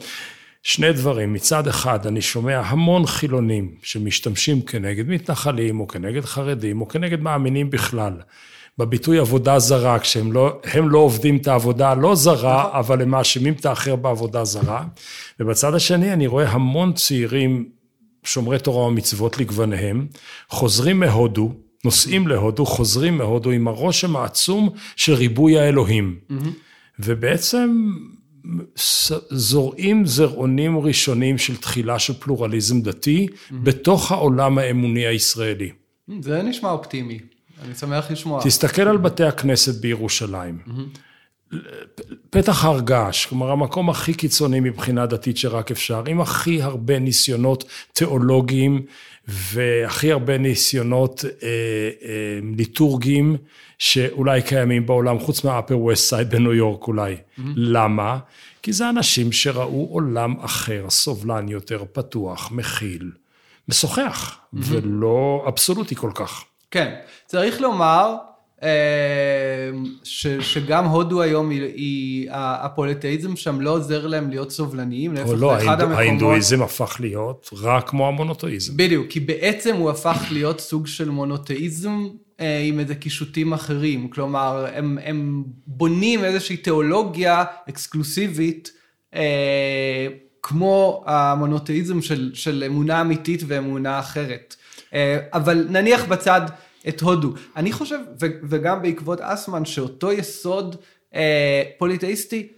שני 0.62 0.92
דברים. 0.92 1.32
מצד 1.32 1.68
אחד, 1.68 2.06
אני 2.06 2.22
שומע 2.22 2.60
המון 2.60 3.06
חילונים 3.06 3.74
שמשתמשים 3.82 4.62
כנגד 4.62 5.08
מתנחלים, 5.08 5.80
או 5.80 5.88
כנגד 5.88 6.24
חרדים, 6.24 6.80
או 6.80 6.88
כנגד 6.88 7.20
מאמינים 7.20 7.70
בכלל. 7.70 8.12
בביטוי 8.78 9.18
עבודה 9.18 9.58
זרה, 9.58 9.98
כשהם 9.98 10.32
לא, 10.32 10.60
לא 10.74 10.98
עובדים 10.98 11.36
את 11.36 11.46
העבודה 11.46 11.90
הלא 11.90 12.14
זרה, 12.14 12.64
נכון. 12.66 12.78
אבל 12.78 13.02
הם 13.02 13.08
מאשימים 13.10 13.52
את 13.52 13.66
האחר 13.66 13.96
בעבודה 13.96 14.44
זרה. 14.44 14.84
ובצד 15.40 15.74
השני 15.74 16.12
אני 16.12 16.26
רואה 16.26 16.48
המון 16.48 16.92
צעירים 16.92 17.68
שומרי 18.24 18.58
תורה 18.58 18.86
ומצוות 18.86 19.38
לגווניהם, 19.38 20.06
חוזרים 20.48 21.00
מהודו, 21.00 21.52
נוסעים 21.84 22.28
להודו, 22.28 22.66
חוזרים 22.66 23.18
מהודו 23.18 23.50
עם 23.50 23.68
הרושם 23.68 24.16
העצום 24.16 24.70
של 24.96 25.14
ריבוי 25.14 25.58
האלוהים. 25.58 26.18
Mm-hmm. 26.30 26.48
ובעצם 26.98 27.92
זורעים 29.30 30.06
זרעונים 30.06 30.78
ראשונים 30.78 31.38
של 31.38 31.56
תחילה 31.56 31.98
של 31.98 32.12
פלורליזם 32.12 32.80
דתי 32.80 33.26
mm-hmm. 33.30 33.54
בתוך 33.62 34.12
העולם 34.12 34.58
האמוני 34.58 35.06
הישראלי. 35.06 35.70
זה 36.20 36.42
נשמע 36.42 36.70
אופטימי. 36.70 37.18
אני 37.64 37.74
שמח 37.74 38.10
לשמוע. 38.10 38.42
תסתכל 38.44 38.82
על 38.82 38.96
בתי 38.96 39.24
הכנסת 39.24 39.80
בירושלים. 39.80 40.58
פתח 42.30 42.64
הר 42.64 42.80
געש, 42.80 43.26
כלומר 43.26 43.50
המקום 43.50 43.90
הכי 43.90 44.14
קיצוני 44.14 44.60
מבחינה 44.60 45.06
דתית 45.06 45.36
שרק 45.36 45.70
אפשר, 45.70 46.02
עם 46.08 46.20
הכי 46.20 46.62
הרבה 46.62 46.98
ניסיונות 46.98 47.64
תיאולוגיים 47.92 48.82
והכי 49.28 50.12
הרבה 50.12 50.38
ניסיונות 50.38 51.24
אה, 51.24 51.48
אה, 52.02 52.38
ליטורגיים 52.56 53.36
שאולי 53.78 54.42
קיימים 54.42 54.86
בעולם, 54.86 55.18
חוץ 55.18 55.44
מהאפר 55.44 55.78
ווסט 55.78 56.08
סייד 56.08 56.30
בניו 56.30 56.54
יורק 56.54 56.86
אולי. 56.86 57.14
Mm-hmm. 57.14 57.42
למה? 57.56 58.18
כי 58.62 58.72
זה 58.72 58.88
אנשים 58.88 59.32
שראו 59.32 59.88
עולם 59.92 60.34
אחר, 60.40 60.90
סובלן 60.90 61.48
יותר, 61.48 61.84
פתוח, 61.92 62.52
מכיל, 62.52 63.10
משוחח, 63.68 64.38
mm-hmm. 64.38 64.58
ולא 64.60 65.44
אבסולוטי 65.48 65.94
כל 65.94 66.10
כך. 66.14 66.44
כן, 66.70 66.94
צריך 67.26 67.60
לומר 67.60 68.14
ש, 70.04 70.26
שגם 70.26 70.84
הודו 70.84 71.22
היום, 71.22 71.50
היא, 71.50 71.62
היא, 71.62 72.28
הפוליטאיזם 72.32 73.36
שם 73.36 73.60
לא 73.60 73.70
עוזר 73.70 74.06
להם 74.06 74.30
להיות 74.30 74.50
סובלניים, 74.50 75.14
להפך, 75.14 75.30
לא, 75.36 75.58
זה 75.58 75.64
אחד 75.64 75.80
המקומות... 75.80 75.98
ההינדואיזם 75.98 76.62
הפך 76.62 76.96
להיות 77.00 77.50
רק 77.62 77.88
כמו 77.88 78.08
המונותאיזם. 78.08 78.72
בדיוק, 78.76 79.06
כי 79.08 79.20
בעצם 79.20 79.76
הוא 79.76 79.90
הפך 79.90 80.26
להיות 80.30 80.60
סוג 80.60 80.86
של 80.86 81.10
מונותאיזם 81.10 82.08
אה, 82.40 82.58
עם 82.58 82.80
איזה 82.80 82.94
קישוטים 82.94 83.52
אחרים, 83.52 84.08
כלומר, 84.08 84.66
הם, 84.74 84.98
הם 85.04 85.44
בונים 85.66 86.24
איזושהי 86.24 86.56
תיאולוגיה 86.56 87.44
אקסקלוסיבית, 87.68 88.72
אה, 89.14 90.06
כמו 90.42 91.04
המונותאיזם 91.06 92.02
של, 92.02 92.30
של 92.34 92.64
אמונה 92.66 93.00
אמיתית 93.00 93.42
ואמונה 93.46 93.98
אחרת. 93.98 94.56
אה, 94.94 95.18
אבל 95.32 95.66
נניח 95.70 96.04
בצד 96.04 96.40
את 96.88 97.00
הודו. 97.00 97.32
אני 97.56 97.72
חושב, 97.72 97.98
וגם 98.20 98.82
בעקבות 98.82 99.20
אסמן, 99.20 99.64
שאותו 99.64 100.12
יסוד 100.12 100.76
אה, 101.14 101.62
פוליטאיסטי, 101.78 102.48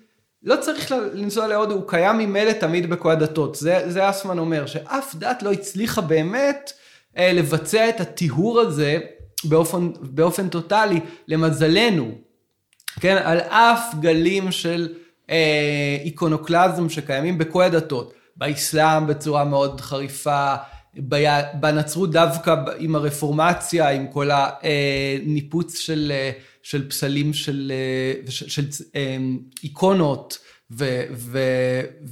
לא 0.42 0.56
צריך 0.56 0.92
לנסוע 1.12 1.46
להודו, 1.46 1.74
הוא 1.74 1.88
קיים 1.88 2.18
ממילא 2.18 2.52
תמיד 2.52 2.90
בכל 2.90 3.10
הדתות. 3.10 3.54
זה, 3.54 3.82
זה 3.86 4.10
אסמן 4.10 4.38
אומר, 4.38 4.66
שאף 4.66 5.14
דת 5.14 5.42
לא 5.42 5.52
הצליחה 5.52 6.00
באמת 6.00 6.72
אה, 7.16 7.32
לבצע 7.32 7.88
את 7.88 8.00
הטיהור 8.00 8.60
הזה 8.60 8.98
באופן, 9.44 9.90
באופן 10.00 10.48
טוטאלי, 10.48 11.00
למזלנו. 11.28 12.14
כן, 13.00 13.16
על 13.24 13.38
אף 13.40 13.94
גלים 14.00 14.52
של 14.52 14.88
אה, 15.30 15.96
איקונוקלזם 16.04 16.88
שקיימים 16.88 17.38
בכל 17.38 17.62
הדתות. 17.62 18.12
באסלאם 18.36 19.06
בצורה 19.06 19.44
מאוד 19.44 19.80
חריפה, 19.80 20.54
בנצרות 21.60 22.10
דווקא 22.10 22.54
עם 22.78 22.94
הרפורמציה, 22.94 23.90
עם 23.90 24.06
כל 24.06 24.30
הניפוץ 24.32 25.78
של, 25.78 26.12
של 26.62 26.88
פסלים 26.88 27.32
של, 27.32 27.72
של, 28.28 28.48
של 28.48 28.68
איקונות 29.62 30.38
ו, 30.70 31.04
ו, 31.12 31.38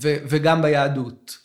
ו, 0.02 0.16
וגם 0.28 0.62
ביהדות. 0.62 1.38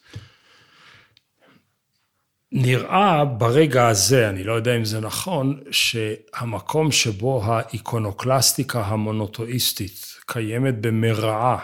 נראה 2.52 3.26
ברגע 3.26 3.88
הזה, 3.88 4.30
אני 4.30 4.44
לא 4.44 4.54
יודע 4.54 4.78
אם 4.78 4.86
זה 4.86 5.00
נכון, 5.00 5.60
שהמקום 5.72 6.92
שבו 6.92 7.44
האיקונוקלסטיקה 7.46 8.82
המונותואיסטית 8.82 10.08
קיימת 10.26 10.82
במיטבה, 10.82 11.58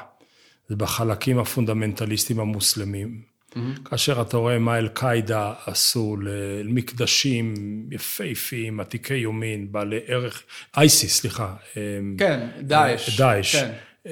זה 0.67 0.75
בחלקים 0.75 1.39
הפונדמנטליסטיים 1.39 2.39
המוסלמים. 2.39 3.28
Mm-hmm. 3.53 3.89
כאשר 3.89 4.21
אתה 4.21 4.37
רואה 4.37 4.59
מה 4.59 4.77
אל-קאעידה 4.77 5.53
עשו 5.65 6.17
למקדשים 6.21 7.53
יפהפיים, 7.91 8.79
עתיקי 8.79 9.13
יומין, 9.13 9.71
בעלי 9.71 9.99
ערך, 10.07 10.43
ISIS, 10.77 11.17
סליחה. 11.17 11.53
אמ, 11.77 12.15
כן, 12.17 12.47
דאעש. 12.61 13.19
דאעש. 13.19 13.55
כן. 13.55 13.71
אמ, 14.05 14.11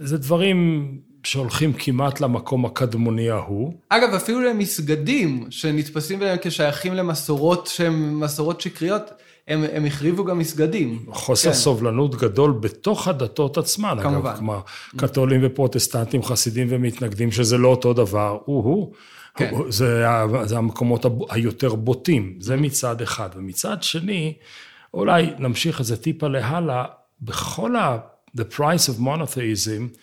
זה 0.00 0.18
דברים 0.18 0.90
שהולכים 1.24 1.72
כמעט 1.72 2.20
למקום 2.20 2.66
הקדמוני 2.66 3.30
ההוא. 3.30 3.72
אגב, 3.88 4.14
אפילו 4.14 4.40
למסגדים 4.40 5.46
שנתפסים 5.50 6.18
בהם 6.18 6.38
כשייכים 6.42 6.94
למסורות 6.94 7.66
שהן 7.66 8.14
מסורות 8.14 8.60
שקריות, 8.60 9.10
הם, 9.48 9.64
הם 9.72 9.84
החריבו 9.84 10.24
גם 10.24 10.38
מסגדים. 10.38 11.06
חוסר 11.12 11.50
כן. 11.50 11.56
סובלנות 11.56 12.14
גדול 12.14 12.52
בתוך 12.52 13.08
הדתות 13.08 13.58
עצמן, 13.58 13.98
כמובן. 14.02 14.30
אגב, 14.30 14.36
כלומר, 14.36 14.60
קתולים 14.96 15.40
ופרוטסטנטים, 15.44 16.22
חסידים 16.22 16.66
ומתנגדים, 16.70 17.32
שזה 17.32 17.58
לא 17.58 17.68
אותו 17.68 17.92
דבר, 17.92 18.38
הוא-הוא. 18.44 18.92
כן. 19.36 19.54
זה, 19.68 20.06
זה 20.44 20.58
המקומות 20.58 21.06
היותר 21.30 21.74
בוטים, 21.74 22.36
זה 22.40 22.56
מצד 22.56 23.02
אחד. 23.02 23.28
ומצד 23.36 23.82
שני, 23.82 24.34
אולי 24.94 25.26
נמשיך 25.38 25.80
את 25.80 25.86
זה 25.86 25.96
טיפה 25.96 26.28
להלאה, 26.28 26.84
בכל 27.22 27.76
ה... 27.76 27.98
The 28.36 28.56
price 28.56 28.88
of 28.88 29.00
monotheism, 29.00 29.96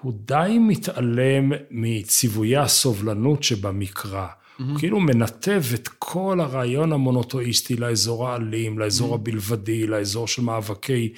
הוא 0.00 0.12
די 0.24 0.56
מתעלם 0.60 1.52
מציוויי 1.70 2.56
הסובלנות 2.56 3.42
שבמקרא. 3.42 4.26
הוא 4.68 4.78
כאילו 4.78 5.00
מנתב 5.00 5.62
את 5.74 5.88
כל 5.88 6.40
הרעיון 6.40 6.92
המונותואיסטי 6.92 7.76
לאזור 7.76 8.28
האלים, 8.28 8.78
לאזור 8.78 9.14
הבלבדי, 9.14 9.86
לאזור 9.86 10.28
של 10.28 10.42
מאבקי 10.42 11.12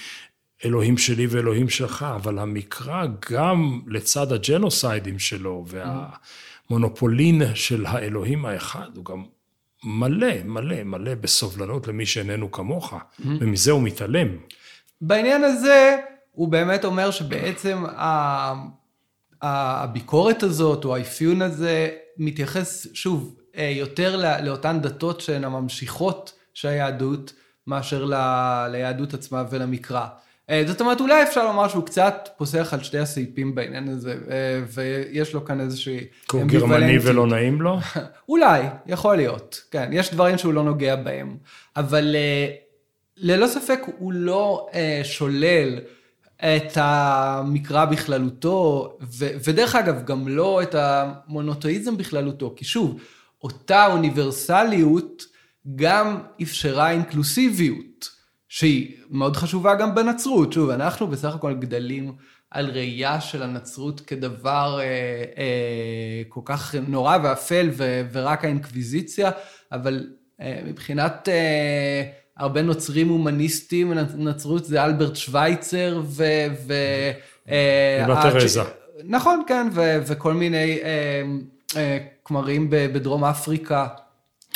אלוהים 0.64 0.98
שלי 0.98 1.26
ואלוהים 1.26 1.68
שלך, 1.68 2.06
אבל 2.16 2.38
המקרא 2.38 3.06
גם 3.30 3.80
לצד 3.86 4.32
הג'נוסיידים 4.32 5.18
שלו 5.18 5.64
והמונופולין 6.70 7.42
של 7.54 7.86
האלוהים 7.86 8.46
האחד, 8.46 8.96
הוא 8.96 9.04
גם 9.04 9.24
מלא, 9.84 10.42
מלא, 10.44 10.82
מלא 10.82 11.14
בסובלנות 11.14 11.88
למי 11.88 12.06
שאיננו 12.06 12.52
כמוך, 12.52 12.94
ומזה 13.40 13.70
הוא 13.70 13.82
מתעלם. 13.82 14.28
בעניין 15.00 15.44
הזה, 15.44 15.96
הוא 16.32 16.48
באמת 16.48 16.84
אומר 16.84 17.10
שבעצם 17.10 17.84
הביקורת 19.42 20.42
הזאת, 20.42 20.84
או 20.84 20.96
האפיון 20.96 21.42
הזה, 21.42 21.90
מתייחס, 22.18 22.86
שוב, 22.94 23.34
אה, 23.56 23.72
יותר 23.76 24.22
לאותן 24.42 24.80
דתות 24.80 25.20
שהן 25.20 25.44
הממשיכות 25.44 26.32
של 26.54 26.68
היהדות, 26.68 27.32
מאשר 27.66 28.04
ל, 28.04 28.14
ליהדות 28.72 29.14
עצמה 29.14 29.44
ולמקרא. 29.50 30.06
אה, 30.50 30.62
זאת 30.66 30.80
אומרת, 30.80 31.00
אולי 31.00 31.22
אפשר 31.22 31.44
לומר 31.44 31.68
שהוא 31.68 31.86
קצת 31.86 32.28
פוסח 32.36 32.74
על 32.74 32.82
שתי 32.82 32.98
הסעיפים 32.98 33.54
בעניין 33.54 33.88
הזה, 33.88 34.14
אה, 34.30 34.62
ויש 34.72 35.34
לו 35.34 35.44
כאן 35.44 35.60
איזושהי 35.60 35.98
כי 36.28 36.36
הוא 36.36 36.44
גרמני 36.44 36.98
ולא 37.02 37.26
נעים 37.26 37.62
לו? 37.62 37.78
אולי, 38.28 38.62
יכול 38.86 39.16
להיות, 39.16 39.62
כן, 39.70 39.90
יש 39.92 40.14
דברים 40.14 40.38
שהוא 40.38 40.52
לא 40.52 40.62
נוגע 40.62 40.96
בהם. 40.96 41.36
אבל 41.76 42.16
ללא 43.16 43.46
ספק 43.46 43.80
הוא 43.98 44.12
לא 44.12 44.68
שולל 45.02 45.78
את 46.44 46.72
המקרא 46.76 47.84
בכללותו, 47.84 48.88
ו, 49.00 49.26
ודרך 49.44 49.74
אגב, 49.74 50.04
גם 50.04 50.28
לא 50.28 50.62
את 50.62 50.74
המונותאיזם 50.74 51.96
בכללותו, 51.96 52.54
כי 52.56 52.64
שוב, 52.64 53.00
אותה 53.42 53.86
אוניברסליות 53.86 55.24
גם 55.76 56.22
אפשרה 56.42 56.90
אינקלוסיביות, 56.90 58.08
שהיא 58.48 58.96
מאוד 59.10 59.36
חשובה 59.36 59.74
גם 59.74 59.94
בנצרות. 59.94 60.52
שוב, 60.52 60.70
אנחנו 60.70 61.06
בסך 61.06 61.34
הכל 61.34 61.54
גדלים 61.54 62.12
על 62.50 62.70
ראייה 62.70 63.20
של 63.20 63.42
הנצרות 63.42 64.00
כדבר 64.00 64.78
אה, 64.80 64.84
אה, 65.38 66.22
כל 66.28 66.40
כך 66.44 66.74
נורא 66.88 67.18
ואפל 67.22 67.68
ו, 67.72 68.02
ורק 68.12 68.44
האינקוויזיציה, 68.44 69.30
אבל 69.72 70.06
אה, 70.40 70.60
מבחינת 70.66 71.28
אה, 71.28 72.02
הרבה 72.36 72.62
נוצרים 72.62 73.08
הומניסטים, 73.08 73.92
נצרות 74.16 74.64
זה 74.64 74.84
אלברט 74.84 75.16
שווייצר 75.16 76.00
ו... 76.04 76.24
ו 76.66 76.74
אה, 77.48 78.22
תרזה. 78.22 78.62
נכון, 79.04 79.42
כן, 79.48 79.68
ו, 79.72 79.98
וכל 80.06 80.32
מיני 80.34 80.78
אה, 80.82 81.22
אה, 81.76 81.98
כמרים 82.24 82.66
בדרום 82.70 83.24
אפריקה, 83.24 83.86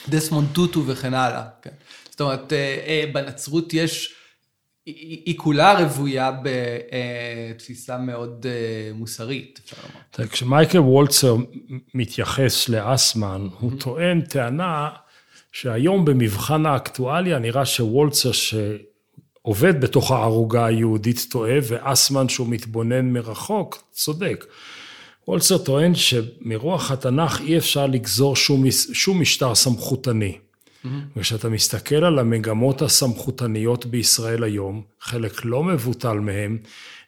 דסמונד 0.09 0.49
טוטו 0.53 0.87
וכן 0.87 1.14
הלאה. 1.14 1.43
כן. 1.62 1.70
זאת 2.11 2.20
אומרת, 2.20 2.53
אה, 2.53 2.79
אה, 2.87 3.05
בנצרות 3.12 3.74
יש... 3.74 4.12
היא 5.24 5.39
כולה 5.39 5.79
רוויה 5.79 6.33
בתפיסה 6.43 7.99
מאוד 7.99 8.47
אה, 8.49 8.91
מוסרית, 8.95 9.61
אפשר 9.64 9.77
לומר. 9.83 10.29
כשמייקל 10.29 10.79
וולצר 10.79 11.37
מתייחס 11.95 12.68
לאסמן, 12.68 13.49
הוא 13.61 13.72
טוען 13.81 14.20
טענה 14.20 14.89
שהיום 15.61 16.05
במבחן 16.05 16.67
האקטואליה 16.67 17.39
נראה 17.39 17.67
שוולצר 17.67 18.31
שעובד 18.33 19.81
בתוך 19.81 20.11
הערוגה 20.11 20.67
היהודית 20.67 21.27
טועה, 21.31 21.59
ואסמן 21.63 22.29
שהוא 22.29 22.49
מתבונן 22.49 23.13
מרחוק 23.13 23.83
צודק. 23.93 24.47
וולצר 25.29 25.59
טוען 25.59 25.95
שמרוח 25.95 26.91
התנ"ך 26.91 27.41
אי 27.41 27.59
אפשר 27.59 27.87
לגזור 27.87 28.37
שום, 28.37 28.65
שום 28.93 29.21
משטר 29.21 29.55
סמכותני. 29.55 30.39
Mm-hmm. 30.39 30.89
וכשאתה 31.17 31.49
מסתכל 31.49 32.05
על 32.05 32.19
המגמות 32.19 32.83
הסמכותניות 32.83 33.87
בישראל 33.87 34.45
היום, 34.45 34.83
חלק 35.01 35.45
לא 35.45 35.63
מבוטל 35.63 36.19
מהם 36.19 36.59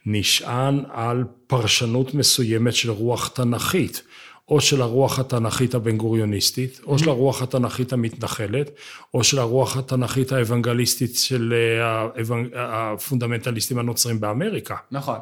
נשען 0.06 0.82
על 0.92 1.24
פרשנות 1.46 2.14
מסוימת 2.14 2.74
של 2.74 2.90
רוח 2.90 3.28
תנ"כית, 3.28 4.02
או 4.48 4.60
של 4.60 4.82
הרוח 4.82 5.18
התנ"כית 5.18 5.74
הבן 5.74 5.96
גוריוניסטית, 5.96 6.80
או 6.86 6.98
של 6.98 7.08
הרוח 7.08 7.42
התנ"כית 7.42 7.92
המתנחלת, 7.92 8.70
או 9.14 9.24
של 9.24 9.38
הרוח 9.38 9.76
התנ"כית 9.76 10.32
האוונגליסטית 10.32 11.16
של 11.16 11.54
אה, 11.54 12.06
הפונדמנטליסטים 12.54 13.78
הנוצרים 13.78 14.20
באמריקה. 14.20 14.76
נכון. 14.90 15.18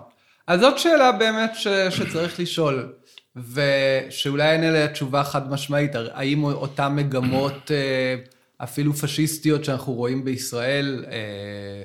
אז 0.47 0.61
זאת 0.61 0.79
שאלה 0.79 1.13
באמת 1.13 1.51
ש, 1.55 1.69
שצריך 1.91 2.41
לשאול, 2.41 2.93
ושאולי 3.53 4.51
אין 4.51 4.65
אליה 4.65 4.89
תשובה 4.89 5.25
חד 5.25 5.51
משמעית, 5.51 5.93
האם 5.95 6.45
אותן 6.45 6.95
מגמות... 6.95 7.71
אה, 7.71 8.17
אפילו 8.59 8.95
פשיסטיות 8.95 9.65
שאנחנו 9.65 9.93
רואים 9.93 10.25
בישראל, 10.25 11.05
אה, 11.09 11.83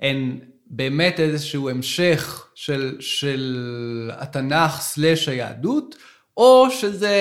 הן 0.00 0.38
באמת 0.66 1.20
איזשהו 1.20 1.68
המשך 1.68 2.46
של, 2.54 2.96
של 3.00 4.10
התנ"ך 4.14 4.80
סלש 4.80 5.28
היהדות, 5.28 5.96
או 6.40 6.70
שזה 6.70 7.14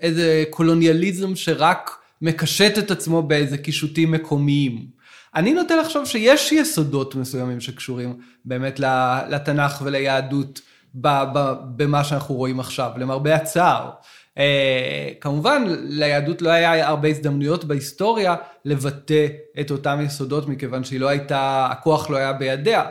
איזה 0.00 0.44
קולוניאליזם 0.50 1.36
שרק 1.36 1.90
מקשט 2.22 2.78
את 2.78 2.90
עצמו 2.90 3.22
באיזה 3.22 3.58
קישוטים 3.58 4.12
מקומיים. 4.12 4.86
אני 5.34 5.54
נוטה 5.54 5.76
לחשוב 5.76 6.04
שיש 6.04 6.52
יסודות 6.52 7.14
מסוימים 7.14 7.60
שקשורים 7.60 8.16
באמת 8.44 8.80
לתנ"ך 9.28 9.82
וליהדות 9.84 10.60
במה 10.94 12.04
שאנחנו 12.04 12.34
רואים 12.34 12.60
עכשיו, 12.60 12.90
למרבה 12.96 13.34
הצער. 13.34 13.90
אה, 14.38 15.08
כמובן, 15.20 15.64
ליהדות 15.68 16.42
לא 16.42 16.50
היה 16.50 16.88
הרבה 16.88 17.08
הזדמנויות 17.08 17.64
בהיסטוריה 17.64 18.34
לבטא 18.64 19.26
את 19.60 19.70
אותם 19.70 20.00
יסודות, 20.04 20.48
מכיוון 20.48 20.84
שהיא 20.84 21.00
לא 21.00 21.08
הייתה, 21.08 21.68
הכוח 21.70 22.10
לא 22.10 22.16
היה 22.16 22.32
בידיה. 22.32 22.84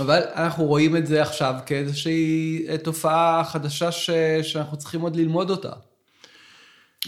אבל 0.00 0.20
אנחנו 0.34 0.64
רואים 0.64 0.96
את 0.96 1.06
זה 1.06 1.22
עכשיו 1.22 1.54
כאיזושהי 1.66 2.64
אה, 2.68 2.78
תופעה 2.78 3.44
חדשה 3.44 3.92
ש... 3.92 4.10
שאנחנו 4.42 4.76
צריכים 4.76 5.00
עוד 5.00 5.16
ללמוד 5.16 5.50
אותה. 5.50 5.72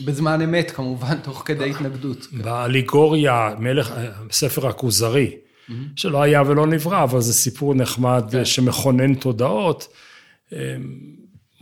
בזמן 0.04 0.40
אמת, 0.40 0.70
כמובן, 0.70 1.16
תוך 1.22 1.42
כדי 1.46 1.70
התנגדות. 1.70 2.26
באליגוריה, 2.32 3.54
מלך, 3.58 3.92
ספר 4.30 4.66
הכוזרי, 4.66 5.30
mm-hmm. 5.30 5.72
שלא 5.96 6.22
היה 6.22 6.42
ולא 6.46 6.66
נברא, 6.66 7.02
אבל 7.02 7.20
זה 7.20 7.32
סיפור 7.32 7.74
נחמד 7.74 8.24
כן. 8.30 8.44
שמכונן 8.44 9.14
תודעות. 9.14 9.88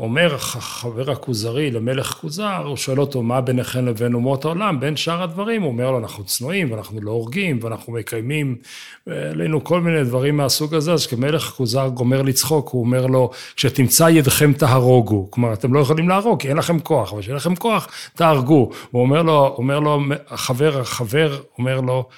אומר 0.03 0.39
חבר 0.39 1.11
הכוזרי 1.11 1.71
למלך 1.71 2.07
כוזר, 2.07 2.63
הוא 2.67 2.77
שואל 2.77 3.01
אותו, 3.01 3.23
מה 3.23 3.41
ביניכם 3.41 3.87
לבין 3.87 4.15
אומות 4.15 4.45
העולם? 4.45 4.81
בין 4.81 4.97
שאר 4.97 5.23
הדברים, 5.23 5.63
הוא 5.63 5.71
אומר 5.71 5.91
לו, 5.91 5.99
אנחנו 5.99 6.25
צנועים, 6.25 6.73
ואנחנו 6.73 7.01
לא 7.01 7.11
הורגים, 7.11 7.59
ואנחנו 7.63 7.93
מקיימים 7.93 8.57
עלינו 9.07 9.65
כל 9.65 9.81
מיני 9.81 10.05
דברים 10.05 10.37
מהסוג 10.37 10.75
הזה, 10.75 10.93
אז 10.93 11.07
כשמלך 11.07 11.43
כוזר 11.43 11.89
גומר 11.89 12.23
לצחוק, 12.23 12.69
הוא 12.69 12.85
אומר 12.85 13.07
לו, 13.07 13.31
כשתמצא 13.57 14.09
ידכם 14.11 14.53
תהרוגו. 14.53 15.31
כלומר, 15.31 15.53
אתם 15.53 15.75
לא 15.75 15.81
יכולים 15.81 16.09
להרוג, 16.09 16.41
כי 16.41 16.49
אין 16.49 16.57
לכם 16.57 16.79
כוח, 16.79 17.13
אבל 17.13 17.21
כשיהיה 17.21 17.37
לכם 17.37 17.57
כוח, 17.57 17.89
תהרגו. 18.15 18.71
הוא 18.91 19.03
אומר 19.03 19.23
לו, 19.23 19.55
אומר 19.59 19.81
לו, 19.81 20.01
החבר, 20.29 20.81
החבר 20.81 21.41
אומר 21.59 21.81
לו, 21.81 22.09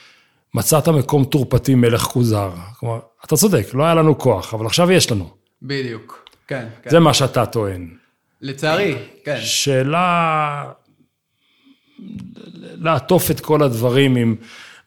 מצאת 0.54 0.88
מקום 0.88 1.24
תורפתי 1.24 1.74
מלך 1.74 2.02
כוזר. 2.02 2.50
כלומר, 2.80 2.98
אתה 3.24 3.36
צודק, 3.36 3.66
לא 3.74 3.84
היה 3.84 3.94
לנו 3.94 4.18
כוח, 4.18 4.54
אבל 4.54 4.66
עכשיו 4.66 4.92
יש 4.92 5.12
לנו. 5.12 5.28
בדיוק. 5.62 6.23
כן, 6.48 6.68
כן. 6.82 6.90
זה 6.90 7.00
מה 7.00 7.14
שאתה 7.14 7.46
טוען. 7.46 7.88
לצערי, 8.40 8.96
כן. 9.24 9.36
שאלה... 9.40 10.72
לעטוף 12.60 13.30
את 13.30 13.40
כל 13.40 13.62
הדברים 13.62 14.16
עם 14.16 14.36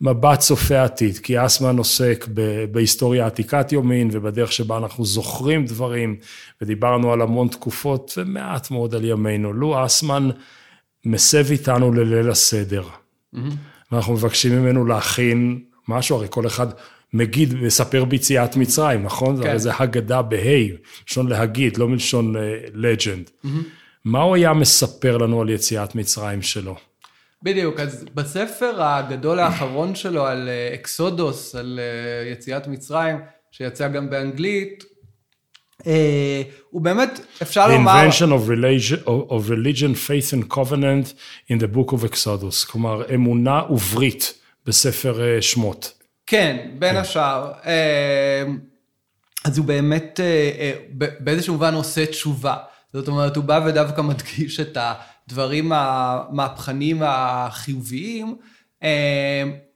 מבט 0.02 0.40
צופה 0.40 0.84
עתיד, 0.84 1.18
כי 1.18 1.46
אסמן 1.46 1.78
עוסק 1.78 2.26
בהיסטוריה 2.72 3.26
עתיקת 3.26 3.72
יומין 3.72 4.10
ובדרך 4.12 4.52
שבה 4.52 4.78
אנחנו 4.78 5.06
זוכרים 5.06 5.66
דברים, 5.66 6.16
ודיברנו 6.62 7.14
על 7.14 7.22
המון 7.22 7.48
תקופות 7.48 8.14
ומעט 8.18 8.72
מאוד 8.72 8.96
על 8.96 9.06
ימינו. 9.06 9.54
לו 9.54 9.86
אסמן 9.86 10.30
מסב 11.06 11.52
איתנו 11.52 11.92
לליל 11.92 12.30
הסדר, 12.30 12.84
mm-hmm. 12.84 13.40
ואנחנו 13.92 14.14
מבקשים 14.14 14.60
ממנו 14.62 14.86
להכין 14.86 15.60
משהו, 15.88 16.16
הרי 16.16 16.28
כל 16.30 16.48
אחד 16.48 16.68
מגיד, 17.14 17.54
מספר 17.54 18.06
ביציאת 18.06 18.56
מצרים, 18.56 19.04
נכון? 19.04 19.44
כן. 19.44 19.50
הרי 19.50 19.60
זה 19.60 19.72
הגדה 19.80 20.22
בה', 20.22 20.38
מלשון 21.02 21.28
להגיד, 21.28 21.78
לא 21.78 21.88
מלשון 21.88 22.36
לג'נד. 22.74 23.28
Uh, 23.28 23.46
mm-hmm. 23.46 23.50
מה 24.06 24.22
הוא 24.22 24.36
היה 24.36 24.54
מספר 24.54 25.18
לנו 25.18 25.42
על 25.42 25.50
יציאת 25.50 25.96
מצרים 25.96 26.42
שלו? 26.42 26.76
בדיוק, 27.44 27.80
אז 27.80 28.06
בספר 28.14 28.84
הגדול 28.84 29.40
האחרון 29.40 29.96
שלו 29.96 30.26
על 30.26 30.50
אה, 30.50 30.74
אקסודוס, 30.74 31.56
על 31.56 31.80
אה, 31.80 32.32
יציאת 32.32 32.68
מצרים, 32.68 33.16
שיצא 33.52 33.88
גם 33.88 34.10
באנגלית, 34.10 34.84
הוא 36.70 36.82
באמת, 36.82 37.20
אפשר 37.42 37.68
לומר... 37.68 37.92
The 37.92 38.12
invention 38.12 38.32
of 38.32 38.50
religion, 38.50 39.08
of 39.08 39.50
religion, 39.50 39.96
faith 40.08 40.34
and 40.34 40.56
covenant 40.56 41.14
in 41.52 41.60
the 41.60 41.76
book 41.76 41.92
of 41.92 42.14
Exodus, 42.14 42.72
כלומר 42.72 43.14
אמונה 43.16 43.62
וברית 43.70 44.34
בספר 44.66 45.42
שמות. 45.42 45.97
כן, 46.28 46.70
בין 46.80 46.94
כן. 46.94 46.98
השאר. 46.98 47.52
אמ, 47.66 48.60
אז 49.46 49.58
הוא 49.58 49.66
באמת 49.66 50.20
אה, 50.20 50.52
אה, 50.60 50.74
באיזשהו 51.20 51.54
מובן 51.54 51.74
עושה 51.74 52.06
תשובה. 52.06 52.56
זאת 52.94 53.08
אומרת, 53.08 53.36
הוא 53.36 53.44
בא 53.44 53.60
ודווקא 53.66 54.02
מדגיש 54.02 54.60
את 54.60 54.78
הדברים 54.82 55.72
המהפכניים 55.76 57.02
החיוביים, 57.06 58.36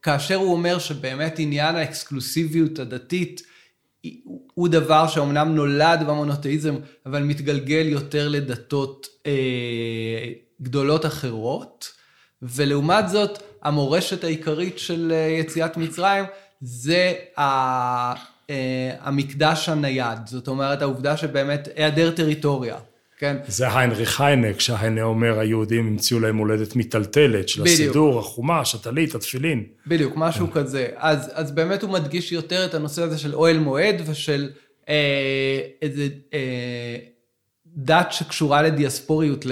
כאשר 0.02 0.36
הוא 0.36 0.52
אומר 0.54 0.80
שבאמת 0.80 1.36
עניין 1.40 1.76
האקסקלוסיביות 1.76 2.80
הדתית 2.80 3.42
הוא 4.54 4.68
דבר 4.68 5.08
שאומנם 5.08 5.56
נולד 5.56 6.00
במונותאיזם, 6.08 6.76
אבל 7.06 7.24
מתגלגל 7.24 7.88
יותר 7.88 8.28
לדתות 8.28 9.08
אה, 9.26 10.32
גדולות 10.62 11.06
אחרות. 11.06 11.92
ולעומת 12.42 13.10
זאת, 13.10 13.44
המורשת 13.64 14.24
העיקרית 14.24 14.80
של 14.80 15.12
אה, 15.16 15.38
יציאת 15.40 15.78
מצרים 15.78 16.26
זה 16.62 17.14
אה, 17.38 18.14
המקדש 19.00 19.70
הנייד. 19.70 20.20
זאת 20.26 20.48
אומרת, 20.48 20.82
העובדה 20.82 21.18
שבאמת 21.18 21.68
היעדר 21.76 22.12
טריטוריה. 22.12 22.76
כן. 23.22 23.38
זה 23.48 23.78
היינריך 23.78 24.22
היינק, 24.22 24.60
שהיינה 24.60 25.04
אומר, 25.04 25.40
היהודים 25.40 25.88
המציאו 25.88 26.20
להם 26.20 26.38
הולדת 26.38 26.76
מיטלטלת, 26.76 27.50
של 27.50 27.62
בדיוק. 27.62 27.80
הסידור, 27.80 28.20
החומש, 28.20 28.76
הטלית, 28.76 29.16
התפילין. 29.16 29.64
בדיוק, 29.88 30.14
משהו 30.16 30.48
כן. 30.48 30.54
כזה. 30.54 30.88
אז, 30.96 31.32
אז 31.34 31.52
באמת 31.52 31.84
הוא 31.84 31.92
מדגיש 31.92 32.32
יותר 32.32 32.66
את 32.66 32.74
הנושא 32.74 33.02
הזה 33.02 33.18
של 33.18 33.36
אוהל 33.36 33.60
מועד 33.60 33.96
ושל 34.06 34.50
אה, 34.90 35.60
איזה 35.82 36.08
אה, 36.34 36.98
דת 37.76 38.12
שקשורה 38.12 38.62
לדיאספוריות, 38.62 39.46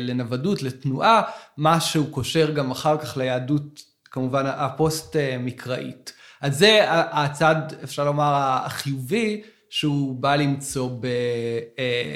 לנוודות, 0.00 0.62
לתנועה, 0.62 1.22
מה 1.56 1.80
שהוא 1.80 2.12
קושר 2.12 2.50
גם 2.50 2.70
אחר 2.70 2.98
כך 2.98 3.16
ליהדות, 3.16 3.82
כמובן 4.04 4.46
הפוסט-מקראית. 4.46 6.12
אז 6.40 6.58
זה 6.58 6.80
הצד, 6.88 7.56
אפשר 7.84 8.04
לומר, 8.04 8.32
החיובי, 8.64 9.42
שהוא 9.70 10.16
בא 10.16 10.36
למצוא 10.36 10.90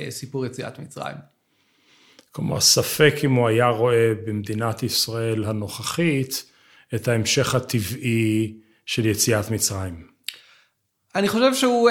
בסיפור 0.08 0.46
יציאת 0.46 0.78
מצרים. 0.78 1.16
כלומר, 2.32 2.60
ספק 2.60 3.14
אם 3.24 3.34
הוא 3.34 3.48
היה 3.48 3.68
רואה 3.68 4.12
במדינת 4.26 4.82
ישראל 4.82 5.44
הנוכחית 5.44 6.44
את 6.94 7.08
ההמשך 7.08 7.54
הטבעי 7.54 8.56
של 8.86 9.06
יציאת 9.06 9.50
מצרים. 9.50 10.06
אני 11.14 11.28
חושב 11.28 11.54
שהוא 11.54 11.90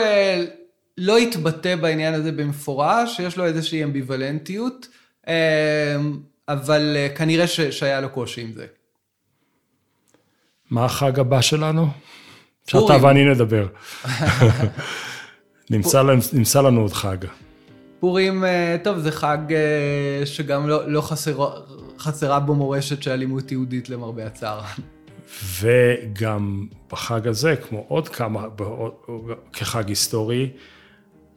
לא 0.97 1.17
התבטא 1.17 1.75
בעניין 1.75 2.13
הזה 2.13 2.31
במפורש, 2.31 3.19
יש 3.19 3.37
לו 3.37 3.45
איזושהי 3.45 3.83
אמביוולנטיות, 3.83 4.87
אבל 6.47 6.97
כנראה 7.15 7.47
ש, 7.47 7.61
שהיה 7.61 8.01
לו 8.01 8.09
קושי 8.09 8.41
עם 8.41 8.51
זה. 8.53 8.65
מה 10.71 10.85
החג 10.85 11.19
הבא 11.19 11.41
שלנו? 11.41 11.87
שאתה 12.67 12.97
ואני 13.01 13.25
נדבר. 13.25 13.67
נמצא, 15.69 16.03
נמצא 16.33 16.61
לנו 16.61 16.81
עוד 16.81 16.93
חג. 16.93 17.17
פורים, 17.99 18.43
טוב, 18.83 18.97
זה 18.97 19.11
חג 19.11 19.37
שגם 20.25 20.67
לא, 20.67 20.91
לא 20.91 21.01
חסר, 21.01 21.49
חסרה 21.99 22.39
בו 22.39 22.55
מורשת 22.55 23.03
של 23.03 23.11
אלימות 23.11 23.51
יהודית 23.51 23.89
למרבה 23.89 24.25
הצער. 24.25 24.61
וגם 25.61 26.67
בחג 26.91 27.27
הזה, 27.27 27.55
כמו 27.55 27.85
עוד 27.87 28.09
כמה, 28.09 28.45
כחג 29.53 29.89
היסטורי, 29.89 30.49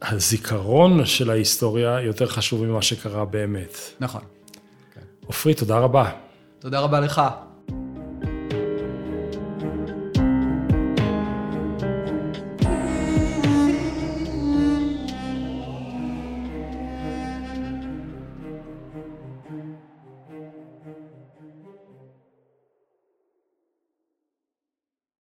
הזיכרון 0.01 1.05
של 1.05 1.29
ההיסטוריה 1.29 2.01
יותר 2.01 2.27
חשוב 2.27 2.65
ממה 2.65 2.81
שקרה 2.81 3.25
באמת. 3.25 3.77
נכון. 3.99 4.21
עופרי, 5.25 5.53
תודה 5.53 5.77
רבה. 5.77 6.11
תודה 6.59 6.79
רבה 6.79 6.99
לך. 6.99 7.21